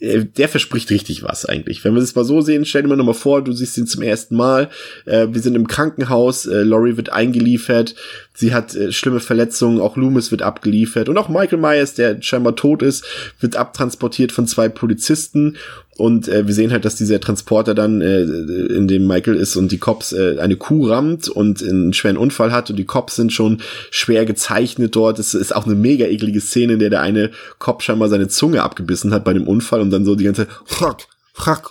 äh, 0.00 0.24
der 0.24 0.48
verspricht 0.48 0.90
richtig 0.90 1.22
was 1.22 1.44
eigentlich. 1.44 1.84
Wenn 1.84 1.94
wir 1.94 2.02
es 2.02 2.14
mal 2.14 2.24
so 2.24 2.40
sehen, 2.40 2.64
stell 2.64 2.82
dir 2.82 2.88
mal 2.88 2.96
nochmal 2.96 3.14
vor, 3.14 3.42
du 3.42 3.52
siehst 3.52 3.76
ihn 3.78 3.86
zum 3.86 4.02
ersten 4.02 4.36
Mal. 4.36 4.70
Äh, 5.06 5.28
wir 5.30 5.40
sind 5.40 5.54
im 5.54 5.66
Krankenhaus, 5.66 6.46
äh, 6.46 6.62
Laurie 6.62 6.96
wird 6.96 7.10
eingeliefert, 7.10 7.94
sie 8.34 8.54
hat 8.54 8.74
äh, 8.74 8.92
schlimme 8.92 9.20
Verletzungen, 9.20 9.80
auch 9.80 9.96
Loomis 9.96 10.30
wird 10.30 10.42
abgeliefert 10.42 11.08
und 11.08 11.18
auch 11.18 11.28
Michael 11.28 11.58
Myers, 11.58 11.94
der 11.94 12.20
scheinbar 12.22 12.56
tot 12.56 12.82
ist, 12.82 13.04
wird 13.40 13.56
abtransportiert 13.56 14.32
von 14.32 14.46
zwei 14.46 14.68
Polizisten 14.68 15.56
und 15.96 16.26
äh, 16.28 16.46
wir 16.46 16.54
sehen 16.54 16.72
halt, 16.72 16.84
dass 16.84 16.96
dieser 16.96 17.20
Transporter 17.20 17.74
dann, 17.74 18.00
äh, 18.00 18.22
in 18.22 18.88
dem 18.88 19.06
Michael 19.06 19.36
ist 19.36 19.56
und 19.56 19.70
die 19.70 19.78
Cops 19.78 20.12
äh, 20.12 20.38
eine 20.38 20.56
Kuh 20.56 20.88
rammt 20.88 21.28
und 21.28 21.62
einen 21.62 21.92
schweren 21.92 22.16
Unfall 22.16 22.52
hat 22.52 22.70
und 22.70 22.76
die 22.76 22.84
Cops 22.84 23.16
sind 23.16 23.32
schon 23.32 23.60
schwer 23.90 24.24
gezeichnet 24.24 24.96
dort. 24.96 25.18
Es 25.18 25.34
ist 25.34 25.54
auch 25.54 25.66
eine 25.66 25.76
mega 25.76 26.06
eklige 26.06 26.40
Szene, 26.40 26.74
in 26.74 26.78
der 26.80 26.90
der 26.90 27.02
eine 27.02 27.30
Cop 27.58 27.82
scheinbar 27.82 28.08
seine 28.08 28.28
Zunge 28.28 28.62
abgebissen 28.62 29.12
hat 29.14 29.24
bei 29.24 29.32
dem 29.32 29.46
Unfall 29.46 29.80
und 29.80 29.90
dann 29.90 30.04
so 30.04 30.16
die 30.16 30.24
ganze 30.24 30.48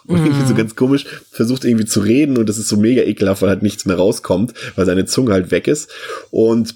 und 0.05 0.17
irgendwie 0.25 0.47
so 0.47 0.55
ganz 0.55 0.75
komisch 0.75 1.05
versucht 1.31 1.63
irgendwie 1.63 1.85
zu 1.85 2.01
reden 2.01 2.37
und 2.37 2.49
das 2.49 2.57
ist 2.57 2.67
so 2.67 2.75
mega 2.75 3.01
ekelhaft, 3.01 3.41
weil 3.41 3.49
halt 3.49 3.63
nichts 3.63 3.85
mehr 3.85 3.95
rauskommt, 3.95 4.53
weil 4.75 4.85
seine 4.85 5.05
Zunge 5.05 5.31
halt 5.31 5.51
weg 5.51 5.67
ist. 5.67 5.89
Und 6.31 6.75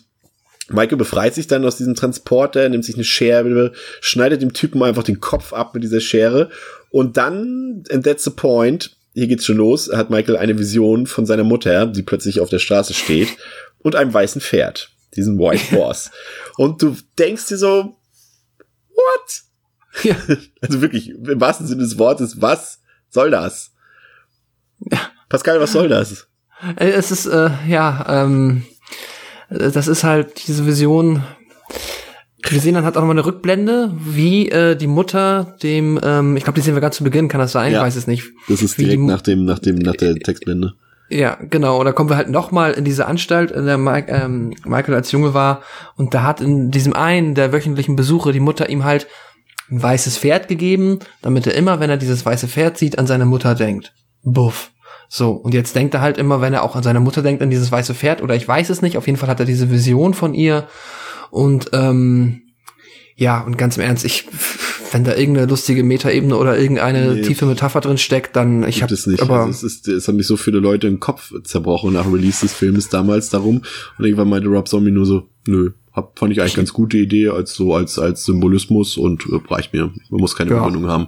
Michael 0.70 0.98
befreit 0.98 1.34
sich 1.34 1.48
dann 1.48 1.66
aus 1.66 1.78
diesem 1.78 1.95
Transporter, 1.95 2.68
nimmt 2.68 2.84
sich 2.84 2.95
eine 2.95 3.04
Schere, 3.04 3.72
schneidet 4.02 4.41
dem 4.41 4.54
Typen 4.54 4.84
einfach 4.84 5.04
den 5.04 5.20
Kopf 5.20 5.54
ab 5.54 5.74
mit 5.74 5.84
dieser 5.84 6.02
Schere 6.02 6.50
und 6.98 7.16
dann, 7.16 7.84
and 7.91 8.04
that's 8.04 8.24
the 8.24 8.32
point, 8.32 8.98
hier 9.14 9.28
geht's 9.28 9.45
schon 9.45 9.58
los, 9.58 9.88
hat 9.93 10.10
Michael 10.10 10.36
eine 10.36 10.58
Vision 10.58 11.06
von 11.06 11.28
seiner 11.28 11.43
Mutter, 11.43 11.86
die 11.86 12.02
plötzlich 12.02 12.39
auf 12.39 12.50
der 12.50 12.58
Straße 12.58 12.95
steht 12.95 13.38
und 13.84 13.95
einem 13.95 14.12
weißen 14.12 14.41
Pferd, 14.41 14.89
diesen 15.16 15.38
White 15.38 15.72
Horse. 15.78 16.10
und 16.58 16.82
du 16.82 16.98
denkst 17.20 17.50
dir 17.50 17.58
so, 17.58 17.95
what? 18.89 19.43
Ja. 20.04 20.16
Also 20.62 20.82
wirklich, 20.82 21.10
im 21.10 21.39
wahrsten 21.39 21.68
Sinne 21.68 21.84
des 21.84 22.00
Wortes, 22.00 22.41
was 22.41 22.80
soll 23.10 23.30
das? 23.30 23.74
Pascal, 25.30 25.60
was 25.60 25.74
soll 25.74 25.89
das? 25.89 26.28
Äh, 26.78 26.89
es 26.89 27.12
ist, 27.12 27.28
äh, 27.28 27.52
ja, 27.68 28.08
ähm, 28.10 28.66
das 29.50 29.88
ist 29.88 30.04
halt 30.04 30.48
diese 30.48 30.66
Vision. 30.66 31.24
Wir 32.50 32.62
sehen 32.62 32.76
dann 32.76 32.86
halt 32.86 32.95
auch 32.95 33.02
nochmal 33.02 33.16
eine 33.16 33.26
Rückblende, 33.26 33.93
wie 34.00 34.50
äh, 34.50 34.76
die 34.76 34.88
Mutter 34.88 35.56
dem, 35.62 36.00
ähm, 36.04 36.38
ich 36.38 36.43
glaube, 36.43 36.60
die 36.60 36.62
sehen 36.62 36.76
wir 36.76 36.82
ganz 36.82 36.95
zu 36.98 37.04
Beginn, 37.04 37.28
kann 37.28 37.39
das 37.39 37.52
sein? 37.52 37.72
Ja, 37.72 37.80
ich 37.80 37.86
weiß 37.86 37.95
es 37.95 38.08
nicht. 38.08 38.32
Das 38.48 38.62
ist 38.62 38.78
direkt 38.78 39.04
nach 39.04 39.22
dem, 39.22 39.45
nach 39.45 39.60
dem, 39.60 39.78
nach 39.78 39.95
der 39.95 40.16
Textblende. 40.16 40.74
Ja, 41.10 41.38
genau. 41.41 41.80
Und 41.80 41.86
da 41.86 41.91
kommen 41.93 42.10
wir 42.10 42.18
halt 42.18 42.30
nochmal 42.30 42.74
in 42.74 42.84
diese 42.84 43.06
Anstalt, 43.06 43.52
in 43.52 43.66
der 43.66 43.78
Mike, 43.78 44.12
ähm, 44.12 44.54
Michael 44.66 44.95
als 44.95 45.12
Junge 45.12 45.34
war. 45.34 45.62
Und 45.95 46.14
da 46.14 46.24
hat 46.24 46.41
in 46.41 46.72
diesem 46.72 46.93
einen 46.93 47.34
der 47.34 47.54
wöchentlichen 47.54 47.95
Besuche 47.95 48.34
die 48.34 48.39
Mutter 48.39 48.70
ihm 48.70 48.84
halt 48.84 49.08
ein 49.70 49.82
weißes 49.82 50.18
Pferd 50.18 50.48
gegeben, 50.48 51.00
damit 51.22 51.48
er 51.48 51.56
immer, 51.56 51.80
wenn 51.80 51.89
er 51.89 51.98
dieses 51.98 52.26
weiße 52.26 52.48
Pferd 52.48 52.78
sieht, 52.78 53.00
an 53.00 53.08
seine 53.08 53.26
Mutter 53.26 53.56
denkt. 53.56 53.93
Buff. 54.24 54.72
So, 55.10 55.32
und 55.32 55.54
jetzt 55.54 55.76
denkt 55.76 55.93
er 55.93 56.02
halt 56.02 56.18
immer, 56.18 56.41
wenn 56.41 56.54
er 56.54 56.64
auch 56.64 56.76
an 56.76 56.84
seine 56.84 57.00
Mutter 57.00 57.22
denkt, 57.22 57.41
an 57.41 57.50
dieses 57.50 57.72
weiße 57.72 57.93
Pferd, 57.93 58.22
oder 58.22 58.36
ich 58.36 58.45
weiß 58.45 58.70
es 58.70 58.82
nicht, 58.82 58.98
auf 58.98 59.08
jeden 59.08 59.18
Fall 59.18 59.30
hat 59.30 59.39
er 59.39 59.45
diese 59.45 59.72
Vision 59.72 60.14
von 60.14 60.34
ihr. 60.34 60.68
Und 61.30 61.69
ähm, 61.73 62.41
ja, 63.15 63.41
und 63.41 63.57
ganz 63.57 63.78
im 63.78 63.84
Ernst, 63.84 64.05
ich, 64.05 64.28
wenn 64.91 65.03
da 65.03 65.15
irgendeine 65.15 65.47
lustige 65.47 65.84
Metaebene 65.84 66.38
oder 66.38 66.57
irgendeine 66.57 67.15
nee, 67.15 67.21
tiefe 67.23 67.47
Metapher 67.47 67.82
drin 67.82 67.97
steckt, 67.97 68.36
dann 68.36 68.63
ich 68.67 68.84
habe 68.84 68.93
es 68.93 69.07
nicht. 69.07 69.23
Aber 69.23 69.39
also 69.39 69.49
es, 69.49 69.63
ist, 69.63 69.88
es 69.88 70.07
haben 70.07 70.17
mich 70.17 70.28
so 70.28 70.38
viele 70.38 70.59
Leute 70.59 70.88
den 70.88 70.99
Kopf 70.99 71.34
zerbrochen 71.43 71.93
nach 71.93 72.05
Release 72.05 72.41
des 72.41 72.53
Films 72.53 72.89
damals 72.89 73.30
darum. 73.30 73.63
Und 73.97 74.05
irgendwann 74.05 74.30
meinte 74.30 74.49
Rob 74.49 74.67
Zombie 74.67 74.91
nur 74.91 75.07
so, 75.07 75.28
nö, 75.47 75.71
hab, 75.93 76.19
fand 76.19 76.32
ich 76.32 76.39
eigentlich 76.39 76.55
ganz 76.55 76.73
gute 76.73 76.97
Idee 76.97 77.30
als 77.30 77.55
so 77.55 77.73
als 77.73 77.97
als 77.97 78.23
Symbolismus 78.23 78.97
und 78.97 79.25
äh, 79.25 79.39
reicht 79.51 79.73
mir. 79.73 79.91
Man 80.09 80.21
muss 80.21 80.36
keine 80.36 80.51
ja. 80.51 80.57
Begründung 80.57 80.88
haben. 80.88 81.07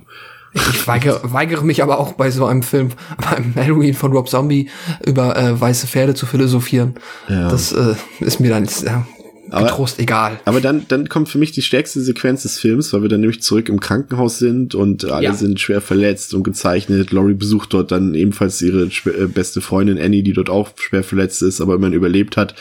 Ich 0.56 0.88
weigere, 0.88 1.22
weigere 1.32 1.64
mich 1.64 1.84
aber 1.84 2.00
auch 2.00 2.14
bei 2.14 2.32
so 2.32 2.48
einem 2.48 2.64
Film, 2.64 2.90
beim 3.18 3.54
Halloween 3.56 3.94
von 3.94 4.12
Rob 4.14 4.28
Zombie, 4.28 4.70
über 5.06 5.38
äh, 5.38 5.62
weiße 5.62 5.86
Pferde 5.86 6.16
zu 6.16 6.26
philosophieren. 6.26 6.96
Ja. 7.28 7.50
Das 7.50 7.72
äh, 7.72 7.94
ist 8.20 8.40
mir 8.40 8.50
dann 8.50 8.68
ja, 8.84 9.06
aber, 9.52 9.68
Trost 9.68 10.00
egal. 10.00 10.40
Aber 10.46 10.62
dann, 10.62 10.86
dann 10.88 11.10
kommt 11.10 11.30
für 11.30 11.38
mich 11.38 11.52
die 11.52 11.62
stärkste 11.62 12.02
Sequenz 12.02 12.44
des 12.44 12.60
Films, 12.60 12.94
weil 12.94 13.02
wir 13.02 13.10
dann 13.10 13.22
nämlich 13.22 13.42
zurück 13.42 13.70
im 13.70 13.80
Krankenhaus 13.80 14.40
sind 14.40 14.76
und 14.76 15.06
alle 15.06 15.24
ja. 15.24 15.34
sind 15.34 15.60
schwer 15.60 15.82
verletzt 15.82 16.34
und 16.34 16.44
gezeichnet. 16.44 17.12
Laurie 17.12 17.34
besucht 17.34 17.74
dort 17.74 17.92
dann 17.92 18.16
ebenfalls 18.16 18.62
ihre 18.62 18.84
äh, 18.84 19.28
beste 19.28 19.62
Freundin 19.62 20.00
Annie, 20.00 20.24
die 20.24 20.34
dort 20.34 20.50
auch 20.50 20.72
schwer 20.78 21.04
verletzt 21.04 21.42
ist, 21.42 21.62
aber 21.62 21.76
immerhin 21.76 21.94
überlebt 21.94 22.38
hat. 22.38 22.56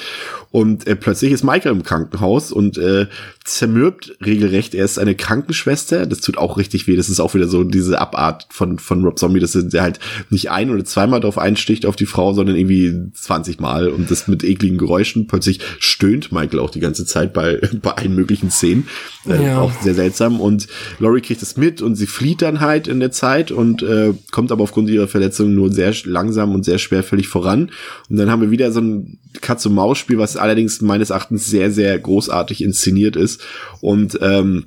Und 0.50 0.86
äh, 0.86 0.96
plötzlich 0.96 1.32
ist 1.32 1.44
Michael 1.44 1.72
im 1.72 1.82
Krankenhaus 1.82 2.52
und 2.52 2.78
äh, 2.78 3.06
zermürbt 3.44 4.16
regelrecht. 4.24 4.74
Er 4.74 4.84
ist 4.84 4.98
eine 4.98 5.14
Krankenschwester. 5.14 6.06
Das 6.06 6.20
tut 6.20 6.38
auch 6.38 6.56
richtig 6.56 6.86
weh. 6.86 6.96
Das 6.96 7.10
ist 7.10 7.20
auch 7.20 7.34
wieder 7.34 7.48
so 7.48 7.64
diese 7.64 8.00
Abart 8.00 8.46
von, 8.50 8.78
von 8.78 9.04
Rob 9.04 9.18
Zombie, 9.18 9.40
dass 9.40 9.54
er 9.54 9.82
halt 9.82 9.98
nicht 10.30 10.50
ein 10.50 10.70
oder 10.70 10.84
zweimal 10.84 11.20
drauf 11.20 11.36
einsticht 11.36 11.84
auf 11.84 11.96
die 11.96 12.06
Frau, 12.06 12.32
sondern 12.32 12.56
irgendwie 12.56 13.10
20 13.12 13.60
Mal 13.60 13.88
und 13.88 14.10
das 14.10 14.26
mit 14.26 14.42
ekligen 14.42 14.78
Geräuschen. 14.78 15.26
Plötzlich 15.26 15.60
stöhnt 15.78 16.32
Michael 16.32 16.60
auch 16.60 16.70
die 16.70 16.77
ganze 16.80 17.04
Zeit 17.04 17.32
bei, 17.32 17.60
bei 17.82 17.92
allen 17.92 18.14
möglichen 18.14 18.50
Szenen. 18.50 18.88
Äh, 19.26 19.44
ja. 19.44 19.60
Auch 19.60 19.72
sehr 19.82 19.94
seltsam. 19.94 20.40
Und 20.40 20.66
Laurie 20.98 21.20
kriegt 21.20 21.42
es 21.42 21.56
mit 21.56 21.82
und 21.82 21.94
sie 21.96 22.06
flieht 22.06 22.42
dann 22.42 22.60
halt 22.60 22.88
in 22.88 23.00
der 23.00 23.10
Zeit 23.10 23.50
und 23.50 23.82
äh, 23.82 24.14
kommt 24.30 24.52
aber 24.52 24.62
aufgrund 24.62 24.90
ihrer 24.90 25.08
Verletzung 25.08 25.54
nur 25.54 25.72
sehr 25.72 25.94
langsam 26.04 26.54
und 26.54 26.64
sehr 26.64 26.78
schwerfällig 26.78 27.28
voran. 27.28 27.70
Und 28.08 28.16
dann 28.16 28.30
haben 28.30 28.42
wir 28.42 28.50
wieder 28.50 28.72
so 28.72 28.80
ein 28.80 29.18
Katz-und-Maus-Spiel, 29.40 30.18
was 30.18 30.36
allerdings 30.36 30.80
meines 30.80 31.10
Erachtens 31.10 31.46
sehr, 31.46 31.70
sehr 31.70 31.98
großartig 31.98 32.62
inszeniert 32.62 33.16
ist. 33.16 33.42
Und 33.80 34.18
ähm, 34.22 34.66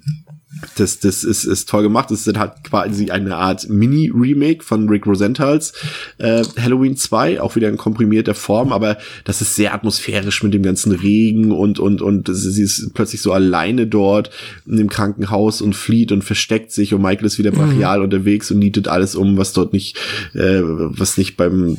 das, 0.77 0.99
das 0.99 1.23
ist, 1.23 1.43
ist 1.43 1.69
toll 1.69 1.83
gemacht. 1.83 2.11
Das 2.11 2.25
ist 2.25 2.37
halt 2.37 2.63
quasi 2.63 3.11
eine 3.11 3.35
Art 3.35 3.69
Mini-Remake 3.69 4.63
von 4.63 4.87
Rick 4.89 5.05
Rosenthal's 5.05 5.73
äh, 6.17 6.43
Halloween 6.59 6.95
2, 6.95 7.41
auch 7.41 7.55
wieder 7.55 7.69
in 7.69 7.77
komprimierter 7.77 8.33
Form, 8.33 8.71
aber 8.71 8.97
das 9.23 9.41
ist 9.41 9.55
sehr 9.55 9.73
atmosphärisch 9.73 10.43
mit 10.43 10.53
dem 10.53 10.63
ganzen 10.63 10.91
Regen 10.91 11.51
und, 11.51 11.79
und, 11.79 12.01
und 12.01 12.29
sie 12.31 12.63
ist 12.63 12.93
plötzlich 12.93 13.21
so 13.21 13.33
alleine 13.33 13.87
dort 13.87 14.29
in 14.65 14.77
dem 14.77 14.89
Krankenhaus 14.89 15.61
und 15.61 15.75
flieht 15.75 16.11
und 16.11 16.23
versteckt 16.23 16.71
sich 16.71 16.93
und 16.93 17.01
Michael 17.01 17.25
ist 17.25 17.37
wieder 17.37 17.51
brachial 17.51 17.99
mhm. 17.99 18.05
unterwegs 18.05 18.51
und 18.51 18.59
nietet 18.59 18.87
alles 18.87 19.15
um, 19.15 19.37
was 19.37 19.53
dort 19.53 19.73
nicht, 19.73 19.97
äh, 20.33 20.61
was 20.61 21.17
nicht 21.17 21.37
beim, 21.37 21.77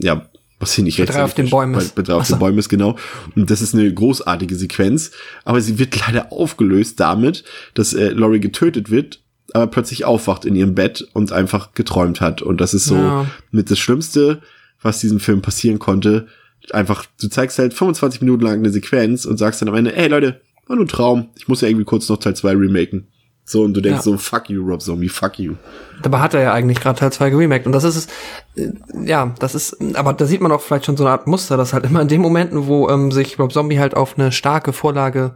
ja, 0.00 0.26
was 0.64 0.72
hier 0.72 0.84
nicht 0.84 0.98
recht 0.98 1.14
auf 1.14 1.34
den 1.34 1.50
Bäumen 1.50 1.74
ist. 1.74 1.94
Bei, 1.94 2.14
auf 2.14 2.26
den 2.26 2.38
Bäumen 2.38 2.58
ist, 2.58 2.70
genau. 2.70 2.96
Und 3.36 3.50
das 3.50 3.60
ist 3.60 3.74
eine 3.74 3.92
großartige 3.92 4.56
Sequenz, 4.56 5.10
aber 5.44 5.60
sie 5.60 5.78
wird 5.78 5.98
leider 6.06 6.32
aufgelöst 6.32 6.98
damit, 7.00 7.44
dass 7.74 7.92
äh, 7.92 8.08
Laurie 8.08 8.40
getötet 8.40 8.90
wird, 8.90 9.20
aber 9.52 9.66
plötzlich 9.66 10.06
aufwacht 10.06 10.46
in 10.46 10.56
ihrem 10.56 10.74
Bett 10.74 11.06
und 11.12 11.32
einfach 11.32 11.74
geträumt 11.74 12.22
hat. 12.22 12.40
Und 12.40 12.62
das 12.62 12.72
ist 12.72 12.86
so 12.86 12.96
ja. 12.96 13.26
mit 13.50 13.70
das 13.70 13.78
Schlimmste, 13.78 14.40
was 14.80 15.00
diesem 15.00 15.20
Film 15.20 15.42
passieren 15.42 15.78
konnte. 15.78 16.28
Einfach, 16.70 17.04
du 17.20 17.28
zeigst 17.28 17.58
halt 17.58 17.74
25 17.74 18.22
Minuten 18.22 18.42
lang 18.42 18.58
eine 18.60 18.70
Sequenz 18.70 19.26
und 19.26 19.36
sagst 19.36 19.60
dann 19.60 19.68
am 19.68 19.74
Ende, 19.74 19.94
ey 19.94 20.08
Leute, 20.08 20.40
war 20.66 20.76
nur 20.76 20.86
ein 20.86 20.88
Traum. 20.88 21.28
Ich 21.36 21.46
muss 21.46 21.60
ja 21.60 21.68
irgendwie 21.68 21.84
kurz 21.84 22.08
noch 22.08 22.16
Teil 22.16 22.34
2 22.34 22.52
remaken. 22.52 23.06
So, 23.46 23.62
und 23.62 23.74
du 23.74 23.82
denkst 23.82 23.98
ja. 23.98 24.02
so, 24.02 24.16
fuck 24.16 24.48
you, 24.48 24.64
Rob 24.64 24.80
Zombie, 24.80 25.10
fuck 25.10 25.38
you. 25.38 25.54
Dabei 26.02 26.20
hat 26.20 26.32
er 26.32 26.40
ja 26.40 26.52
eigentlich 26.54 26.80
gerade 26.80 26.98
Teil 26.98 27.12
2 27.12 27.28
geremaked. 27.28 27.66
Und 27.66 27.72
das 27.72 27.84
ist, 27.84 28.10
äh, 28.56 28.70
ja, 29.04 29.34
das 29.38 29.54
ist, 29.54 29.76
aber 29.94 30.14
da 30.14 30.24
sieht 30.24 30.40
man 30.40 30.50
auch 30.50 30.62
vielleicht 30.62 30.86
schon 30.86 30.96
so 30.96 31.04
eine 31.04 31.12
Art 31.12 31.26
Muster, 31.26 31.58
dass 31.58 31.74
halt 31.74 31.84
immer 31.84 32.00
in 32.00 32.08
den 32.08 32.22
Momenten, 32.22 32.66
wo 32.66 32.88
ähm, 32.88 33.12
sich 33.12 33.38
Rob 33.38 33.52
Zombie 33.52 33.78
halt 33.78 33.94
auf 33.94 34.18
eine 34.18 34.32
starke 34.32 34.72
Vorlage 34.72 35.32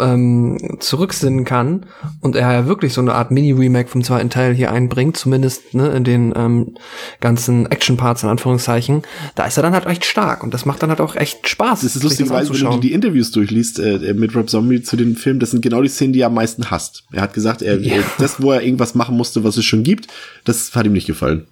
ähm, 0.00 0.78
zurücksinnen 0.80 1.44
kann 1.44 1.86
und 2.20 2.36
er 2.36 2.52
ja 2.52 2.66
wirklich 2.66 2.92
so 2.92 3.00
eine 3.00 3.14
Art 3.14 3.30
Mini-Remake 3.30 3.88
vom 3.88 4.04
zweiten 4.04 4.30
Teil 4.30 4.54
hier 4.54 4.72
einbringt, 4.72 5.16
zumindest 5.16 5.74
ne, 5.74 5.88
in 5.88 6.04
den 6.04 6.32
ähm, 6.36 6.74
ganzen 7.20 7.66
Action-Parts 7.66 8.22
in 8.22 8.28
Anführungszeichen, 8.28 9.02
da 9.34 9.46
ist 9.46 9.56
er 9.56 9.62
dann 9.62 9.74
halt 9.74 9.86
echt 9.86 10.04
stark 10.04 10.42
und 10.42 10.54
das 10.54 10.64
macht 10.64 10.82
dann 10.82 10.90
halt 10.90 11.00
auch 11.00 11.16
echt 11.16 11.48
Spaß. 11.48 11.80
Das 11.80 11.96
ist 11.96 12.02
lustig, 12.02 12.30
weil 12.30 12.48
wenn 12.48 12.70
du 12.70 12.78
die 12.78 12.92
Interviews 12.92 13.30
durchliest 13.30 13.78
äh, 13.78 14.14
mit 14.14 14.34
Rob 14.34 14.48
Zombie 14.48 14.82
zu 14.82 14.96
dem 14.96 15.16
Film, 15.16 15.38
das 15.38 15.50
sind 15.50 15.62
genau 15.62 15.82
die 15.82 15.88
Szenen, 15.88 16.12
die 16.12 16.20
er 16.20 16.28
am 16.28 16.34
meisten 16.34 16.70
hasst. 16.70 17.04
Er 17.12 17.22
hat 17.22 17.34
gesagt, 17.34 17.62
er, 17.62 17.80
ja. 17.80 18.02
das, 18.18 18.40
wo 18.40 18.52
er 18.52 18.62
irgendwas 18.62 18.94
machen 18.94 19.16
musste, 19.16 19.44
was 19.44 19.56
es 19.56 19.64
schon 19.64 19.82
gibt, 19.82 20.08
das 20.44 20.74
hat 20.74 20.86
ihm 20.86 20.92
nicht 20.92 21.06
gefallen. 21.06 21.46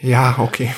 ja, 0.00 0.36
okay. 0.38 0.70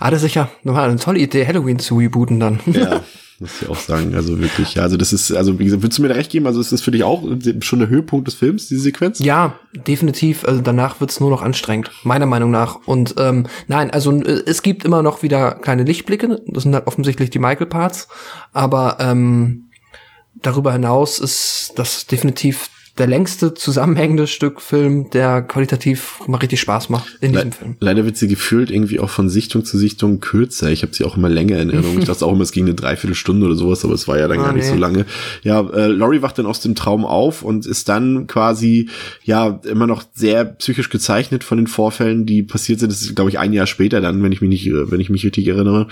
Das 0.00 0.14
ist 0.14 0.22
sicher 0.22 0.50
eine 0.64 0.96
tolle 0.96 1.18
Idee, 1.18 1.46
Halloween 1.46 1.78
zu 1.78 1.98
rebooten 1.98 2.40
dann. 2.40 2.60
Ja. 2.66 3.02
muss 3.38 3.62
ich 3.62 3.68
auch 3.68 3.76
sagen. 3.76 4.14
Also 4.14 4.40
wirklich, 4.40 4.74
ja, 4.74 4.82
also 4.82 4.96
das 4.96 5.12
ist, 5.12 5.32
also 5.32 5.58
wie 5.58 5.64
gesagt, 5.64 5.82
würdest 5.82 5.98
du 5.98 6.02
mir 6.02 6.08
da 6.08 6.14
recht 6.14 6.30
geben? 6.30 6.46
Also 6.46 6.60
ist 6.60 6.72
das 6.72 6.80
für 6.80 6.90
dich 6.90 7.04
auch 7.04 7.22
schon 7.60 7.78
der 7.78 7.88
Höhepunkt 7.88 8.26
des 8.26 8.34
Films, 8.34 8.68
diese 8.68 8.80
Sequenz? 8.80 9.18
Ja, 9.18 9.58
definitiv. 9.86 10.44
Also 10.44 10.62
danach 10.62 11.00
wird's 11.00 11.20
nur 11.20 11.30
noch 11.30 11.42
anstrengend, 11.42 11.90
meiner 12.02 12.26
Meinung 12.26 12.50
nach. 12.50 12.76
Und 12.86 13.14
ähm, 13.18 13.46
nein, 13.68 13.90
also 13.90 14.12
äh, 14.22 14.42
es 14.46 14.62
gibt 14.62 14.84
immer 14.84 15.02
noch 15.02 15.22
wieder 15.22 15.52
kleine 15.52 15.84
Lichtblicke. 15.84 16.42
Das 16.46 16.62
sind 16.62 16.74
halt 16.74 16.86
offensichtlich 16.86 17.30
die 17.30 17.38
Michael-Parts. 17.38 18.08
Aber 18.52 18.96
ähm, 19.00 19.70
darüber 20.34 20.72
hinaus 20.72 21.18
ist 21.18 21.72
das 21.76 22.06
definitiv 22.06 22.70
der 22.98 23.06
längste 23.06 23.52
zusammenhängende 23.52 24.26
Stück 24.26 24.60
Film, 24.62 25.10
der 25.10 25.42
qualitativ 25.42 26.20
mal 26.26 26.38
richtig 26.38 26.60
Spaß 26.60 26.88
macht 26.88 27.18
in 27.20 27.32
diesem 27.32 27.50
Le 27.50 27.52
Film. 27.52 27.76
Leider 27.80 28.04
wird 28.06 28.16
sie 28.16 28.26
gefühlt 28.26 28.70
irgendwie 28.70 29.00
auch 29.00 29.10
von 29.10 29.28
Sichtung 29.28 29.64
zu 29.64 29.76
Sichtung 29.76 30.20
kürzer. 30.20 30.70
Ich 30.70 30.82
habe 30.82 30.94
sie 30.94 31.04
auch 31.04 31.16
immer 31.16 31.28
länger 31.28 31.58
in 31.58 31.70
Erinnerung. 31.70 31.98
ich 31.98 32.04
dachte 32.06 32.24
auch 32.24 32.32
immer, 32.32 32.42
es 32.42 32.52
ging 32.52 32.64
eine 32.64 32.74
Dreiviertelstunde 32.74 33.46
oder 33.46 33.54
sowas, 33.54 33.84
aber 33.84 33.92
es 33.92 34.08
war 34.08 34.18
ja 34.18 34.28
dann 34.28 34.38
ah, 34.38 34.44
gar 34.44 34.52
nicht 34.54 34.64
nee. 34.64 34.70
so 34.70 34.76
lange. 34.76 35.04
Ja, 35.42 35.60
äh, 35.60 35.88
Laurie 35.88 36.22
wacht 36.22 36.38
dann 36.38 36.46
aus 36.46 36.60
dem 36.60 36.74
Traum 36.74 37.04
auf 37.04 37.42
und 37.42 37.66
ist 37.66 37.88
dann 37.88 38.26
quasi 38.26 38.88
ja 39.24 39.60
immer 39.64 39.86
noch 39.86 40.04
sehr 40.14 40.46
psychisch 40.46 40.88
gezeichnet 40.88 41.44
von 41.44 41.58
den 41.58 41.66
Vorfällen, 41.66 42.24
die 42.24 42.42
passiert 42.42 42.80
sind. 42.80 42.90
Das 42.90 43.02
ist, 43.02 43.14
glaube 43.14 43.30
ich, 43.30 43.38
ein 43.38 43.52
Jahr 43.52 43.66
später 43.66 44.00
dann, 44.00 44.22
wenn 44.22 44.32
ich 44.32 44.40
mich 44.40 44.50
nicht, 44.50 44.70
wenn 44.72 45.00
ich 45.00 45.10
mich 45.10 45.24
richtig 45.24 45.46
erinnere. 45.48 45.88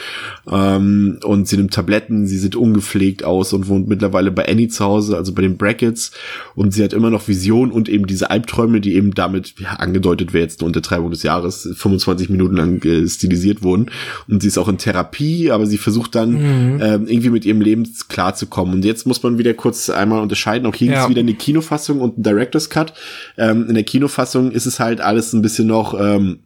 Ähm, 0.50 1.18
und 1.22 1.48
sie 1.48 1.58
nimmt 1.58 1.74
Tabletten, 1.74 2.26
sie 2.26 2.38
sieht 2.38 2.56
ungepflegt 2.56 3.24
aus 3.24 3.52
und 3.52 3.68
wohnt 3.68 3.88
mittlerweile 3.88 4.30
bei 4.30 4.48
Annie 4.48 4.68
zu 4.68 4.84
Hause, 4.84 5.16
also 5.18 5.34
bei 5.34 5.42
den 5.42 5.58
Brackets. 5.58 6.12
Und 6.54 6.72
sie 6.72 6.82
hat 6.82 6.93
immer 6.94 7.10
noch 7.10 7.28
Visionen 7.28 7.72
und 7.72 7.88
eben 7.88 8.06
diese 8.06 8.30
Albträume, 8.30 8.80
die 8.80 8.94
eben 8.94 9.14
damit 9.14 9.54
ja, 9.58 9.70
angedeutet 9.74 10.32
wäre 10.32 10.44
jetzt 10.44 10.60
eine 10.60 10.66
Untertreibung 10.66 11.10
des 11.10 11.22
Jahres, 11.22 11.68
25 11.76 12.30
Minuten 12.30 12.56
lang 12.56 12.84
äh, 12.84 13.06
stilisiert 13.06 13.62
wurden. 13.62 13.90
Und 14.28 14.42
sie 14.42 14.48
ist 14.48 14.58
auch 14.58 14.68
in 14.68 14.78
Therapie, 14.78 15.50
aber 15.50 15.66
sie 15.66 15.78
versucht 15.78 16.14
dann 16.14 16.30
mhm. 16.30 16.80
ähm, 16.82 17.06
irgendwie 17.06 17.30
mit 17.30 17.44
ihrem 17.44 17.60
Leben 17.60 17.88
klarzukommen. 18.08 18.74
Und 18.74 18.84
jetzt 18.84 19.06
muss 19.06 19.22
man 19.22 19.38
wieder 19.38 19.54
kurz 19.54 19.90
einmal 19.90 20.22
unterscheiden. 20.22 20.66
Auch 20.66 20.74
hier 20.74 20.92
ja. 20.92 21.02
ist 21.02 21.10
wieder 21.10 21.20
eine 21.20 21.34
Kinofassung 21.34 22.00
und 22.00 22.18
ein 22.18 22.22
Director's 22.22 22.70
Cut. 22.70 22.94
Ähm, 23.36 23.66
in 23.68 23.74
der 23.74 23.84
Kinofassung 23.84 24.50
ist 24.52 24.66
es 24.66 24.80
halt 24.80 25.00
alles 25.00 25.32
ein 25.32 25.42
bisschen 25.42 25.66
noch 25.66 25.98
ähm, 25.98 26.40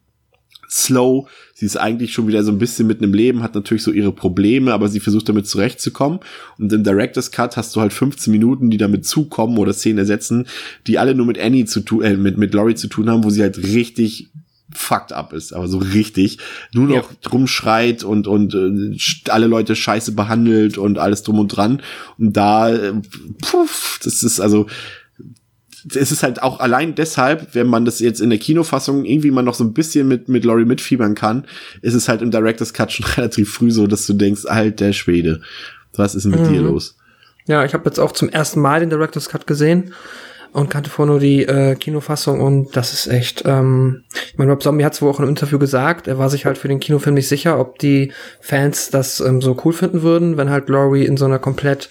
slow. 0.70 1.28
Sie 1.54 1.66
ist 1.66 1.76
eigentlich 1.76 2.12
schon 2.12 2.28
wieder 2.28 2.44
so 2.44 2.52
ein 2.52 2.58
bisschen 2.58 2.86
mitten 2.86 3.04
im 3.04 3.14
Leben, 3.14 3.42
hat 3.42 3.54
natürlich 3.54 3.82
so 3.82 3.90
ihre 3.90 4.12
Probleme, 4.12 4.72
aber 4.72 4.88
sie 4.88 5.00
versucht 5.00 5.28
damit 5.28 5.46
zurechtzukommen. 5.46 6.20
Und 6.58 6.72
im 6.72 6.84
Director's 6.84 7.30
Cut 7.30 7.56
hast 7.56 7.74
du 7.74 7.80
halt 7.80 7.92
15 7.92 8.30
Minuten, 8.30 8.70
die 8.70 8.76
damit 8.76 9.06
zukommen 9.06 9.58
oder 9.58 9.72
Szenen 9.72 9.98
ersetzen, 9.98 10.46
die 10.86 10.98
alle 10.98 11.14
nur 11.14 11.26
mit 11.26 11.38
Annie 11.38 11.64
zu 11.64 11.80
tun, 11.80 12.02
äh, 12.02 12.16
mit, 12.16 12.38
mit 12.38 12.54
Laurie 12.54 12.74
zu 12.74 12.88
tun 12.88 13.08
haben, 13.08 13.24
wo 13.24 13.30
sie 13.30 13.42
halt 13.42 13.58
richtig 13.58 14.28
fucked 14.74 15.12
up 15.12 15.32
ist, 15.32 15.52
aber 15.54 15.66
so 15.66 15.78
richtig, 15.78 16.38
nur 16.74 16.86
noch 16.88 17.10
ja. 17.10 17.30
rumschreit 17.30 18.04
und 18.04 18.26
und 18.26 18.54
äh, 18.54 18.96
alle 19.30 19.46
Leute 19.46 19.74
scheiße 19.74 20.12
behandelt 20.12 20.76
und 20.76 20.98
alles 20.98 21.22
drum 21.22 21.38
und 21.38 21.48
dran 21.48 21.80
und 22.18 22.36
da 22.36 22.70
äh, 22.70 22.92
puff, 23.40 23.98
das 24.04 24.22
ist 24.22 24.40
also 24.40 24.66
es 25.94 26.12
ist 26.12 26.22
halt 26.22 26.42
auch 26.42 26.60
allein 26.60 26.94
deshalb, 26.94 27.54
wenn 27.54 27.66
man 27.66 27.84
das 27.84 28.00
jetzt 28.00 28.20
in 28.20 28.30
der 28.30 28.38
Kinofassung 28.38 29.04
irgendwie 29.04 29.30
mal 29.30 29.42
noch 29.42 29.54
so 29.54 29.64
ein 29.64 29.72
bisschen 29.72 30.08
mit, 30.08 30.28
mit 30.28 30.44
Laurie 30.44 30.64
mitfiebern 30.64 31.14
kann, 31.14 31.46
ist 31.82 31.94
es 31.94 32.08
halt 32.08 32.22
im 32.22 32.30
Director's 32.30 32.72
Cut 32.72 32.92
schon 32.92 33.06
relativ 33.16 33.52
früh 33.52 33.70
so, 33.70 33.86
dass 33.86 34.06
du 34.06 34.14
denkst, 34.14 34.44
halt, 34.48 34.80
der 34.80 34.92
Schwede, 34.92 35.40
was 35.94 36.14
ist 36.14 36.24
denn 36.24 36.32
mit 36.32 36.40
mhm. 36.40 36.52
dir 36.52 36.60
los? 36.62 36.96
Ja, 37.46 37.64
ich 37.64 37.74
habe 37.74 37.84
jetzt 37.86 37.98
auch 37.98 38.12
zum 38.12 38.28
ersten 38.28 38.60
Mal 38.60 38.80
den 38.80 38.90
Director's 38.90 39.28
Cut 39.28 39.46
gesehen 39.46 39.94
und 40.52 40.70
kannte 40.70 40.90
vorher 40.90 41.12
nur 41.12 41.20
die 41.20 41.44
äh, 41.44 41.74
Kinofassung 41.74 42.40
und 42.40 42.76
das 42.76 42.92
ist 42.92 43.06
echt, 43.06 43.42
ähm, 43.46 44.04
ich 44.12 44.38
meine, 44.38 44.50
Rob 44.50 44.62
Zombie 44.62 44.84
hat 44.84 44.94
es 44.94 45.02
wohl 45.02 45.10
auch 45.10 45.18
in 45.18 45.24
einem 45.24 45.30
Interview 45.30 45.58
gesagt, 45.58 46.08
er 46.08 46.18
war 46.18 46.30
sich 46.30 46.46
halt 46.46 46.58
für 46.58 46.68
den 46.68 46.80
Kinofilm 46.80 47.14
nicht 47.14 47.28
sicher, 47.28 47.58
ob 47.58 47.78
die 47.78 48.12
Fans 48.40 48.90
das 48.90 49.20
ähm, 49.20 49.42
so 49.42 49.56
cool 49.64 49.72
finden 49.72 50.02
würden, 50.02 50.36
wenn 50.36 50.50
halt 50.50 50.68
Laurie 50.68 51.04
in 51.04 51.16
so 51.16 51.26
einer 51.26 51.38
komplett 51.38 51.90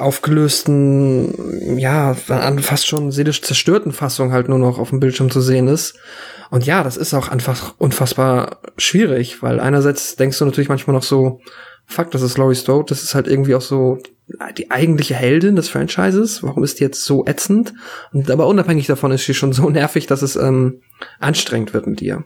aufgelösten, 0.00 1.78
ja, 1.78 2.14
fast 2.14 2.86
schon 2.86 3.12
seelisch 3.12 3.42
zerstörten 3.42 3.92
Fassung 3.92 4.32
halt 4.32 4.48
nur 4.48 4.58
noch 4.58 4.78
auf 4.78 4.90
dem 4.90 5.00
Bildschirm 5.00 5.30
zu 5.30 5.40
sehen 5.40 5.68
ist. 5.68 5.94
Und 6.50 6.66
ja, 6.66 6.82
das 6.82 6.96
ist 6.96 7.14
auch 7.14 7.28
einfach 7.28 7.74
unfassbar 7.78 8.58
schwierig, 8.76 9.42
weil 9.42 9.60
einerseits 9.60 10.16
denkst 10.16 10.38
du 10.38 10.44
natürlich 10.44 10.68
manchmal 10.68 10.94
noch 10.94 11.02
so, 11.02 11.40
fuck, 11.86 12.10
das 12.10 12.22
ist 12.22 12.38
Laurie 12.38 12.54
Strode, 12.54 12.86
das 12.88 13.02
ist 13.02 13.14
halt 13.14 13.28
irgendwie 13.28 13.54
auch 13.54 13.60
so 13.60 13.98
die 14.56 14.70
eigentliche 14.70 15.14
Heldin 15.14 15.56
des 15.56 15.68
Franchises. 15.68 16.42
Warum 16.42 16.62
ist 16.62 16.78
die 16.78 16.84
jetzt 16.84 17.04
so 17.04 17.26
ätzend? 17.26 17.74
Und 18.12 18.30
aber 18.30 18.46
unabhängig 18.46 18.86
davon 18.86 19.10
ist 19.10 19.26
sie 19.26 19.34
schon 19.34 19.52
so 19.52 19.68
nervig, 19.70 20.06
dass 20.06 20.22
es 20.22 20.36
ähm, 20.36 20.82
anstrengend 21.18 21.74
wird 21.74 21.86
mit 21.86 22.00
ihr. 22.00 22.24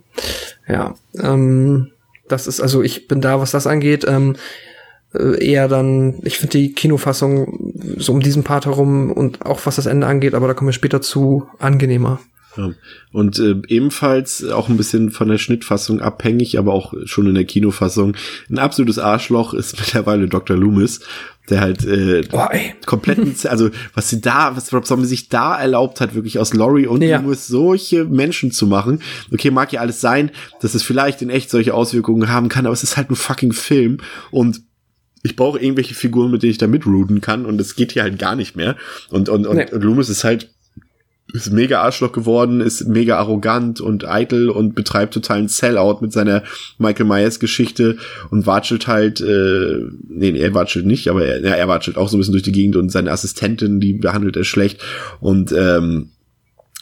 Ja, 0.68 0.95
ähm, 1.18 1.91
das 2.29 2.47
ist 2.47 2.61
also 2.61 2.83
ich 2.83 3.09
bin 3.09 3.20
da, 3.20 3.41
was 3.41 3.53
das 3.53 3.66
angeht. 3.66 4.05
Ähm, 4.07 4.35
äh, 4.35 4.39
eher 5.19 5.69
dann, 5.69 6.21
ich 6.23 6.39
finde 6.39 6.59
die 6.59 6.73
Kinofassung 6.73 7.73
so 7.97 8.12
um 8.12 8.21
diesen 8.21 8.45
Part 8.45 8.67
herum 8.67 9.11
und 9.11 9.45
auch 9.47 9.61
was 9.65 9.77
das 9.77 9.87
Ende 9.87 10.07
angeht, 10.07 10.35
aber 10.35 10.49
da 10.49 10.55
kommen 10.55 10.69
wir 10.69 10.73
später 10.73 11.01
zu, 11.01 11.49
angenehmer. 11.59 12.21
Ja. 12.57 12.71
Und 13.12 13.39
äh, 13.39 13.57
ebenfalls 13.69 14.45
auch 14.45 14.69
ein 14.69 14.77
bisschen 14.77 15.11
von 15.11 15.29
der 15.29 15.39
Schnittfassung 15.39 16.01
abhängig, 16.01 16.59
aber 16.59 16.73
auch 16.73 16.95
schon 17.05 17.27
in 17.27 17.35
der 17.35 17.45
Kinofassung. 17.45 18.17
Ein 18.49 18.59
absolutes 18.59 18.99
Arschloch 18.99 19.55
ist 19.55 19.79
mittlerweile 19.79 20.29
Dr. 20.29 20.57
Loomis, 20.57 21.01
der 21.51 21.61
halt 21.61 21.85
äh, 21.85 22.23
oh, 22.33 22.47
kompletten, 22.87 23.35
also 23.49 23.71
was 23.95 24.09
sie 24.09 24.21
da, 24.21 24.57
was 24.57 24.73
Rob 24.73 24.87
Zombie 24.87 25.07
sich 25.07 25.29
da 25.29 25.59
erlaubt 25.59 26.01
hat, 26.01 26.15
wirklich 26.15 26.39
aus 26.39 26.55
Laurie 26.55 26.87
und 26.87 27.03
ja. 27.03 27.21
Loomis 27.21 27.47
solche 27.47 28.05
Menschen 28.05 28.51
zu 28.51 28.67
machen. 28.67 29.01
Okay, 29.33 29.51
mag 29.51 29.73
ja 29.73 29.81
alles 29.81 30.01
sein, 30.01 30.31
dass 30.61 30.75
es 30.75 30.83
vielleicht 30.83 31.23
in 31.23 31.31
echt 31.31 31.51
solche 31.51 31.75
Auswirkungen 31.75 32.29
haben 32.29 32.49
kann, 32.49 32.67
aber 32.67 32.73
es 32.73 32.83
ist 32.83 32.97
halt 32.97 33.11
ein 33.11 33.17
fucking 33.17 33.53
Film 33.53 33.99
und 34.31 34.62
ich 35.25 35.37
brauche 35.37 35.59
irgendwelche 35.59 35.95
Figuren, 35.95 36.31
mit 36.31 36.43
denen 36.43 36.53
ich 36.53 36.59
da 36.59 36.66
mitrooten 36.66 37.20
kann 37.20 37.47
und 37.47 37.61
es 37.61 37.75
geht 37.75 37.93
hier 37.93 38.03
halt 38.03 38.18
gar 38.18 38.37
nicht 38.37 38.57
mehr. 38.57 38.77
Und, 39.09 39.29
und, 39.29 39.47
und, 39.47 39.57
nee. 39.57 39.72
und 39.72 39.83
Loomis 39.83 40.11
ist 40.11 40.22
halt 40.22 40.51
ist 41.33 41.51
mega 41.51 41.81
Arschloch 41.81 42.12
geworden, 42.12 42.61
ist 42.61 42.87
mega 42.87 43.18
arrogant 43.18 43.81
und 43.81 44.07
eitel 44.07 44.51
und 44.51 44.75
betreibt 44.75 45.14
totalen 45.14 45.49
Sellout 45.49 45.99
mit 46.01 46.12
seiner 46.12 46.45
Michael 46.79 47.07
Myers 47.07 47.41
Geschichte 47.41 47.97
und 48.31 48.47
watschelt 48.47 48.87
halt, 48.87 49.20
äh, 49.20 49.81
nee, 50.07 50.39
er 50.39 50.55
watschelt 50.55 50.87
nicht, 50.87 51.09
aber 51.09 51.25
er, 51.25 51.41
ja, 51.41 51.55
er 51.55 51.66
watschelt 51.66 51.97
auch 51.97 52.09
so 52.09 52.16
ein 52.16 52.20
bisschen 52.20 52.35
durch 52.35 52.45
die 52.45 52.53
Gegend 52.53 52.77
und 52.77 52.93
seine 52.93 53.11
Assistentin, 53.11 53.81
die 53.81 53.95
behandelt 53.95 54.37
er 54.37 54.45
schlecht 54.45 54.85
und 55.20 55.51
ähm, 55.51 56.11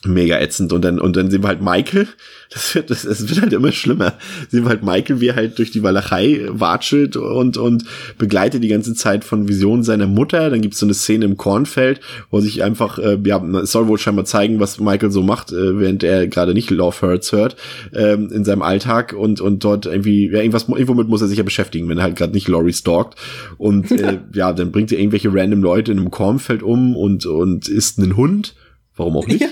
mega 0.07 0.38
ätzend. 0.38 0.72
Und 0.72 0.84
dann 0.84 0.98
und 0.98 1.16
dann 1.16 1.30
sehen 1.30 1.42
wir 1.42 1.48
halt 1.48 1.62
Michael. 1.62 2.09
Das 2.53 2.74
wird 2.74 2.90
das, 2.90 3.03
das 3.03 3.28
wird 3.28 3.40
halt 3.40 3.53
immer 3.53 3.72
schlimmer. 3.72 4.14
Sehen 4.50 4.64
wir 4.64 4.70
halt 4.70 4.82
Michael 4.82 5.20
wie 5.20 5.28
er 5.28 5.36
halt 5.36 5.59
durch 5.59 5.70
die 5.70 5.82
Walachei 5.82 6.46
watschelt 6.48 7.16
und 7.16 7.57
und 7.57 7.84
begleitet 8.18 8.62
die 8.62 8.68
ganze 8.68 8.94
Zeit 8.94 9.24
von 9.24 9.48
Visionen 9.48 9.84
seiner 9.84 10.07
Mutter. 10.07 10.50
Dann 10.50 10.61
gibt's 10.61 10.78
so 10.78 10.86
eine 10.86 10.94
Szene 10.94 11.24
im 11.24 11.36
Kornfeld 11.36 12.00
wo 12.30 12.40
sich 12.40 12.62
einfach 12.62 12.98
äh, 12.98 13.18
ja 13.24 13.42
es 13.62 13.72
soll 13.72 13.88
wohl 13.88 13.98
scheinbar 13.98 14.24
zeigen 14.24 14.61
was 14.61 14.78
Michael 14.78 15.11
so 15.11 15.22
macht 15.22 15.53
äh, 15.53 15.78
während 15.78 16.05
er 16.05 16.26
gerade 16.26 16.55
nicht 16.55 16.70
Love 16.70 17.00
Hurts 17.00 17.32
hört 17.32 17.57
ähm, 17.94 18.30
in 18.32 18.44
seinem 18.44 18.62
Alltag. 18.62 19.14
Und 19.14 19.40
und 19.40 19.64
dort 19.64 19.86
irgendwie 19.86 20.30
ja 20.30 20.40
irgendwas 20.40 20.68
irgendwo 20.68 20.94
mit 20.94 21.09
muss 21.09 21.22
er 21.22 21.28
sich 21.28 21.38
ja 21.38 21.44
beschäftigen 21.44 21.88
wenn 21.88 21.98
er 21.98 22.05
halt 22.05 22.16
gerade 22.16 22.32
nicht 22.32 22.48
Laurie 22.48 22.72
stalkt. 22.72 23.14
Und 23.57 23.90
äh, 23.90 24.18
ja 24.34 24.53
dann 24.53 24.72
bringt 24.72 24.92
er 24.92 24.98
irgendwelche 24.98 25.32
random 25.32 25.62
Leute 25.62 25.92
in 25.92 25.98
einem 25.98 26.11
Kornfeld 26.11 26.62
um 26.62 26.96
und 26.96 27.24
und 27.26 27.68
isst 27.68 27.98
einen 27.98 28.16
Hund. 28.16 28.55
Warum 28.94 29.16
auch 29.16 29.26
nicht? 29.26 29.40
Ja 29.40 29.48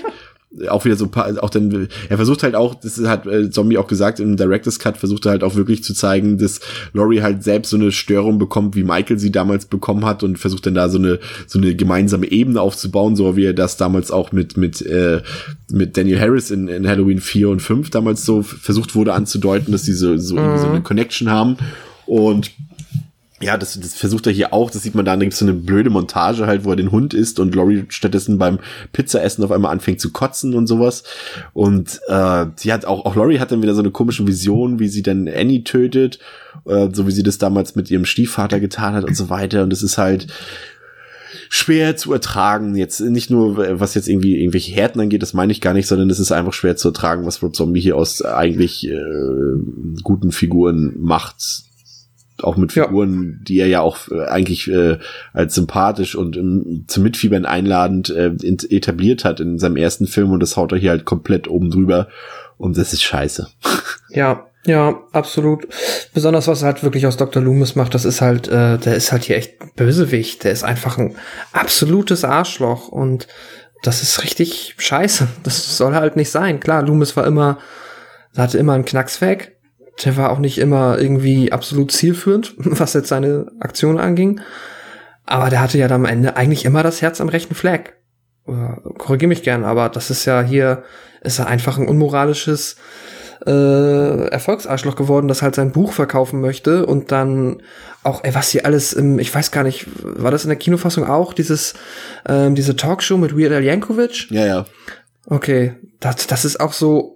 auch 0.67 0.83
wieder 0.83 0.97
so 0.97 1.05
ein 1.05 1.11
paar, 1.11 1.41
auch 1.41 1.49
dann, 1.49 1.87
er 2.09 2.17
versucht 2.17 2.43
halt 2.43 2.55
auch, 2.55 2.75
das 2.75 2.99
hat 3.05 3.25
äh, 3.25 3.49
Zombie 3.49 3.77
auch 3.77 3.87
gesagt, 3.87 4.19
im 4.19 4.35
Director's 4.35 4.79
Cut 4.79 4.97
versucht 4.97 5.25
er 5.25 5.31
halt 5.31 5.43
auch 5.43 5.55
wirklich 5.55 5.83
zu 5.83 5.93
zeigen, 5.93 6.37
dass 6.37 6.59
Laurie 6.93 7.21
halt 7.21 7.43
selbst 7.43 7.69
so 7.69 7.77
eine 7.77 7.91
Störung 7.91 8.37
bekommt, 8.37 8.75
wie 8.75 8.83
Michael 8.83 9.17
sie 9.17 9.31
damals 9.31 9.65
bekommen 9.65 10.05
hat 10.05 10.23
und 10.23 10.37
versucht 10.37 10.65
dann 10.65 10.73
da 10.73 10.89
so 10.89 10.97
eine, 10.97 11.19
so 11.47 11.57
eine 11.57 11.73
gemeinsame 11.75 12.29
Ebene 12.29 12.59
aufzubauen, 12.59 13.15
so 13.15 13.37
wie 13.37 13.45
er 13.45 13.53
das 13.53 13.77
damals 13.77 14.11
auch 14.11 14.33
mit, 14.33 14.57
mit, 14.57 14.81
äh, 14.81 15.21
mit 15.71 15.95
Daniel 15.95 16.19
Harris 16.19 16.51
in, 16.51 16.67
in 16.67 16.85
Halloween 16.87 17.21
4 17.21 17.49
und 17.49 17.61
5 17.61 17.89
damals 17.89 18.25
so 18.25 18.41
versucht 18.41 18.93
wurde 18.93 19.13
anzudeuten, 19.13 19.71
dass 19.71 19.83
die 19.83 19.93
so, 19.93 20.17
so, 20.17 20.35
mhm. 20.35 20.57
so 20.57 20.67
eine 20.67 20.81
Connection 20.81 21.29
haben 21.29 21.57
und 22.05 22.51
ja, 23.41 23.57
das, 23.57 23.79
das 23.79 23.95
versucht 23.95 24.27
er 24.27 24.33
hier 24.33 24.53
auch. 24.53 24.69
Das 24.69 24.83
sieht 24.83 24.95
man 24.95 25.05
da, 25.05 25.15
da 25.15 25.23
gibt 25.23 25.33
so 25.33 25.45
eine 25.45 25.53
blöde 25.53 25.89
Montage 25.89 26.45
halt, 26.45 26.63
wo 26.63 26.69
er 26.69 26.75
den 26.75 26.91
Hund 26.91 27.13
isst 27.13 27.39
und 27.39 27.55
Laurie 27.55 27.85
stattdessen 27.89 28.37
beim 28.37 28.59
Pizzaessen 28.93 29.43
auf 29.43 29.51
einmal 29.51 29.71
anfängt 29.71 29.99
zu 29.99 30.11
kotzen 30.11 30.53
und 30.53 30.67
sowas. 30.67 31.03
Und 31.53 31.99
äh, 32.07 32.45
sie 32.55 32.71
hat 32.71 32.85
auch, 32.85 33.05
auch 33.05 33.15
Laurie 33.15 33.39
hat 33.39 33.51
dann 33.51 33.61
wieder 33.61 33.73
so 33.73 33.81
eine 33.81 33.91
komische 33.91 34.27
Vision, 34.27 34.79
wie 34.79 34.87
sie 34.87 35.01
dann 35.01 35.27
Annie 35.27 35.63
tötet, 35.63 36.19
äh, 36.65 36.89
so 36.93 37.07
wie 37.07 37.11
sie 37.11 37.23
das 37.23 37.39
damals 37.39 37.75
mit 37.75 37.89
ihrem 37.89 38.05
Stiefvater 38.05 38.59
getan 38.59 38.93
hat 38.93 39.05
und 39.05 39.15
so 39.15 39.29
weiter. 39.29 39.63
Und 39.63 39.73
es 39.73 39.83
ist 39.83 39.97
halt 39.97 40.27
schwer 41.49 41.97
zu 41.97 42.13
ertragen. 42.13 42.75
Jetzt 42.75 43.01
nicht 43.01 43.29
nur, 43.29 43.57
was 43.79 43.95
jetzt 43.95 44.07
irgendwie 44.07 44.39
irgendwelche 44.39 44.73
Härten 44.73 45.01
angeht, 45.01 45.21
das 45.21 45.33
meine 45.33 45.51
ich 45.51 45.61
gar 45.61 45.73
nicht, 45.73 45.87
sondern 45.87 46.09
es 46.09 46.19
ist 46.19 46.31
einfach 46.31 46.53
schwer 46.53 46.75
zu 46.75 46.89
ertragen, 46.89 47.25
was 47.25 47.41
Rob 47.41 47.55
Zombie 47.55 47.81
hier 47.81 47.97
aus 47.97 48.21
eigentlich 48.21 48.87
äh, 48.87 48.95
guten 50.03 50.31
Figuren 50.31 50.93
macht 50.99 51.70
auch 52.43 52.57
mit 52.57 52.71
Figuren, 52.71 53.37
ja. 53.37 53.43
die 53.47 53.59
er 53.59 53.67
ja 53.67 53.81
auch 53.81 54.09
äh, 54.09 54.25
eigentlich 54.25 54.69
äh, 54.69 54.97
als 55.33 55.55
sympathisch 55.55 56.15
und 56.15 56.37
ähm, 56.37 56.85
zum 56.87 57.03
Mitfiebern 57.03 57.45
einladend 57.45 58.09
äh, 58.09 58.31
etabliert 58.69 59.25
hat 59.25 59.39
in 59.39 59.59
seinem 59.59 59.77
ersten 59.77 60.07
Film 60.07 60.31
und 60.31 60.41
das 60.41 60.57
haut 60.57 60.71
er 60.71 60.77
hier 60.77 60.91
halt 60.91 61.05
komplett 61.05 61.47
oben 61.47 61.71
drüber 61.71 62.07
und 62.57 62.77
das 62.77 62.93
ist 62.93 63.03
scheiße. 63.03 63.47
Ja, 64.13 64.45
ja, 64.65 64.99
absolut. 65.13 65.67
Besonders 66.13 66.49
was 66.49 66.61
er 66.61 66.67
halt 66.67 66.83
wirklich 66.83 67.07
aus 67.07 67.15
Dr. 67.15 67.41
Loomis 67.41 67.75
macht, 67.75 67.93
das 67.93 68.03
ist 68.03 68.19
halt, 68.19 68.49
äh, 68.49 68.77
der 68.77 68.95
ist 68.95 69.13
halt 69.13 69.23
hier 69.23 69.37
echt 69.37 69.75
Bösewicht. 69.77 70.43
Der 70.43 70.51
ist 70.51 70.65
einfach 70.65 70.97
ein 70.97 71.15
absolutes 71.53 72.25
Arschloch 72.25 72.89
und 72.89 73.27
das 73.83 74.03
ist 74.03 74.21
richtig 74.21 74.75
scheiße. 74.77 75.29
Das 75.43 75.77
soll 75.77 75.95
halt 75.95 76.17
nicht 76.17 76.29
sein. 76.29 76.59
Klar, 76.59 76.83
Loomis 76.83 77.15
war 77.15 77.25
immer, 77.25 77.57
hatte 78.35 78.57
immer 78.57 78.73
einen 78.73 78.83
Knacks 78.83 79.21
weg 79.21 79.57
der 80.05 80.17
war 80.17 80.31
auch 80.31 80.39
nicht 80.39 80.57
immer 80.57 80.99
irgendwie 80.99 81.51
absolut 81.51 81.91
zielführend, 81.91 82.53
was 82.57 82.93
jetzt 82.93 83.09
seine 83.09 83.51
Aktion 83.59 83.99
anging. 83.99 84.41
Aber 85.25 85.49
der 85.49 85.61
hatte 85.61 85.77
ja 85.77 85.87
dann 85.87 86.01
am 86.01 86.11
Ende 86.11 86.35
eigentlich 86.35 86.65
immer 86.65 86.83
das 86.83 87.01
Herz 87.01 87.21
am 87.21 87.29
rechten 87.29 87.55
Fleck. 87.55 87.97
korrigiere 88.45 89.29
mich 89.29 89.43
gern, 89.43 89.63
aber 89.63 89.89
das 89.89 90.09
ist 90.09 90.25
ja 90.25 90.41
hier, 90.41 90.83
ist 91.21 91.39
er 91.39 91.47
einfach 91.47 91.77
ein 91.77 91.87
unmoralisches 91.87 92.75
äh, 93.45 94.27
Erfolgsarschloch 94.27 94.95
geworden, 94.95 95.27
das 95.27 95.41
halt 95.41 95.55
sein 95.55 95.71
Buch 95.71 95.93
verkaufen 95.93 96.41
möchte 96.41 96.85
und 96.85 97.11
dann 97.11 97.61
auch, 98.03 98.23
ey, 98.23 98.33
was 98.35 98.49
hier 98.49 98.65
alles 98.65 98.93
im, 98.93 99.19
ich 99.19 99.33
weiß 99.33 99.51
gar 99.51 99.63
nicht, 99.63 99.87
war 100.01 100.31
das 100.31 100.43
in 100.43 100.49
der 100.49 100.57
Kinofassung 100.57 101.07
auch, 101.07 101.33
dieses, 101.33 101.73
ähm, 102.27 102.55
diese 102.55 102.75
Talkshow 102.75 103.17
mit 103.17 103.37
Weird 103.37 103.53
Al 103.53 103.63
Yankovic? 103.63 104.29
Ja, 104.31 104.45
ja. 104.45 104.65
Okay, 105.25 105.75
das, 105.99 106.27
das 106.27 106.45
ist 106.45 106.59
auch 106.59 106.73
so, 106.73 107.15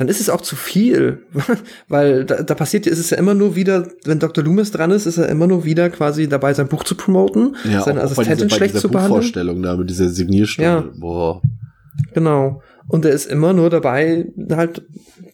dann 0.00 0.08
ist 0.08 0.18
es 0.18 0.30
auch 0.30 0.40
zu 0.40 0.56
viel, 0.56 1.26
weil 1.88 2.24
da, 2.24 2.42
da 2.42 2.54
passiert, 2.54 2.86
ist 2.86 2.98
es 2.98 3.10
ja 3.10 3.18
immer 3.18 3.34
nur 3.34 3.54
wieder, 3.54 3.86
wenn 4.04 4.18
Dr. 4.18 4.42
Loomis 4.42 4.70
dran 4.70 4.92
ist, 4.92 5.04
ist 5.04 5.18
er 5.18 5.28
immer 5.28 5.46
nur 5.46 5.66
wieder 5.66 5.90
quasi 5.90 6.26
dabei, 6.26 6.54
sein 6.54 6.68
Buch 6.68 6.84
zu 6.84 6.94
promoten, 6.94 7.54
ja, 7.70 7.82
seine 7.82 8.00
Assistentin 8.00 8.48
dieser, 8.48 8.56
schlecht 8.56 8.78
zu 8.78 8.88
behandeln. 8.88 9.20
Vorstellung 9.20 9.62
da 9.62 9.76
mit 9.76 9.90
dieser 9.90 10.08
Signierstunde. 10.08 10.70
Ja. 10.70 10.84
Boah. 10.98 11.42
Genau. 12.14 12.62
Und 12.88 13.04
er 13.04 13.10
ist 13.10 13.26
immer 13.26 13.52
nur 13.52 13.68
dabei, 13.68 14.24
halt 14.50 14.86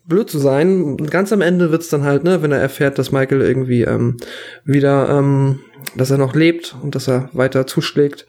blöd 0.05 0.29
zu 0.29 0.41
sein. 0.41 0.83
Und 0.83 1.13
ganz 1.13 1.33
am 1.33 1.43
Ende 1.43 1.71
wird's 1.71 1.89
dann 1.89 2.03
halt, 2.03 2.25
ne, 2.25 2.43
wenn 2.43 2.51
er 2.51 2.59
erfährt, 2.59 2.99
dass 2.99 3.13
Michael 3.13 3.43
irgendwie 3.43 3.83
ähm, 3.83 4.17
wieder, 4.65 5.09
ähm, 5.11 5.61
dass 5.97 6.11
er 6.11 6.19
noch 6.19 6.35
lebt 6.35 6.75
und 6.83 6.97
dass 6.97 7.07
er 7.07 7.31
weiter 7.33 7.69
zuschlägt. 7.69 8.27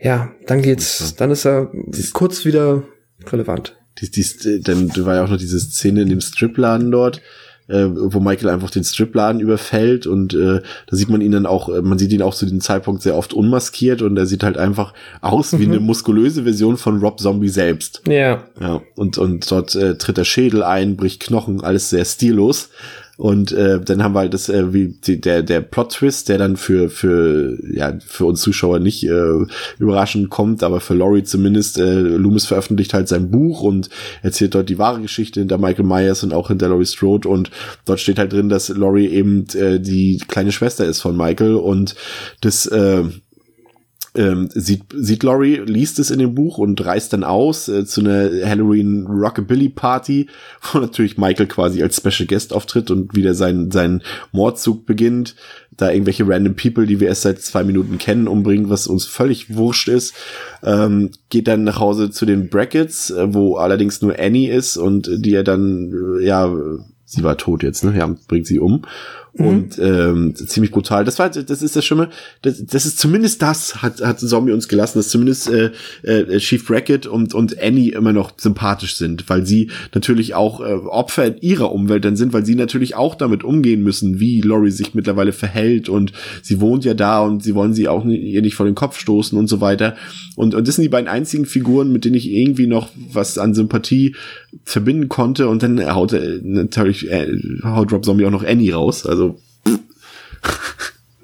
Ja, 0.00 0.32
dann 0.48 0.62
geht's, 0.62 1.14
dann 1.14 1.30
ist 1.30 1.46
er 1.46 1.70
kurz 2.12 2.44
wieder 2.44 2.82
relevant. 3.30 3.76
Dies, 4.00 4.10
dies, 4.10 4.62
dann 4.62 4.90
war 5.04 5.16
ja 5.16 5.24
auch 5.24 5.30
noch 5.30 5.36
diese 5.36 5.60
Szene 5.60 6.02
in 6.02 6.08
dem 6.08 6.20
Stripladen 6.20 6.90
dort, 6.90 7.20
äh, 7.68 7.86
wo 7.88 8.20
Michael 8.20 8.50
einfach 8.50 8.70
den 8.70 8.84
Stripladen 8.84 9.40
überfällt 9.40 10.06
und 10.06 10.34
äh, 10.34 10.60
da 10.86 10.96
sieht 10.96 11.08
man 11.08 11.20
ihn 11.20 11.32
dann 11.32 11.46
auch, 11.46 11.68
äh, 11.68 11.80
man 11.80 11.98
sieht 11.98 12.12
ihn 12.12 12.22
auch 12.22 12.34
zu 12.34 12.44
dem 12.44 12.60
Zeitpunkt 12.60 13.02
sehr 13.02 13.16
oft 13.16 13.32
unmaskiert 13.32 14.02
und 14.02 14.16
er 14.16 14.26
sieht 14.26 14.42
halt 14.42 14.58
einfach 14.58 14.92
aus 15.20 15.58
wie 15.58 15.66
mhm. 15.66 15.72
eine 15.72 15.80
muskulöse 15.80 16.42
Version 16.42 16.76
von 16.76 16.98
Rob 16.98 17.20
Zombie 17.20 17.48
selbst. 17.48 18.02
Ja. 18.06 18.44
Ja, 18.60 18.82
und, 18.96 19.16
und 19.16 19.50
dort 19.50 19.74
äh, 19.76 19.96
tritt 19.96 20.18
der 20.18 20.24
Schädel 20.24 20.62
ein, 20.62 20.96
bricht 20.96 21.22
Knochen, 21.22 21.62
alles 21.62 21.90
sehr 21.90 22.04
stillos. 22.04 22.70
Und 23.16 23.52
äh, 23.52 23.80
dann 23.80 24.02
haben 24.02 24.14
wir 24.14 24.20
halt 24.20 24.34
das, 24.34 24.48
äh, 24.48 24.72
wie 24.72 24.88
die, 24.88 25.20
der, 25.20 25.42
der 25.42 25.60
Plot-Twist, 25.60 26.28
der 26.28 26.38
dann 26.38 26.56
für, 26.56 26.90
für, 26.90 27.56
ja, 27.72 27.96
für 28.04 28.26
uns 28.26 28.40
Zuschauer 28.40 28.80
nicht 28.80 29.04
äh, 29.04 29.46
überraschend 29.78 30.30
kommt, 30.30 30.64
aber 30.64 30.80
für 30.80 30.94
Laurie 30.94 31.22
zumindest, 31.22 31.78
äh, 31.78 32.00
Loomis 32.00 32.46
veröffentlicht 32.46 32.92
halt 32.92 33.08
sein 33.08 33.30
Buch 33.30 33.60
und 33.60 33.88
erzählt 34.22 34.54
dort 34.54 34.68
die 34.68 34.78
wahre 34.78 35.00
Geschichte 35.00 35.40
hinter 35.40 35.58
Michael 35.58 35.84
Myers 35.84 36.24
und 36.24 36.32
auch 36.32 36.48
hinter 36.48 36.68
Laurie 36.68 36.86
Strode. 36.86 37.28
Und 37.28 37.50
dort 37.84 38.00
steht 38.00 38.18
halt 38.18 38.32
drin, 38.32 38.48
dass 38.48 38.68
Laurie 38.68 39.06
eben 39.06 39.46
äh, 39.54 39.78
die 39.78 40.20
kleine 40.26 40.50
Schwester 40.50 40.84
ist 40.84 41.00
von 41.00 41.16
Michael 41.16 41.54
und 41.54 41.94
das 42.40 42.66
äh, 42.66 43.04
ähm, 44.16 44.48
sieht, 44.54 44.84
sieht 44.94 45.22
Laurie, 45.24 45.56
liest 45.64 45.98
es 45.98 46.10
in 46.10 46.20
dem 46.20 46.34
Buch 46.34 46.58
und 46.58 46.84
reist 46.84 47.12
dann 47.12 47.24
aus 47.24 47.68
äh, 47.68 47.84
zu 47.84 48.00
einer 48.00 48.30
Halloween 48.46 49.06
Rockabilly 49.06 49.68
Party, 49.70 50.28
wo 50.72 50.78
natürlich 50.78 51.18
Michael 51.18 51.46
quasi 51.46 51.82
als 51.82 51.96
Special 51.96 52.26
Guest 52.26 52.52
auftritt 52.52 52.90
und 52.90 53.14
wieder 53.14 53.34
sein, 53.34 53.70
sein 53.70 54.02
Mordzug 54.32 54.86
beginnt, 54.86 55.34
da 55.76 55.90
irgendwelche 55.90 56.28
random 56.28 56.54
People, 56.54 56.86
die 56.86 57.00
wir 57.00 57.08
erst 57.08 57.22
seit 57.22 57.40
zwei 57.40 57.64
Minuten 57.64 57.98
kennen, 57.98 58.28
umbringen, 58.28 58.70
was 58.70 58.86
uns 58.86 59.04
völlig 59.04 59.54
wurscht 59.54 59.88
ist, 59.88 60.14
ähm, 60.62 61.10
geht 61.30 61.48
dann 61.48 61.64
nach 61.64 61.80
Hause 61.80 62.10
zu 62.10 62.24
den 62.24 62.48
Brackets, 62.48 63.10
äh, 63.10 63.34
wo 63.34 63.56
allerdings 63.56 64.00
nur 64.00 64.18
Annie 64.18 64.52
ist 64.52 64.76
und 64.76 65.10
die 65.12 65.34
er 65.34 65.44
dann, 65.44 65.92
äh, 66.20 66.24
ja, 66.24 66.54
sie 67.04 67.22
war 67.22 67.36
tot 67.36 67.62
jetzt, 67.62 67.84
ne, 67.84 67.96
ja, 67.96 68.14
bringt 68.28 68.46
sie 68.46 68.58
um 68.58 68.82
Mhm. 69.36 69.46
Und 69.46 69.78
ähm, 69.80 70.34
ziemlich 70.36 70.70
brutal. 70.70 71.04
Das 71.04 71.18
war, 71.18 71.28
das 71.28 71.62
ist 71.62 71.74
das 71.74 71.84
Schlimme. 71.84 72.08
Das, 72.42 72.64
das 72.64 72.86
ist 72.86 72.98
zumindest 72.98 73.42
das 73.42 73.82
hat 73.82 74.00
hat 74.00 74.20
Zombie 74.20 74.52
uns 74.52 74.68
gelassen, 74.68 74.98
dass 74.98 75.08
zumindest 75.08 75.50
äh, 75.50 75.72
äh, 76.02 76.38
Chief 76.38 76.64
Brackett 76.64 77.06
und 77.06 77.34
und 77.34 77.60
Annie 77.60 77.92
immer 77.92 78.12
noch 78.12 78.32
sympathisch 78.36 78.94
sind, 78.94 79.28
weil 79.28 79.44
sie 79.44 79.70
natürlich 79.92 80.34
auch 80.34 80.60
äh, 80.60 80.74
Opfer 80.74 81.26
in 81.26 81.38
ihrer 81.38 81.72
Umwelt 81.72 82.04
dann 82.04 82.16
sind, 82.16 82.32
weil 82.32 82.46
sie 82.46 82.54
natürlich 82.54 82.94
auch 82.94 83.16
damit 83.16 83.42
umgehen 83.42 83.82
müssen, 83.82 84.20
wie 84.20 84.40
Laurie 84.40 84.70
sich 84.70 84.94
mittlerweile 84.94 85.32
verhält 85.32 85.88
und 85.88 86.12
sie 86.42 86.60
wohnt 86.60 86.84
ja 86.84 86.94
da 86.94 87.20
und 87.20 87.42
sie 87.42 87.56
wollen 87.56 87.74
sie 87.74 87.88
auch 87.88 88.04
ihr 88.04 88.42
nicht 88.42 88.54
vor 88.54 88.66
den 88.66 88.76
Kopf 88.76 88.98
stoßen 89.00 89.36
und 89.36 89.48
so 89.48 89.60
weiter. 89.60 89.96
Und 90.36 90.54
und 90.54 90.68
das 90.68 90.76
sind 90.76 90.84
die 90.84 90.88
beiden 90.88 91.08
einzigen 91.08 91.46
Figuren, 91.46 91.92
mit 91.92 92.04
denen 92.04 92.14
ich 92.14 92.30
irgendwie 92.30 92.68
noch 92.68 92.90
was 93.12 93.38
an 93.38 93.54
Sympathie 93.54 94.14
verbinden 94.62 95.08
konnte. 95.08 95.48
Und 95.48 95.62
dann 95.64 95.84
haut 95.92 96.12
er 96.12 96.38
natürlich 96.42 96.93
äh, 97.02 97.28
haut 97.64 97.92
Rob 97.92 98.04
Zombie 98.04 98.26
auch 98.26 98.30
noch 98.30 98.44
Annie 98.44 98.72
raus. 98.72 99.06
Also 99.06 99.40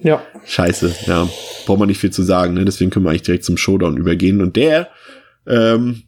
ja. 0.02 0.22
Scheiße, 0.44 0.94
ja. 1.06 1.28
Braucht 1.66 1.78
man 1.78 1.88
nicht 1.88 2.00
viel 2.00 2.10
zu 2.10 2.22
sagen, 2.22 2.54
ne? 2.54 2.64
Deswegen 2.64 2.90
können 2.90 3.04
wir 3.04 3.10
eigentlich 3.10 3.22
direkt 3.22 3.44
zum 3.44 3.56
Showdown 3.56 3.96
übergehen. 3.96 4.40
Und 4.40 4.56
der 4.56 4.88
ähm, 5.46 6.02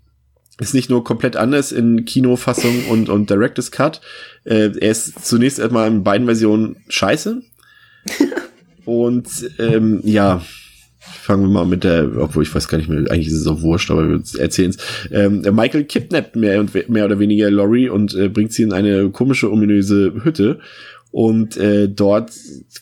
ist 0.58 0.74
nicht 0.74 0.90
nur 0.90 1.04
komplett 1.04 1.36
anders 1.36 1.72
in 1.72 2.04
Kinofassung 2.04 2.86
und, 2.88 3.08
und 3.08 3.30
Director's 3.30 3.70
Cut. 3.70 4.00
Äh, 4.44 4.70
er 4.78 4.90
ist 4.90 5.24
zunächst 5.24 5.58
erstmal 5.58 5.88
in 5.88 6.04
beiden 6.04 6.26
Versionen 6.26 6.76
scheiße. 6.88 7.42
und 8.84 9.28
ähm, 9.58 10.00
ja, 10.04 10.42
fangen 11.02 11.42
wir 11.42 11.50
mal 11.50 11.66
mit 11.66 11.84
der, 11.84 12.10
obwohl 12.18 12.44
ich 12.44 12.54
weiß 12.54 12.68
gar 12.68 12.78
nicht 12.78 12.88
mehr, 12.88 13.10
eigentlich 13.10 13.26
ist 13.26 13.40
es 13.40 13.46
auch 13.46 13.60
wurscht, 13.60 13.90
aber 13.90 14.08
wir 14.08 14.22
erzählen 14.38 14.70
es. 14.70 14.78
Ähm, 15.10 15.42
Michael 15.52 15.84
kidnappt 15.84 16.36
mehr 16.36 16.60
und 16.60 16.88
mehr 16.88 17.04
oder 17.04 17.18
weniger 17.18 17.50
Laurie 17.50 17.88
und 17.88 18.14
äh, 18.14 18.28
bringt 18.28 18.52
sie 18.52 18.62
in 18.62 18.72
eine 18.72 19.10
komische, 19.10 19.50
ominöse 19.50 20.12
Hütte. 20.22 20.60
Und 21.10 21.56
äh, 21.56 21.88
dort 21.88 22.32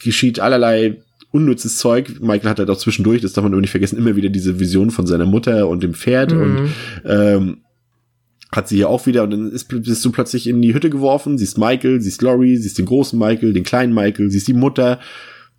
geschieht 0.02 0.38
allerlei 0.38 0.98
unnützes 1.32 1.78
Zeug. 1.78 2.20
Michael 2.20 2.50
hat 2.50 2.58
halt 2.58 2.70
auch 2.70 2.78
zwischendurch, 2.78 3.22
das 3.22 3.32
darf 3.32 3.42
man 3.42 3.52
immer 3.52 3.62
nicht 3.62 3.70
vergessen, 3.70 3.98
immer 3.98 4.16
wieder 4.16 4.28
diese 4.28 4.60
Vision 4.60 4.90
von 4.90 5.06
seiner 5.06 5.26
Mutter 5.26 5.68
und 5.68 5.82
dem 5.82 5.94
Pferd 5.94 6.32
mhm. 6.32 6.40
und 6.40 6.70
ähm, 7.04 7.56
hat 8.52 8.68
sie 8.68 8.76
hier 8.76 8.88
auch 8.88 9.06
wieder 9.06 9.22
und 9.22 9.30
dann 9.30 9.52
ist, 9.52 9.68
bist 9.68 10.04
du 10.04 10.10
plötzlich 10.10 10.48
in 10.48 10.60
die 10.60 10.74
Hütte 10.74 10.90
geworfen, 10.90 11.38
siehst 11.38 11.56
Michael, 11.56 12.00
siehst 12.00 12.20
Laurie, 12.22 12.56
siehst 12.56 12.78
den 12.78 12.86
großen 12.86 13.18
Michael, 13.18 13.52
den 13.52 13.64
kleinen 13.64 13.94
Michael, 13.94 14.30
siehst 14.30 14.48
die 14.48 14.54
Mutter. 14.54 14.98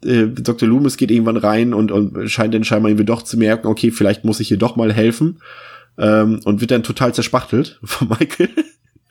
Äh, 0.06 0.28
Dr. 0.28 0.68
Loomis 0.68 0.98
geht 0.98 1.12
irgendwann 1.12 1.38
rein 1.38 1.74
und, 1.74 1.92
und 1.92 2.30
scheint 2.30 2.54
dann 2.54 2.64
scheinbar 2.64 2.90
irgendwie 2.90 3.06
doch 3.06 3.22
zu 3.22 3.38
merken, 3.38 3.68
okay, 3.68 3.92
vielleicht 3.92 4.26
muss 4.26 4.40
ich 4.40 4.48
hier 4.48 4.58
doch 4.58 4.76
mal 4.76 4.92
helfen. 4.94 5.40
Ähm, 5.98 6.40
und 6.46 6.62
wird 6.62 6.72
dann 6.72 6.84
total 6.84 7.14
zerspachtelt 7.14 7.80
von 7.84 8.08
Michael 8.08 8.50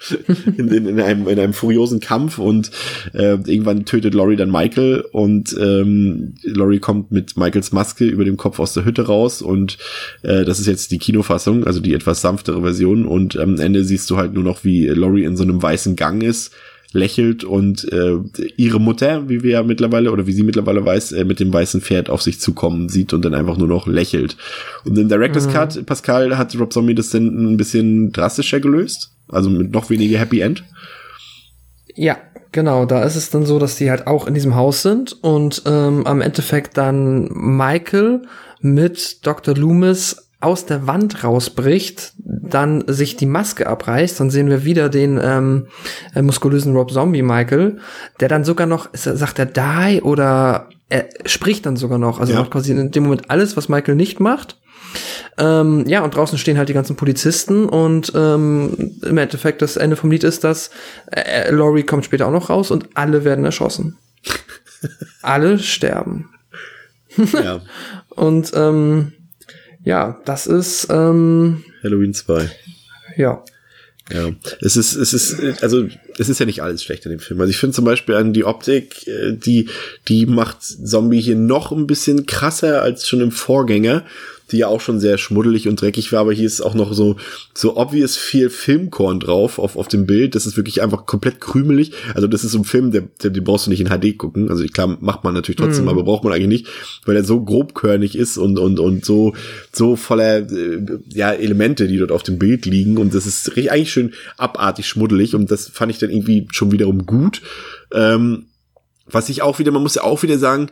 in, 0.57 0.69
in, 0.69 0.87
in, 0.87 1.01
einem, 1.01 1.29
in 1.29 1.39
einem 1.39 1.53
furiosen 1.53 2.01
Kampf 2.01 2.39
und 2.39 2.71
äh, 3.13 3.33
irgendwann 3.33 3.85
tötet 3.85 4.15
Laurie 4.15 4.37
dann 4.37 4.51
Michael 4.51 5.05
und 5.13 5.55
ähm, 5.61 6.35
Laurie 6.43 6.79
kommt 6.79 7.13
mit 7.13 7.37
Michaels 7.37 7.73
Maske 7.73 8.07
über 8.07 8.25
dem 8.25 8.39
Kopf 8.39 8.59
aus 8.61 8.73
der 8.73 8.85
Hütte 8.85 9.07
raus 9.07 9.43
und 9.43 9.77
äh, 10.23 10.45
das 10.45 10.59
ist 10.59 10.67
jetzt 10.67 10.91
die 10.91 10.99
Kinofassung, 10.99 11.65
also 11.65 11.81
die 11.81 11.93
etwas 11.93 12.23
sanftere 12.23 12.63
Version 12.63 13.05
und 13.05 13.37
am 13.37 13.59
Ende 13.59 13.85
siehst 13.85 14.09
du 14.11 14.17
halt 14.17 14.33
nur 14.33 14.45
noch, 14.45 14.65
wie 14.65 14.87
Laurie 14.87 15.25
in 15.25 15.37
so 15.37 15.43
einem 15.43 15.63
weißen 15.63 15.97
Gang 15.97 16.23
ist 16.23 16.53
lächelt 16.93 17.45
und 17.45 17.91
äh, 17.93 18.17
ihre 18.57 18.81
Mutter, 18.81 19.29
wie 19.29 19.43
wir 19.43 19.53
ja 19.53 19.63
mittlerweile 19.63 20.11
oder 20.11 20.27
wie 20.27 20.33
sie 20.33 20.43
mittlerweile 20.43 20.85
weiß, 20.85 21.13
äh, 21.13 21.25
mit 21.25 21.41
dem 21.41 21.53
weißen 21.53 21.81
Pferd 21.81 22.11
auf 22.11 22.23
sich 22.23 22.41
zukommen 22.41 22.89
sieht 22.89 23.13
und 23.13 23.25
dann 23.25 23.35
einfach 23.35 23.57
nur 23.57 23.69
noch 23.69 23.87
lächelt. 23.87 24.37
Und 24.85 24.99
im 24.99 25.09
Director's 25.09 25.47
mhm. 25.47 25.53
Cut, 25.53 25.87
Pascal, 25.87 26.37
hat 26.37 26.59
Rob 26.59 26.73
Zombie 26.73 26.95
das 26.95 27.11
dann 27.11 27.53
ein 27.53 27.57
bisschen 27.57 28.13
drastischer 28.13 28.61
gelöst. 28.61 29.13
Also 29.29 29.51
mit 29.51 29.73
noch 29.73 29.91
weniger 29.91 30.19
Happy 30.19 30.41
End. 30.41 30.65
Ja, 31.95 32.19
genau. 32.53 32.87
Da 32.87 33.03
ist 33.05 33.17
es 33.17 33.31
dann 33.31 33.47
so, 33.47 33.59
dass 33.59 33.77
die 33.77 33.91
halt 33.91 34.07
auch 34.07 34.27
in 34.27 34.35
diesem 34.35 34.57
Haus 34.57 34.83
sind 34.83 35.13
und 35.23 35.63
ähm, 35.67 36.07
am 36.07 36.21
Endeffekt 36.21 36.77
dann 36.77 37.29
Michael 37.33 38.23
mit 38.61 39.25
Dr. 39.27 39.57
Loomis 39.57 40.30
aus 40.41 40.65
der 40.65 40.87
Wand 40.87 41.23
rausbricht, 41.23 42.15
dann 42.17 42.85
sich 42.87 43.17
die 43.17 43.27
Maske 43.27 43.67
abreißt, 43.67 44.19
dann 44.19 44.31
sehen 44.31 44.49
wir 44.49 44.65
wieder 44.65 44.89
den 44.89 45.21
ähm, 45.23 45.67
äh, 46.15 46.23
muskulösen 46.23 46.75
Rob 46.75 46.91
Zombie 46.91 47.23
Michael, 47.23 47.79
der 48.21 48.29
dann 48.29 48.45
sogar 48.45 48.67
noch, 48.67 48.89
sagt 48.95 49.39
er 49.39 49.47
die 49.47 50.01
oder 50.01 50.69
er 50.89 51.09
spricht 51.27 51.67
dann 51.67 51.77
sogar 51.77 51.99
noch, 51.99 52.19
also 52.21 52.33
ja. 52.33 52.41
macht 52.41 52.51
quasi 52.51 52.73
in 52.73 52.91
dem 52.91 53.05
Moment 53.05 53.31
alles, 53.31 53.57
was 53.57 53.69
Michael 53.69 53.95
nicht 53.95 54.19
macht. 54.19 54.57
Ähm, 55.39 55.85
ja, 55.87 56.03
und 56.03 56.17
draußen 56.17 56.39
stehen 56.39 56.59
halt 56.59 56.69
die 56.69 56.75
ganzen 56.75 56.97
Polizisten 56.97 57.67
und 57.67 58.13
ähm, 58.17 58.97
im 59.03 59.19
Endeffekt 59.19 59.63
das 59.63 59.77
Ende 59.77 59.95
vom 59.95 60.11
Lied 60.11 60.25
ist, 60.25 60.43
dass 60.43 60.71
äh, 61.13 61.51
Laurie 61.51 61.85
kommt 61.85 62.05
später 62.05 62.27
auch 62.27 62.33
noch 62.33 62.51
raus 62.51 62.71
und 62.71 62.89
alle 62.95 63.25
werden 63.25 63.45
erschossen. 63.45 63.99
alle 65.23 65.59
sterben. 65.59 66.31
ja. 67.33 67.61
Und 68.09 68.51
ähm, 68.55 69.13
ja, 69.85 70.21
das 70.25 70.47
ist 70.47 70.89
ähm, 70.91 71.65
Halloween 71.83 72.15
2. 72.15 72.51
Ja. 73.17 73.43
Ja, 74.13 74.29
es 74.61 74.77
ist, 74.77 74.97
es 74.97 75.13
ist, 75.13 75.63
also 75.63 75.87
es 76.19 76.29
ist 76.29 76.41
ja 76.41 76.47
nicht 76.47 76.63
alles 76.63 76.83
schlecht 76.83 77.05
in 77.05 77.13
dem 77.13 77.21
Film. 77.21 77.41
Also 77.41 77.51
ich 77.51 77.59
finde 77.59 77.77
zum 77.77 77.85
Beispiel 77.85 78.17
an 78.17 78.33
die 78.33 78.45
Optik, 78.45 79.07
äh, 79.07 79.33
die, 79.33 79.69
die 80.09 80.27
macht 80.27 80.63
Zombie 80.63 81.21
hier 81.21 81.37
noch 81.37 81.71
ein 81.71 81.87
bisschen 81.87 82.27
krasser 82.27 82.83
als 82.83 83.07
schon 83.07 83.21
im 83.21 83.31
Vorgänger 83.31 84.05
die 84.53 84.59
ja 84.59 84.69
auch 84.69 84.81
schon 84.81 85.01
sehr 85.01 85.19
schmuddelig 85.19 85.69
und 85.69 85.81
dreckig 85.81 86.13
war, 86.13 86.21
aber 86.21 86.33
hier 86.33 86.47
ist 86.47 86.61
auch 86.61 86.75
noch 86.75 86.93
so, 86.93 87.17
so 87.55 87.77
obvious 87.77 88.17
viel 88.17 88.51
Filmkorn 88.51 89.21
drauf 89.21 89.59
auf, 89.59 89.77
auf 89.77 89.89
dem 89.89 90.07
Bild. 90.07 90.35
Das 90.35 90.47
ist 90.47 90.57
wirklich 90.57 90.83
einfach 90.83 91.07
komplett 91.07 91.41
krümelig. 91.41 91.93
Also 92.15 92.27
das 92.27 92.45
ist 92.45 92.53
so 92.53 92.59
ein 92.59 92.65
Film, 92.65 92.91
der, 92.91 93.03
der, 93.23 93.31
den 93.31 93.45
brauchst 93.45 93.67
du 93.67 93.71
nicht 93.71 93.81
in 93.81 93.89
HD 93.89 94.19
gucken. 94.19 94.51
Also 94.51 94.65
klar, 94.65 94.99
macht 95.01 95.25
man 95.25 95.35
natürlich 95.35 95.57
trotzdem, 95.57 95.85
mm. 95.85 95.89
aber 95.89 96.03
braucht 96.03 96.25
man 96.25 96.33
eigentlich 96.33 96.49
nicht, 96.49 96.67
weil 97.05 97.17
er 97.17 97.25
so 97.25 97.43
grobkörnig 97.43 98.17
ist 98.17 98.39
und, 98.39 98.59
und, 98.59 98.81
und 98.81 99.05
so, 99.05 99.35
so 99.73 99.97
voller, 99.97 100.39
äh, 100.39 100.83
ja, 101.09 101.33
Elemente, 101.33 101.89
die 101.89 101.99
dort 101.99 102.13
auf 102.13 102.23
dem 102.23 102.39
Bild 102.39 102.67
liegen. 102.67 102.99
Und 102.99 103.15
das 103.15 103.27
ist 103.27 103.57
eigentlich 103.57 103.93
schön 103.93 104.13
abartig 104.37 104.87
schmuddelig 104.87 105.35
und 105.35 105.51
das 105.51 105.69
fand 105.69 105.93
ich 105.93 105.99
dann 105.99 106.11
irgendwie 106.11 106.49
schon 106.51 106.73
wiederum 106.73 107.07
gut. 107.07 107.43
Ähm, 107.93 108.47
was 109.07 109.29
ich 109.29 109.43
auch 109.43 109.59
wieder, 109.59 109.73
man 109.73 109.83
muss 109.83 109.97
ja 109.97 110.03
auch 110.03 110.23
wieder 110.23 110.39
sagen, 110.39 110.71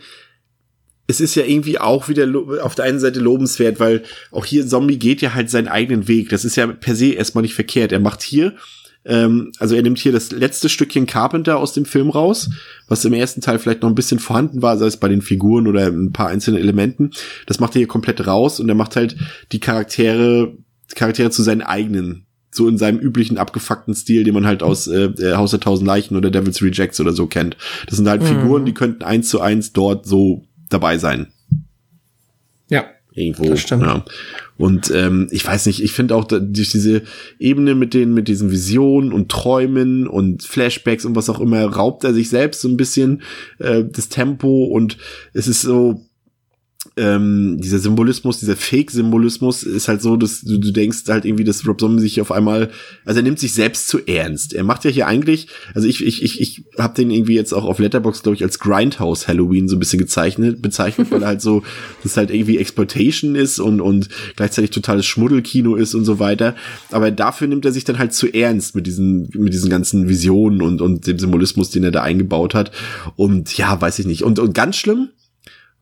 es 1.08 1.20
ist 1.20 1.34
ja 1.34 1.44
irgendwie 1.44 1.78
auch 1.78 2.08
wieder 2.08 2.28
auf 2.62 2.74
der 2.74 2.84
einen 2.84 3.00
Seite 3.00 3.18
lobenswert, 3.18 3.80
weil 3.80 4.02
auch 4.30 4.44
hier 4.44 4.66
Zombie 4.66 4.98
geht 4.98 5.22
ja 5.22 5.34
halt 5.34 5.50
seinen 5.50 5.66
eigenen 5.66 6.06
Weg. 6.06 6.28
Das 6.28 6.44
ist 6.44 6.56
ja 6.56 6.66
per 6.66 6.94
se 6.94 7.14
erstmal 7.14 7.42
nicht 7.42 7.54
verkehrt. 7.54 7.92
Er 7.92 7.98
macht 7.98 8.22
hier, 8.22 8.54
ähm, 9.06 9.52
also 9.58 9.74
er 9.74 9.80
nimmt 9.80 9.98
hier 9.98 10.12
das 10.12 10.30
letzte 10.32 10.68
Stückchen 10.68 11.06
Carpenter 11.06 11.58
aus 11.58 11.72
dem 11.72 11.86
Film 11.86 12.10
raus, 12.10 12.50
was 12.88 13.06
im 13.06 13.14
ersten 13.14 13.40
Teil 13.40 13.58
vielleicht 13.58 13.80
noch 13.80 13.88
ein 13.88 13.94
bisschen 13.94 14.18
vorhanden 14.18 14.60
war, 14.60 14.76
sei 14.76 14.86
es 14.86 14.98
bei 14.98 15.08
den 15.08 15.22
Figuren 15.22 15.66
oder 15.66 15.86
ein 15.86 16.12
paar 16.12 16.28
einzelnen 16.28 16.60
Elementen. 16.60 17.12
Das 17.46 17.58
macht 17.58 17.74
er 17.74 17.80
hier 17.80 17.88
komplett 17.88 18.26
raus 18.26 18.60
und 18.60 18.68
er 18.68 18.74
macht 18.74 18.94
halt 18.94 19.16
die 19.50 19.60
Charaktere, 19.60 20.58
Charaktere 20.94 21.30
zu 21.30 21.42
seinen 21.42 21.62
eigenen 21.62 22.26
so 22.50 22.66
in 22.66 22.78
seinem 22.78 22.98
üblichen 22.98 23.38
abgefuckten 23.38 23.94
Stil, 23.94 24.24
den 24.24 24.34
man 24.34 24.46
halt 24.46 24.62
aus 24.62 24.88
äh, 24.88 25.12
Haus 25.34 25.50
der 25.50 25.60
Tausend 25.60 25.86
Leichen 25.86 26.16
oder 26.16 26.30
Devil's 26.30 26.62
Rejects 26.62 26.98
oder 26.98 27.12
so 27.12 27.26
kennt. 27.26 27.56
Das 27.86 27.96
sind 27.96 28.08
halt 28.08 28.22
mhm. 28.22 28.26
Figuren, 28.26 28.64
die 28.64 28.74
könnten 28.74 29.04
eins 29.04 29.28
zu 29.28 29.40
eins 29.40 29.72
dort 29.72 30.06
so 30.06 30.47
dabei 30.68 30.98
sein. 30.98 31.28
Ja. 32.68 32.84
Irgendwo. 33.12 33.48
Das 33.50 33.60
stimmt. 33.60 33.82
Ja. 33.82 34.04
Und 34.56 34.90
ähm, 34.90 35.28
ich 35.30 35.46
weiß 35.46 35.66
nicht, 35.66 35.82
ich 35.82 35.92
finde 35.92 36.14
auch 36.14 36.24
durch 36.24 36.70
diese 36.70 37.02
Ebene 37.38 37.74
mit 37.74 37.94
den, 37.94 38.12
mit 38.12 38.28
diesen 38.28 38.50
Visionen 38.50 39.12
und 39.12 39.30
Träumen 39.30 40.06
und 40.06 40.42
Flashbacks 40.42 41.04
und 41.04 41.16
was 41.16 41.30
auch 41.30 41.40
immer, 41.40 41.64
raubt 41.64 42.04
er 42.04 42.12
sich 42.12 42.28
selbst 42.28 42.60
so 42.60 42.68
ein 42.68 42.76
bisschen 42.76 43.22
äh, 43.58 43.84
das 43.84 44.08
Tempo 44.08 44.64
und 44.64 44.98
es 45.32 45.48
ist 45.48 45.62
so, 45.62 46.04
ähm, 46.96 47.60
dieser 47.60 47.80
Symbolismus, 47.80 48.38
dieser 48.38 48.54
Fake-Symbolismus 48.54 49.64
ist 49.64 49.88
halt 49.88 50.00
so, 50.00 50.16
dass 50.16 50.42
du, 50.42 50.58
du 50.58 50.70
denkst 50.70 51.04
halt 51.08 51.24
irgendwie, 51.24 51.42
dass 51.42 51.66
Rob 51.66 51.80
Zombie 51.80 52.00
sich 52.00 52.20
auf 52.20 52.30
einmal, 52.30 52.70
also 53.04 53.18
er 53.18 53.24
nimmt 53.24 53.40
sich 53.40 53.52
selbst 53.52 53.88
zu 53.88 54.06
ernst. 54.06 54.52
Er 54.52 54.62
macht 54.62 54.84
ja 54.84 54.90
hier 54.90 55.08
eigentlich, 55.08 55.48
also 55.74 55.88
ich 55.88 56.04
ich 56.04 56.22
ich 56.22 56.40
ich 56.40 56.64
habe 56.78 56.94
den 56.94 57.10
irgendwie 57.10 57.34
jetzt 57.34 57.52
auch 57.52 57.64
auf 57.64 57.80
Letterbox 57.80 58.22
glaube 58.22 58.36
ich 58.36 58.44
als 58.44 58.60
Grindhouse 58.60 59.26
Halloween 59.26 59.68
so 59.68 59.74
ein 59.74 59.80
bisschen 59.80 59.98
gezeichnet, 59.98 60.62
bezeichnet, 60.62 61.10
weil 61.10 61.22
er 61.22 61.28
halt 61.28 61.42
so, 61.42 61.64
das 62.04 62.16
halt 62.16 62.30
irgendwie 62.30 62.58
Exploitation 62.58 63.34
ist 63.34 63.58
und 63.58 63.80
und 63.80 64.08
gleichzeitig 64.36 64.70
totales 64.70 65.04
Schmuddelkino 65.04 65.74
ist 65.74 65.96
und 65.96 66.04
so 66.04 66.20
weiter. 66.20 66.54
Aber 66.92 67.10
dafür 67.10 67.48
nimmt 67.48 67.64
er 67.64 67.72
sich 67.72 67.84
dann 67.84 67.98
halt 67.98 68.12
zu 68.12 68.32
ernst 68.32 68.76
mit 68.76 68.86
diesen 68.86 69.28
mit 69.34 69.52
diesen 69.52 69.68
ganzen 69.68 70.08
Visionen 70.08 70.62
und 70.62 70.80
und 70.80 71.08
dem 71.08 71.18
Symbolismus, 71.18 71.70
den 71.70 71.82
er 71.82 71.90
da 71.90 72.02
eingebaut 72.02 72.54
hat. 72.54 72.70
Und 73.16 73.56
ja, 73.58 73.80
weiß 73.80 73.98
ich 73.98 74.06
nicht. 74.06 74.22
Und 74.22 74.38
und 74.38 74.54
ganz 74.54 74.76
schlimm 74.76 75.08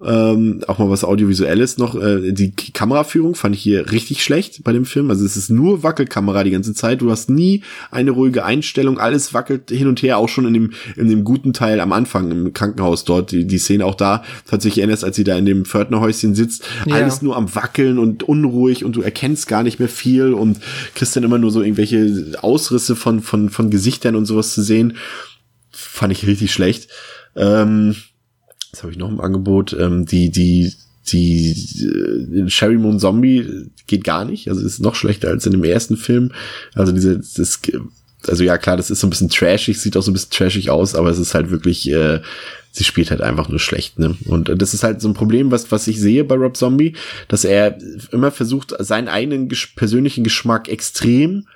ähm, 0.05 0.62
auch 0.66 0.78
mal 0.78 0.90
was 0.90 1.05
Audiovisuelles 1.05 1.78
noch. 1.78 1.94
Äh, 1.94 2.32
die 2.32 2.53
Kameraführung 2.53 3.34
fand 3.34 3.55
ich 3.55 3.62
hier 3.62 3.90
richtig 3.92 4.22
schlecht 4.22 4.62
bei 4.62 4.72
dem 4.72 4.84
Film. 4.84 5.11
Also 5.11 5.24
es 5.24 5.38
ist 5.38 5.49
nur 5.49 5.82
Wackelkamera 5.82 6.44
die 6.44 6.51
ganze 6.51 6.74
Zeit. 6.74 7.01
Du 7.01 7.11
hast 7.11 7.30
nie 7.30 7.62
eine 7.90 8.11
ruhige 8.11 8.44
Einstellung. 8.44 8.99
Alles 8.99 9.32
wackelt 9.32 9.70
hin 9.70 9.88
und 9.88 10.03
her, 10.03 10.18
auch 10.18 10.28
schon 10.28 10.47
in 10.47 10.53
dem, 10.53 10.72
in 10.97 11.09
dem 11.09 11.24
guten 11.24 11.55
Teil 11.55 11.80
am 11.80 11.92
Anfang 11.92 12.30
im 12.30 12.53
Krankenhaus 12.53 13.05
dort. 13.05 13.32
Die, 13.32 13.47
die 13.47 13.59
Szene 13.59 13.86
auch 13.86 13.94
da 13.94 14.22
hat 14.53 14.61
sich 14.61 14.76
erinnert, 14.76 15.03
als 15.03 15.16
sie 15.16 15.24
da 15.24 15.36
in 15.36 15.47
dem 15.47 15.64
Pförtnerhäuschen 15.64 16.34
sitzt. 16.34 16.64
Ja. 16.84 16.97
Alles 16.97 17.22
nur 17.22 17.34
am 17.34 17.55
Wackeln 17.55 17.99
und 17.99 18.22
unruhig 18.22 18.84
und 18.84 18.97
du 18.97 19.01
erkennst 19.01 19.49
gar 19.49 19.62
nicht 19.62 19.78
mehr 19.78 19.88
viel 19.88 20.34
und 20.34 20.59
kriegst 20.94 21.16
dann 21.16 21.24
immer 21.24 21.38
nur 21.38 21.51
so 21.51 21.62
irgendwelche 21.62 22.34
Ausrisse 22.42 22.97
von, 22.97 23.22
von, 23.22 23.49
von 23.49 23.70
Gesichtern 23.70 24.14
und 24.14 24.26
sowas 24.26 24.53
zu 24.53 24.62
sehen. 24.62 24.99
Fand 25.70 26.12
ich 26.12 26.26
richtig 26.26 26.53
schlecht. 26.53 26.90
Ähm, 27.34 27.97
was 28.72 28.82
habe 28.82 28.92
ich 28.92 28.98
noch 28.98 29.08
im 29.08 29.20
Angebot? 29.20 29.76
Ähm, 29.78 30.06
die, 30.06 30.30
die, 30.30 30.72
die 31.08 31.50
äh, 32.34 32.48
Sherry 32.48 32.76
Moon 32.76 32.98
Zombie 32.98 33.70
geht 33.86 34.04
gar 34.04 34.24
nicht. 34.24 34.48
Also 34.48 34.64
ist 34.64 34.80
noch 34.80 34.94
schlechter 34.94 35.28
als 35.28 35.46
in 35.46 35.52
dem 35.52 35.64
ersten 35.64 35.96
Film. 35.96 36.32
Also 36.74 36.92
diese, 36.92 37.18
das, 37.18 37.60
also 38.28 38.44
ja 38.44 38.58
klar, 38.58 38.76
das 38.76 38.90
ist 38.90 39.00
so 39.00 39.06
ein 39.06 39.10
bisschen 39.10 39.28
trashig, 39.28 39.80
sieht 39.80 39.96
auch 39.96 40.02
so 40.02 40.10
ein 40.10 40.14
bisschen 40.14 40.30
trashig 40.30 40.70
aus, 40.70 40.94
aber 40.94 41.10
es 41.10 41.18
ist 41.18 41.34
halt 41.34 41.50
wirklich, 41.50 41.90
äh, 41.90 42.20
sie 42.72 42.84
spielt 42.84 43.10
halt 43.10 43.22
einfach 43.22 43.48
nur 43.48 43.58
schlecht, 43.58 43.98
ne? 43.98 44.16
Und 44.26 44.52
das 44.60 44.74
ist 44.74 44.82
halt 44.82 45.00
so 45.00 45.08
ein 45.08 45.14
Problem, 45.14 45.50
was, 45.50 45.70
was 45.70 45.86
ich 45.86 46.00
sehe 46.00 46.24
bei 46.24 46.34
Rob 46.34 46.56
Zombie, 46.56 46.94
dass 47.28 47.44
er 47.44 47.78
immer 48.12 48.30
versucht, 48.30 48.74
seinen 48.78 49.08
eigenen 49.08 49.48
persönlichen 49.76 50.24
Geschmack 50.24 50.68
extrem 50.68 51.46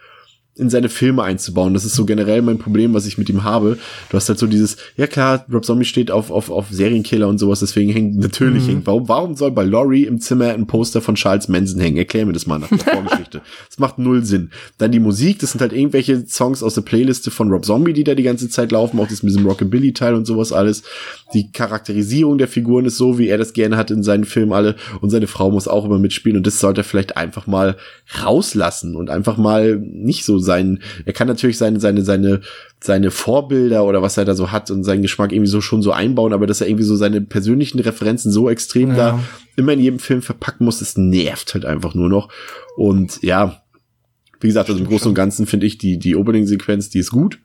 in 0.56 0.68
seine 0.68 0.88
Filme 0.88 1.22
einzubauen. 1.22 1.74
Das 1.74 1.84
ist 1.84 1.94
so 1.94 2.04
generell 2.04 2.42
mein 2.42 2.58
Problem, 2.58 2.92
was 2.92 3.06
ich 3.06 3.18
mit 3.18 3.28
ihm 3.28 3.44
habe. 3.44 3.78
Du 4.10 4.16
hast 4.16 4.28
halt 4.28 4.38
so 4.38 4.46
dieses, 4.46 4.76
ja 4.96 5.06
klar, 5.06 5.46
Rob 5.50 5.64
Zombie 5.64 5.84
steht 5.84 6.10
auf, 6.10 6.30
auf, 6.30 6.50
auf 6.50 6.66
Serienkiller 6.70 7.28
und 7.28 7.38
sowas, 7.38 7.60
deswegen 7.60 7.92
hängt 7.92 8.18
natürlich 8.18 8.64
mhm. 8.64 8.68
hängt. 8.68 8.86
Warum, 8.86 9.08
warum 9.08 9.36
soll 9.36 9.52
bei 9.52 9.64
Laurie 9.64 10.04
im 10.04 10.20
Zimmer 10.20 10.48
ein 10.48 10.66
Poster 10.66 11.00
von 11.00 11.14
Charles 11.14 11.48
Manson 11.48 11.80
hängen? 11.80 11.96
Erklär 11.96 12.26
mir 12.26 12.32
das 12.32 12.46
mal 12.46 12.58
nach 12.58 12.68
der 12.68 12.78
Vorgeschichte. 12.78 13.42
Das 13.68 13.78
macht 13.78 13.98
null 13.98 14.24
Sinn. 14.24 14.50
Dann 14.78 14.90
die 14.90 14.98
Musik, 14.98 15.38
das 15.38 15.52
sind 15.52 15.60
halt 15.60 15.72
irgendwelche 15.72 16.26
Songs 16.26 16.62
aus 16.64 16.74
der 16.74 16.82
Playliste 16.82 17.30
von 17.30 17.50
Rob 17.50 17.64
Zombie, 17.64 17.92
die 17.92 18.04
da 18.04 18.16
die 18.16 18.24
ganze 18.24 18.48
Zeit 18.48 18.72
laufen, 18.72 18.98
auch 18.98 19.08
das 19.08 19.22
mit 19.22 19.32
diesem 19.32 19.46
Rockabilly-Teil 19.46 20.14
und 20.14 20.26
sowas 20.26 20.52
alles. 20.52 20.82
Die 21.32 21.52
Charakterisierung 21.52 22.38
der 22.38 22.48
Figuren 22.48 22.86
ist 22.86 22.96
so, 22.96 23.18
wie 23.18 23.28
er 23.28 23.38
das 23.38 23.52
gerne 23.52 23.76
hat 23.76 23.92
in 23.92 24.02
seinen 24.02 24.24
Filmen 24.24 24.52
alle 24.52 24.74
und 25.00 25.10
seine 25.10 25.28
Frau 25.28 25.50
muss 25.50 25.68
auch 25.68 25.84
immer 25.84 25.98
mitspielen 25.98 26.36
und 26.36 26.46
das 26.46 26.58
sollte 26.58 26.80
er 26.80 26.84
vielleicht 26.84 27.16
einfach 27.16 27.46
mal 27.46 27.76
rauslassen 28.20 28.96
und 28.96 29.10
einfach 29.10 29.36
mal 29.36 29.78
nicht 29.78 30.24
so 30.24 30.39
sein, 30.40 30.80
er 31.04 31.12
kann 31.12 31.28
natürlich 31.28 31.58
seine, 31.58 31.80
seine, 31.80 32.02
seine, 32.02 32.40
seine 32.80 33.10
Vorbilder 33.10 33.84
oder 33.84 34.02
was 34.02 34.16
er 34.16 34.24
da 34.24 34.34
so 34.34 34.50
hat 34.50 34.70
und 34.70 34.84
seinen 34.84 35.02
Geschmack 35.02 35.32
irgendwie 35.32 35.50
so 35.50 35.60
schon 35.60 35.82
so 35.82 35.92
einbauen, 35.92 36.32
aber 36.32 36.46
dass 36.46 36.60
er 36.60 36.68
irgendwie 36.68 36.84
so 36.84 36.96
seine 36.96 37.20
persönlichen 37.20 37.80
Referenzen 37.80 38.32
so 38.32 38.48
extrem 38.48 38.90
ja. 38.90 38.96
da 38.96 39.20
immer 39.56 39.72
in 39.72 39.80
jedem 39.80 39.98
Film 39.98 40.22
verpacken 40.22 40.64
muss, 40.64 40.78
das 40.78 40.96
nervt 40.96 41.54
halt 41.54 41.64
einfach 41.64 41.94
nur 41.94 42.08
noch. 42.08 42.30
Und 42.76 43.22
ja, 43.22 43.62
wie 44.40 44.46
gesagt, 44.46 44.70
also 44.70 44.80
im 44.80 44.88
Großen 44.88 45.08
und 45.08 45.14
Ganzen 45.14 45.46
finde 45.46 45.66
ich 45.66 45.78
die, 45.78 45.98
die 45.98 46.16
Opening-Sequenz, 46.16 46.88
die 46.88 46.98
ist 46.98 47.10
gut. 47.10 47.38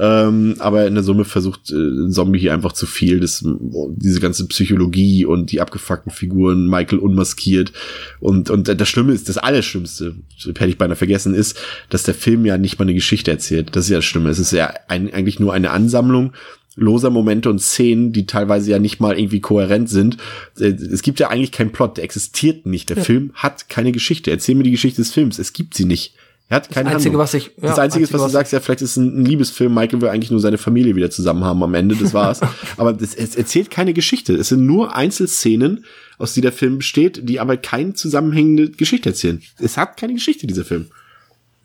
Ähm, 0.00 0.54
aber 0.60 0.86
in 0.86 0.94
der 0.94 1.04
Summe 1.04 1.26
versucht 1.26 1.70
äh, 1.70 2.08
Zombie 2.08 2.38
hier 2.38 2.54
einfach 2.54 2.72
zu 2.72 2.86
viel. 2.86 3.20
Das, 3.20 3.44
diese 3.44 4.20
ganze 4.20 4.46
Psychologie 4.46 5.26
und 5.26 5.52
die 5.52 5.60
abgefuckten 5.60 6.10
Figuren, 6.10 6.66
Michael 6.68 6.98
unmaskiert. 6.98 7.72
Und, 8.18 8.48
und 8.48 8.68
das 8.68 8.88
Schlimme 8.88 9.12
ist, 9.12 9.28
das 9.28 9.36
Allerschlimmste, 9.36 10.14
hätte 10.46 10.66
ich 10.66 10.78
beinahe 10.78 10.96
vergessen, 10.96 11.34
ist, 11.34 11.58
dass 11.90 12.04
der 12.04 12.14
Film 12.14 12.46
ja 12.46 12.56
nicht 12.56 12.78
mal 12.78 12.86
eine 12.86 12.94
Geschichte 12.94 13.30
erzählt. 13.30 13.76
Das 13.76 13.84
ist 13.84 13.90
ja 13.90 13.98
das 13.98 14.06
Schlimme. 14.06 14.30
Es 14.30 14.38
ist 14.38 14.52
ja 14.52 14.72
ein, 14.88 15.12
eigentlich 15.12 15.38
nur 15.38 15.52
eine 15.52 15.70
Ansammlung 15.70 16.32
loser 16.76 17.10
Momente 17.10 17.50
und 17.50 17.60
Szenen, 17.60 18.12
die 18.12 18.26
teilweise 18.26 18.70
ja 18.70 18.78
nicht 18.78 19.00
mal 19.00 19.18
irgendwie 19.18 19.40
kohärent 19.40 19.90
sind. 19.90 20.16
Äh, 20.58 20.68
es 20.68 21.02
gibt 21.02 21.20
ja 21.20 21.28
eigentlich 21.28 21.52
keinen 21.52 21.72
Plot, 21.72 21.98
der 21.98 22.04
existiert 22.04 22.64
nicht. 22.64 22.88
Der 22.88 22.96
ja. 22.96 23.04
Film 23.04 23.32
hat 23.34 23.68
keine 23.68 23.92
Geschichte. 23.92 24.30
Erzähl 24.30 24.54
mir 24.54 24.62
die 24.62 24.70
Geschichte 24.70 25.02
des 25.02 25.12
Films. 25.12 25.38
Es 25.38 25.52
gibt 25.52 25.74
sie 25.74 25.84
nicht. 25.84 26.14
Er 26.50 26.56
hat 26.56 26.68
keine 26.68 26.86
das 26.86 26.96
Einzige, 26.96 27.10
Handlung. 27.10 27.22
was 27.22 27.34
ich, 27.34 27.46
ja, 27.46 27.68
das 27.68 27.78
Einzige, 27.78 28.04
was, 28.04 28.12
was 28.12 28.22
du 28.22 28.28
sagst, 28.28 28.52
ja, 28.52 28.58
vielleicht 28.58 28.82
ist 28.82 28.96
ein, 28.96 29.22
ein 29.22 29.24
Liebesfilm. 29.24 29.72
Michael 29.72 30.00
will 30.00 30.08
eigentlich 30.08 30.32
nur 30.32 30.40
seine 30.40 30.58
Familie 30.58 30.96
wieder 30.96 31.08
zusammen 31.08 31.44
haben 31.44 31.62
am 31.62 31.74
Ende. 31.74 31.94
Das 31.94 32.12
war's. 32.12 32.40
aber 32.76 32.92
das, 32.92 33.14
es 33.14 33.36
erzählt 33.36 33.70
keine 33.70 33.94
Geschichte. 33.94 34.34
Es 34.34 34.48
sind 34.48 34.66
nur 34.66 34.94
Einzelszenen, 34.96 35.84
aus 36.18 36.34
die 36.34 36.40
der 36.40 36.52
Film 36.52 36.78
besteht, 36.78 37.28
die 37.28 37.38
aber 37.38 37.56
keine 37.56 37.94
zusammenhängende 37.94 38.70
Geschichte 38.70 39.10
erzählen. 39.10 39.40
Es 39.60 39.76
hat 39.76 39.96
keine 39.96 40.14
Geschichte, 40.14 40.48
dieser 40.48 40.64
Film. 40.64 40.90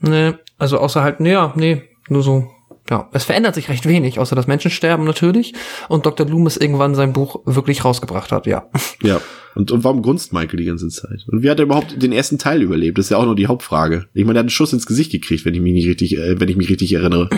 Nee, 0.02 0.34
also 0.60 0.78
außer 0.78 1.02
halt, 1.02 1.20
nee, 1.20 1.32
ja, 1.32 1.52
nee, 1.56 1.82
nur 2.08 2.22
so 2.22 2.52
ja, 2.88 3.10
es 3.14 3.24
verändert 3.24 3.56
sich 3.56 3.70
recht 3.70 3.88
wenig, 3.88 4.20
außer 4.20 4.36
dass 4.36 4.46
Menschen 4.46 4.70
sterben 4.70 5.06
natürlich 5.06 5.56
und 5.90 6.06
Dr. 6.06 6.28
Loomis 6.28 6.58
irgendwann 6.58 6.94
sein 6.94 7.14
Buch 7.14 7.42
wirklich 7.46 7.84
rausgebracht 7.84 8.32
hat, 8.32 8.46
ja. 8.46 8.70
Ja. 9.02 9.20
Und, 9.56 9.72
und 9.72 9.84
warum 9.84 10.02
grunzt 10.02 10.34
Michael 10.34 10.58
die 10.58 10.66
ganze 10.66 10.90
Zeit? 10.90 11.26
Und 11.28 11.42
wie 11.42 11.50
hat 11.50 11.60
er 11.60 11.66
überhaupt 11.66 12.02
den 12.02 12.12
ersten 12.12 12.38
Teil 12.38 12.62
überlebt? 12.62 12.98
Das 12.98 13.06
ist 13.06 13.10
ja 13.10 13.18
auch 13.18 13.26
noch 13.26 13.36
die 13.36 13.48
Hauptfrage. 13.48 14.06
Ich 14.14 14.26
meine, 14.26 14.38
er 14.38 14.42
hat 14.42 14.46
einen 14.46 14.50
Schuss 14.50 14.74
ins 14.74 14.86
Gesicht 14.86 15.12
gekriegt, 15.12 15.46
wenn 15.46 15.54
ich 15.54 15.62
mich 15.62 15.74
nicht 15.74 15.88
richtig, 15.88 16.18
äh, 16.18 16.40
wenn 16.40 16.50
ich 16.50 16.58
mich 16.58 16.70
richtig 16.70 16.94
erinnere. 16.94 17.30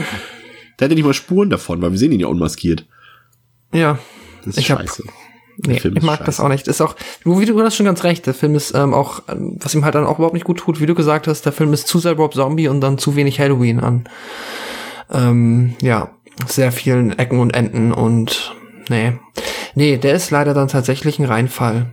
Der 0.80 0.86
hatte 0.86 0.96
nicht 0.96 1.06
mal 1.06 1.14
Spuren 1.14 1.50
davon, 1.50 1.82
weil 1.82 1.92
wir 1.92 1.98
sehen 1.98 2.12
ihn 2.12 2.20
ja 2.20 2.28
unmaskiert. 2.28 2.86
Ja. 3.74 4.00
Das 4.40 4.56
ist 4.56 4.60
ich 4.60 4.68
scheiße. 4.68 5.04
Hab, 5.04 5.68
nee, 5.68 5.78
ich 5.78 6.04
mag 6.04 6.20
scheiße. 6.20 6.24
das 6.26 6.40
auch 6.40 6.50
nicht. 6.50 6.68
Ist 6.68 6.82
auch, 6.82 6.96
wie 7.24 7.46
du 7.46 7.62
hast 7.62 7.76
schon 7.76 7.86
ganz 7.86 8.04
recht, 8.04 8.26
der 8.26 8.34
Film 8.34 8.56
ist 8.56 8.76
ähm, 8.76 8.94
auch, 8.94 9.24
was 9.28 9.74
ihm 9.74 9.84
halt 9.84 9.96
dann 9.96 10.06
auch 10.06 10.20
überhaupt 10.20 10.36
nicht 10.36 10.46
gut 10.46 10.60
tut, 10.60 10.80
wie 10.80 10.86
du 10.86 10.96
gesagt 10.96 11.28
hast, 11.28 11.46
der 11.46 11.52
Film 11.52 11.74
ist 11.74 11.88
zu 11.88 12.00
sehr 12.00 12.14
Rob 12.14 12.34
Zombie 12.34 12.68
und 12.68 12.82
dann 12.82 12.98
zu 12.98 13.16
wenig 13.16 13.40
Halloween 13.40 13.80
an 13.80 14.08
ähm, 15.12 15.76
ja, 15.82 16.12
sehr 16.48 16.72
vielen 16.72 17.18
Ecken 17.18 17.40
und 17.40 17.52
Enden 17.52 17.92
und 17.92 18.56
nee. 18.90 19.14
Nee, 19.76 19.98
der 19.98 20.14
ist 20.14 20.32
leider 20.32 20.54
dann 20.54 20.68
tatsächlich 20.68 21.20
ein 21.20 21.26
Reinfall. 21.26 21.88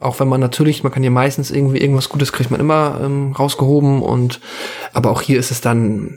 Auch 0.00 0.20
wenn 0.20 0.28
man 0.28 0.40
natürlich, 0.40 0.82
man 0.82 0.92
kann 0.92 1.02
hier 1.02 1.10
meistens 1.10 1.50
irgendwie 1.50 1.78
irgendwas 1.78 2.08
Gutes 2.08 2.32
kriegt 2.32 2.50
man 2.50 2.60
immer 2.60 3.00
ähm, 3.02 3.32
rausgehoben 3.32 4.02
und 4.02 4.40
aber 4.92 5.10
auch 5.10 5.22
hier 5.22 5.38
ist 5.38 5.50
es 5.50 5.60
dann, 5.60 6.16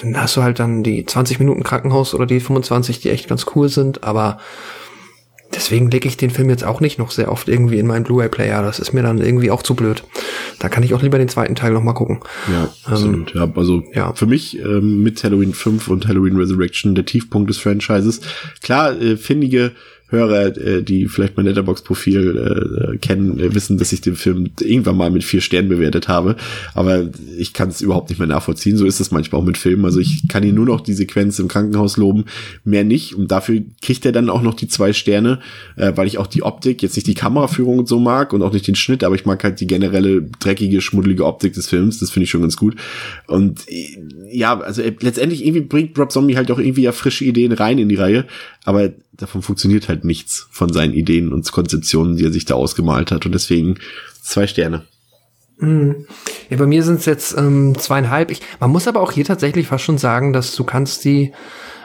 dann 0.00 0.20
hast 0.20 0.36
du 0.36 0.42
halt 0.42 0.58
dann 0.58 0.82
die 0.82 1.04
20 1.04 1.38
Minuten 1.38 1.62
Krankenhaus 1.62 2.14
oder 2.14 2.26
die 2.26 2.40
25, 2.40 3.00
die 3.00 3.10
echt 3.10 3.28
ganz 3.28 3.46
cool 3.54 3.68
sind, 3.68 4.02
aber 4.02 4.38
deswegen 5.54 5.90
lege 5.90 6.08
ich 6.08 6.16
den 6.16 6.30
Film 6.30 6.48
jetzt 6.48 6.64
auch 6.64 6.80
nicht 6.80 6.98
noch 6.98 7.10
sehr 7.10 7.30
oft 7.30 7.48
irgendwie 7.48 7.78
in 7.78 7.86
meinen 7.86 8.04
Blu-ray-Player. 8.04 8.62
Das 8.62 8.78
ist 8.78 8.92
mir 8.92 9.02
dann 9.02 9.18
irgendwie 9.18 9.50
auch 9.50 9.62
zu 9.62 9.74
blöd. 9.74 10.04
Da 10.58 10.68
kann 10.68 10.82
ich 10.82 10.94
auch 10.94 11.02
lieber 11.02 11.18
den 11.18 11.28
zweiten 11.28 11.54
Teil 11.54 11.72
noch 11.72 11.82
mal 11.82 11.92
gucken. 11.92 12.20
Ja, 12.50 12.62
ähm, 12.64 12.68
absolut. 12.84 13.34
Ähm, 13.34 13.40
ja, 13.40 13.52
also 13.54 13.82
ja. 13.92 14.12
für 14.14 14.26
mich 14.26 14.58
ähm, 14.58 15.02
mit 15.02 15.22
Halloween 15.22 15.54
5 15.54 15.88
und 15.88 16.06
Halloween 16.08 16.36
Resurrection 16.36 16.94
der 16.94 17.04
Tiefpunkt 17.04 17.50
des 17.50 17.58
Franchises. 17.58 18.20
Klar, 18.62 19.00
äh, 19.00 19.16
findige 19.16 19.72
Hörer, 20.12 20.56
äh, 20.56 20.82
die 20.82 21.08
vielleicht 21.08 21.36
mein 21.36 21.46
Letterbox-Profil 21.46 22.94
äh, 22.94 22.98
kennen, 22.98 23.40
äh, 23.40 23.54
wissen, 23.54 23.78
dass 23.78 23.92
ich 23.92 24.00
den 24.00 24.14
Film 24.14 24.50
irgendwann 24.60 24.96
mal 24.96 25.10
mit 25.10 25.24
vier 25.24 25.40
Sternen 25.40 25.68
bewertet 25.68 26.08
habe. 26.08 26.36
Aber 26.74 27.08
ich 27.36 27.52
kann 27.52 27.70
es 27.70 27.80
überhaupt 27.80 28.10
nicht 28.10 28.18
mehr 28.18 28.28
nachvollziehen. 28.28 28.76
So 28.76 28.84
ist 28.84 29.00
es 29.00 29.10
manchmal 29.10 29.40
auch 29.40 29.44
mit 29.46 29.58
Filmen. 29.58 29.84
Also 29.84 29.98
ich 29.98 30.28
kann 30.28 30.42
hier 30.42 30.52
nur 30.52 30.66
noch 30.66 30.80
die 30.80 30.92
Sequenz 30.92 31.38
im 31.38 31.48
Krankenhaus 31.48 31.96
loben, 31.96 32.26
mehr 32.64 32.84
nicht. 32.84 33.14
Und 33.14 33.32
dafür 33.32 33.62
kriegt 33.80 34.06
er 34.06 34.12
dann 34.12 34.30
auch 34.30 34.42
noch 34.42 34.54
die 34.54 34.68
zwei 34.68 34.92
Sterne, 34.92 35.40
äh, 35.76 35.92
weil 35.96 36.06
ich 36.06 36.18
auch 36.18 36.26
die 36.26 36.42
Optik, 36.42 36.82
jetzt 36.82 36.96
nicht 36.96 37.06
die 37.06 37.14
Kameraführung 37.14 37.78
und 37.78 37.88
so 37.88 37.98
mag 37.98 38.32
und 38.32 38.42
auch 38.42 38.52
nicht 38.52 38.66
den 38.68 38.74
Schnitt, 38.74 39.02
aber 39.04 39.14
ich 39.14 39.26
mag 39.26 39.42
halt 39.42 39.60
die 39.60 39.66
generelle 39.66 40.22
dreckige, 40.40 40.80
schmuddelige 40.80 41.24
Optik 41.24 41.54
des 41.54 41.68
Films. 41.68 41.98
Das 41.98 42.10
finde 42.10 42.24
ich 42.24 42.30
schon 42.30 42.42
ganz 42.42 42.56
gut. 42.56 42.76
Und 43.26 43.68
äh, 43.68 43.98
ja, 44.30 44.60
also 44.60 44.82
äh, 44.82 44.94
letztendlich 45.00 45.44
irgendwie 45.44 45.62
bringt 45.62 45.98
Rob 45.98 46.12
Zombie 46.12 46.36
halt 46.36 46.50
auch 46.50 46.58
irgendwie 46.58 46.82
ja 46.82 46.92
frische 46.92 47.24
Ideen 47.24 47.52
rein 47.52 47.78
in 47.78 47.88
die 47.88 47.96
Reihe. 47.96 48.26
Aber 48.64 48.92
davon 49.12 49.42
funktioniert 49.42 49.88
halt 49.88 50.01
nichts 50.04 50.48
von 50.50 50.72
seinen 50.72 50.94
Ideen 50.94 51.32
und 51.32 51.50
Konzeptionen, 51.50 52.16
die 52.16 52.24
er 52.24 52.32
sich 52.32 52.44
da 52.44 52.54
ausgemalt 52.54 53.10
hat. 53.10 53.26
Und 53.26 53.32
deswegen 53.32 53.78
zwei 54.22 54.46
Sterne. 54.46 54.84
Mhm. 55.58 56.06
Ja, 56.50 56.56
bei 56.56 56.66
mir 56.66 56.82
sind 56.82 57.00
es 57.00 57.06
jetzt 57.06 57.36
ähm, 57.36 57.76
zweieinhalb. 57.78 58.30
Ich, 58.30 58.40
man 58.60 58.70
muss 58.70 58.88
aber 58.88 59.00
auch 59.00 59.12
hier 59.12 59.24
tatsächlich 59.24 59.68
fast 59.68 59.84
schon 59.84 59.98
sagen, 59.98 60.32
dass 60.32 60.54
du 60.56 60.64
kannst 60.64 61.04
die, 61.04 61.32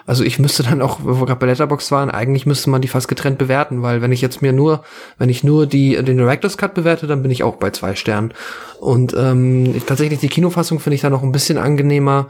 also 0.06 0.24
ich 0.24 0.40
müsste 0.40 0.64
dann 0.64 0.82
auch, 0.82 1.00
wo 1.04 1.20
wir 1.20 1.26
gerade 1.26 1.40
bei 1.40 1.46
Letterbox 1.46 1.92
waren, 1.92 2.10
eigentlich 2.10 2.46
müsste 2.46 2.70
man 2.70 2.82
die 2.82 2.88
fast 2.88 3.08
getrennt 3.08 3.38
bewerten, 3.38 3.84
weil 3.84 4.02
wenn 4.02 4.12
ich 4.12 4.22
jetzt 4.22 4.42
mir 4.42 4.52
nur, 4.52 4.84
wenn 5.18 5.30
ich 5.30 5.44
nur 5.44 5.68
die 5.68 5.96
den 5.96 6.18
Director's 6.18 6.58
Cut 6.58 6.74
bewerte, 6.74 7.08
dann 7.08 7.22
bin 7.22 7.32
ich 7.32 7.44
auch 7.44 7.58
bei 7.58 7.70
zwei 7.70 7.96
Sternen. 7.96 8.34
Und 8.80 9.14
ähm, 9.18 9.76
tatsächlich 9.86 10.20
die 10.20 10.30
Kinofassung 10.30 10.80
finde 10.80 10.96
ich 10.96 11.02
da 11.02 11.10
noch 11.10 11.24
ein 11.24 11.32
bisschen 11.32 11.58
angenehmer 11.58 12.30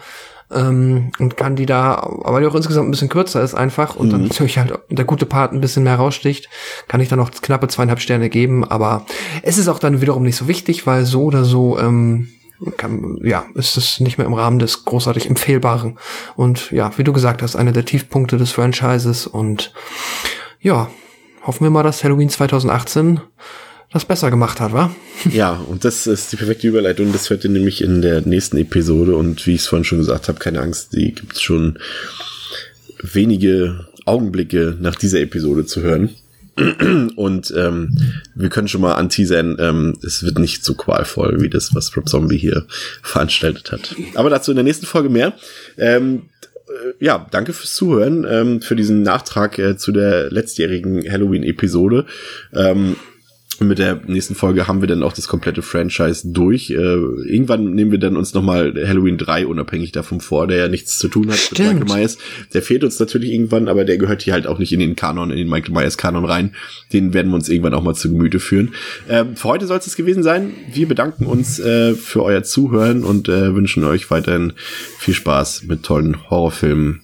ähm, 0.51 1.11
und 1.19 1.37
kann 1.37 1.55
die 1.55 1.65
da, 1.65 2.07
weil 2.23 2.41
die 2.41 2.47
auch 2.47 2.55
insgesamt 2.55 2.87
ein 2.87 2.91
bisschen 2.91 3.09
kürzer 3.09 3.41
ist 3.41 3.53
einfach 3.53 3.95
und 3.95 4.07
mhm. 4.07 4.11
dann 4.11 4.23
natürlich 4.23 4.57
halt 4.57 4.73
der 4.89 5.05
gute 5.05 5.25
Part 5.25 5.53
ein 5.53 5.61
bisschen 5.61 5.83
mehr 5.83 5.95
raussticht, 5.95 6.49
kann 6.87 7.01
ich 7.01 7.09
dann 7.09 7.19
noch 7.19 7.31
knappe 7.31 7.67
zweieinhalb 7.67 7.99
Sterne 7.99 8.29
geben, 8.29 8.63
aber 8.63 9.05
es 9.43 9.57
ist 9.57 9.67
auch 9.67 9.79
dann 9.79 10.01
wiederum 10.01 10.23
nicht 10.23 10.37
so 10.37 10.47
wichtig, 10.47 10.87
weil 10.87 11.05
so 11.05 11.23
oder 11.23 11.43
so 11.43 11.77
ähm, 11.79 12.29
kann, 12.77 13.19
ja, 13.23 13.45
ist 13.53 13.77
es 13.77 13.99
nicht 13.99 14.17
mehr 14.17 14.27
im 14.27 14.33
Rahmen 14.33 14.59
des 14.59 14.85
großartig 14.85 15.27
Empfehlbaren. 15.27 15.97
Und 16.35 16.71
ja, 16.71 16.91
wie 16.97 17.03
du 17.03 17.13
gesagt 17.13 17.41
hast, 17.41 17.55
einer 17.55 17.71
der 17.71 17.85
Tiefpunkte 17.85 18.37
des 18.37 18.51
Franchises 18.51 19.27
und 19.27 19.73
ja, 20.59 20.89
hoffen 21.45 21.63
wir 21.63 21.69
mal, 21.69 21.83
dass 21.83 22.03
Halloween 22.03 22.29
2018 22.29 23.21
das 23.91 24.05
besser 24.05 24.29
gemacht 24.29 24.59
hat, 24.59 24.73
wa? 24.73 24.93
Ja, 25.31 25.53
und 25.53 25.85
das 25.85 26.07
ist 26.07 26.31
die 26.31 26.35
perfekte 26.35 26.67
Überleitung. 26.67 27.11
Das 27.13 27.29
hört 27.29 27.43
ihr 27.43 27.49
nämlich 27.49 27.81
in 27.81 28.01
der 28.01 28.21
nächsten 28.21 28.57
Episode. 28.57 29.15
Und 29.15 29.47
wie 29.47 29.55
ich 29.55 29.61
es 29.61 29.67
vorhin 29.67 29.85
schon 29.85 29.99
gesagt 29.99 30.27
habe, 30.27 30.39
keine 30.39 30.61
Angst, 30.61 30.93
die 30.93 31.13
gibt 31.13 31.33
es 31.33 31.41
schon 31.41 31.79
wenige 33.01 33.87
Augenblicke 34.05 34.77
nach 34.79 34.95
dieser 34.95 35.21
Episode 35.21 35.65
zu 35.65 35.81
hören. 35.81 36.09
Und 37.15 37.53
ähm, 37.55 37.97
wir 38.33 38.49
können 38.49 38.67
schon 38.67 38.81
mal 38.81 38.95
anteasern, 38.95 39.57
ähm, 39.59 39.97
es 40.03 40.23
wird 40.23 40.39
nicht 40.39 40.65
so 40.65 40.73
qualvoll 40.73 41.39
wie 41.41 41.49
das, 41.49 41.75
was 41.75 41.95
Rob 41.95 42.09
Zombie 42.09 42.37
hier 42.37 42.65
veranstaltet 43.03 43.71
hat. 43.71 43.95
Aber 44.15 44.29
dazu 44.29 44.51
in 44.51 44.55
der 44.55 44.63
nächsten 44.63 44.87
Folge 44.87 45.09
mehr. 45.09 45.33
Ähm, 45.77 46.23
äh, 46.67 47.05
ja, 47.05 47.27
danke 47.29 47.53
fürs 47.53 47.75
Zuhören, 47.75 48.25
ähm, 48.27 48.61
für 48.61 48.75
diesen 48.75 49.03
Nachtrag 49.03 49.59
äh, 49.59 49.77
zu 49.77 49.91
der 49.91 50.31
letztjährigen 50.31 51.09
Halloween-Episode. 51.09 52.05
Ähm, 52.53 52.95
mit 53.59 53.79
der 53.79 54.01
nächsten 54.05 54.35
Folge 54.35 54.67
haben 54.67 54.81
wir 54.81 54.87
dann 54.87 55.03
auch 55.03 55.13
das 55.13 55.27
komplette 55.27 55.61
Franchise 55.61 56.27
durch. 56.31 56.69
Äh, 56.69 56.75
irgendwann 56.75 57.73
nehmen 57.73 57.91
wir 57.91 57.97
dann 57.97 58.17
uns 58.17 58.33
nochmal 58.33 58.73
Halloween 58.87 59.17
3 59.17 59.47
unabhängig 59.47 59.91
davon 59.91 60.21
vor, 60.21 60.47
der 60.47 60.57
ja 60.57 60.67
nichts 60.67 60.97
zu 60.97 61.07
tun 61.07 61.29
hat 61.29 61.37
Stimmt. 61.37 61.79
mit 61.79 61.79
Michael 61.83 61.99
Myers. 61.99 62.17
Der 62.53 62.61
fehlt 62.61 62.83
uns 62.83 62.99
natürlich 62.99 63.31
irgendwann, 63.31 63.67
aber 63.67 63.85
der 63.85 63.97
gehört 63.97 64.21
hier 64.21 64.33
halt 64.33 64.47
auch 64.47 64.59
nicht 64.59 64.73
in 64.73 64.79
den 64.79 64.95
Kanon, 64.95 65.31
in 65.31 65.37
den 65.37 65.49
Michael 65.49 65.73
Myers 65.73 65.97
Kanon 65.97 66.25
rein. 66.25 66.55
Den 66.93 67.13
werden 67.13 67.31
wir 67.31 67.35
uns 67.35 67.49
irgendwann 67.49 67.73
auch 67.73 67.83
mal 67.83 67.95
zu 67.95 68.09
Gemüte 68.09 68.39
führen. 68.39 68.73
Ähm, 69.09 69.35
für 69.35 69.49
heute 69.49 69.67
soll 69.67 69.77
es 69.77 69.95
gewesen 69.95 70.23
sein. 70.23 70.53
Wir 70.71 70.87
bedanken 70.87 71.25
uns 71.25 71.59
äh, 71.59 71.95
für 71.95 72.23
euer 72.23 72.43
Zuhören 72.43 73.03
und 73.03 73.29
äh, 73.29 73.55
wünschen 73.55 73.83
euch 73.83 74.11
weiterhin 74.11 74.53
viel 74.99 75.13
Spaß 75.13 75.63
mit 75.63 75.83
tollen 75.83 76.29
Horrorfilmen. 76.29 77.01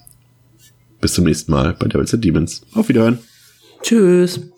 Bis 1.01 1.13
zum 1.13 1.25
nächsten 1.25 1.51
Mal 1.51 1.75
bei 1.77 1.87
Devils 1.87 2.13
and 2.13 2.23
Demons. 2.23 2.61
Auf 2.73 2.89
Wiederhören. 2.89 3.19
Tschüss. 3.81 4.52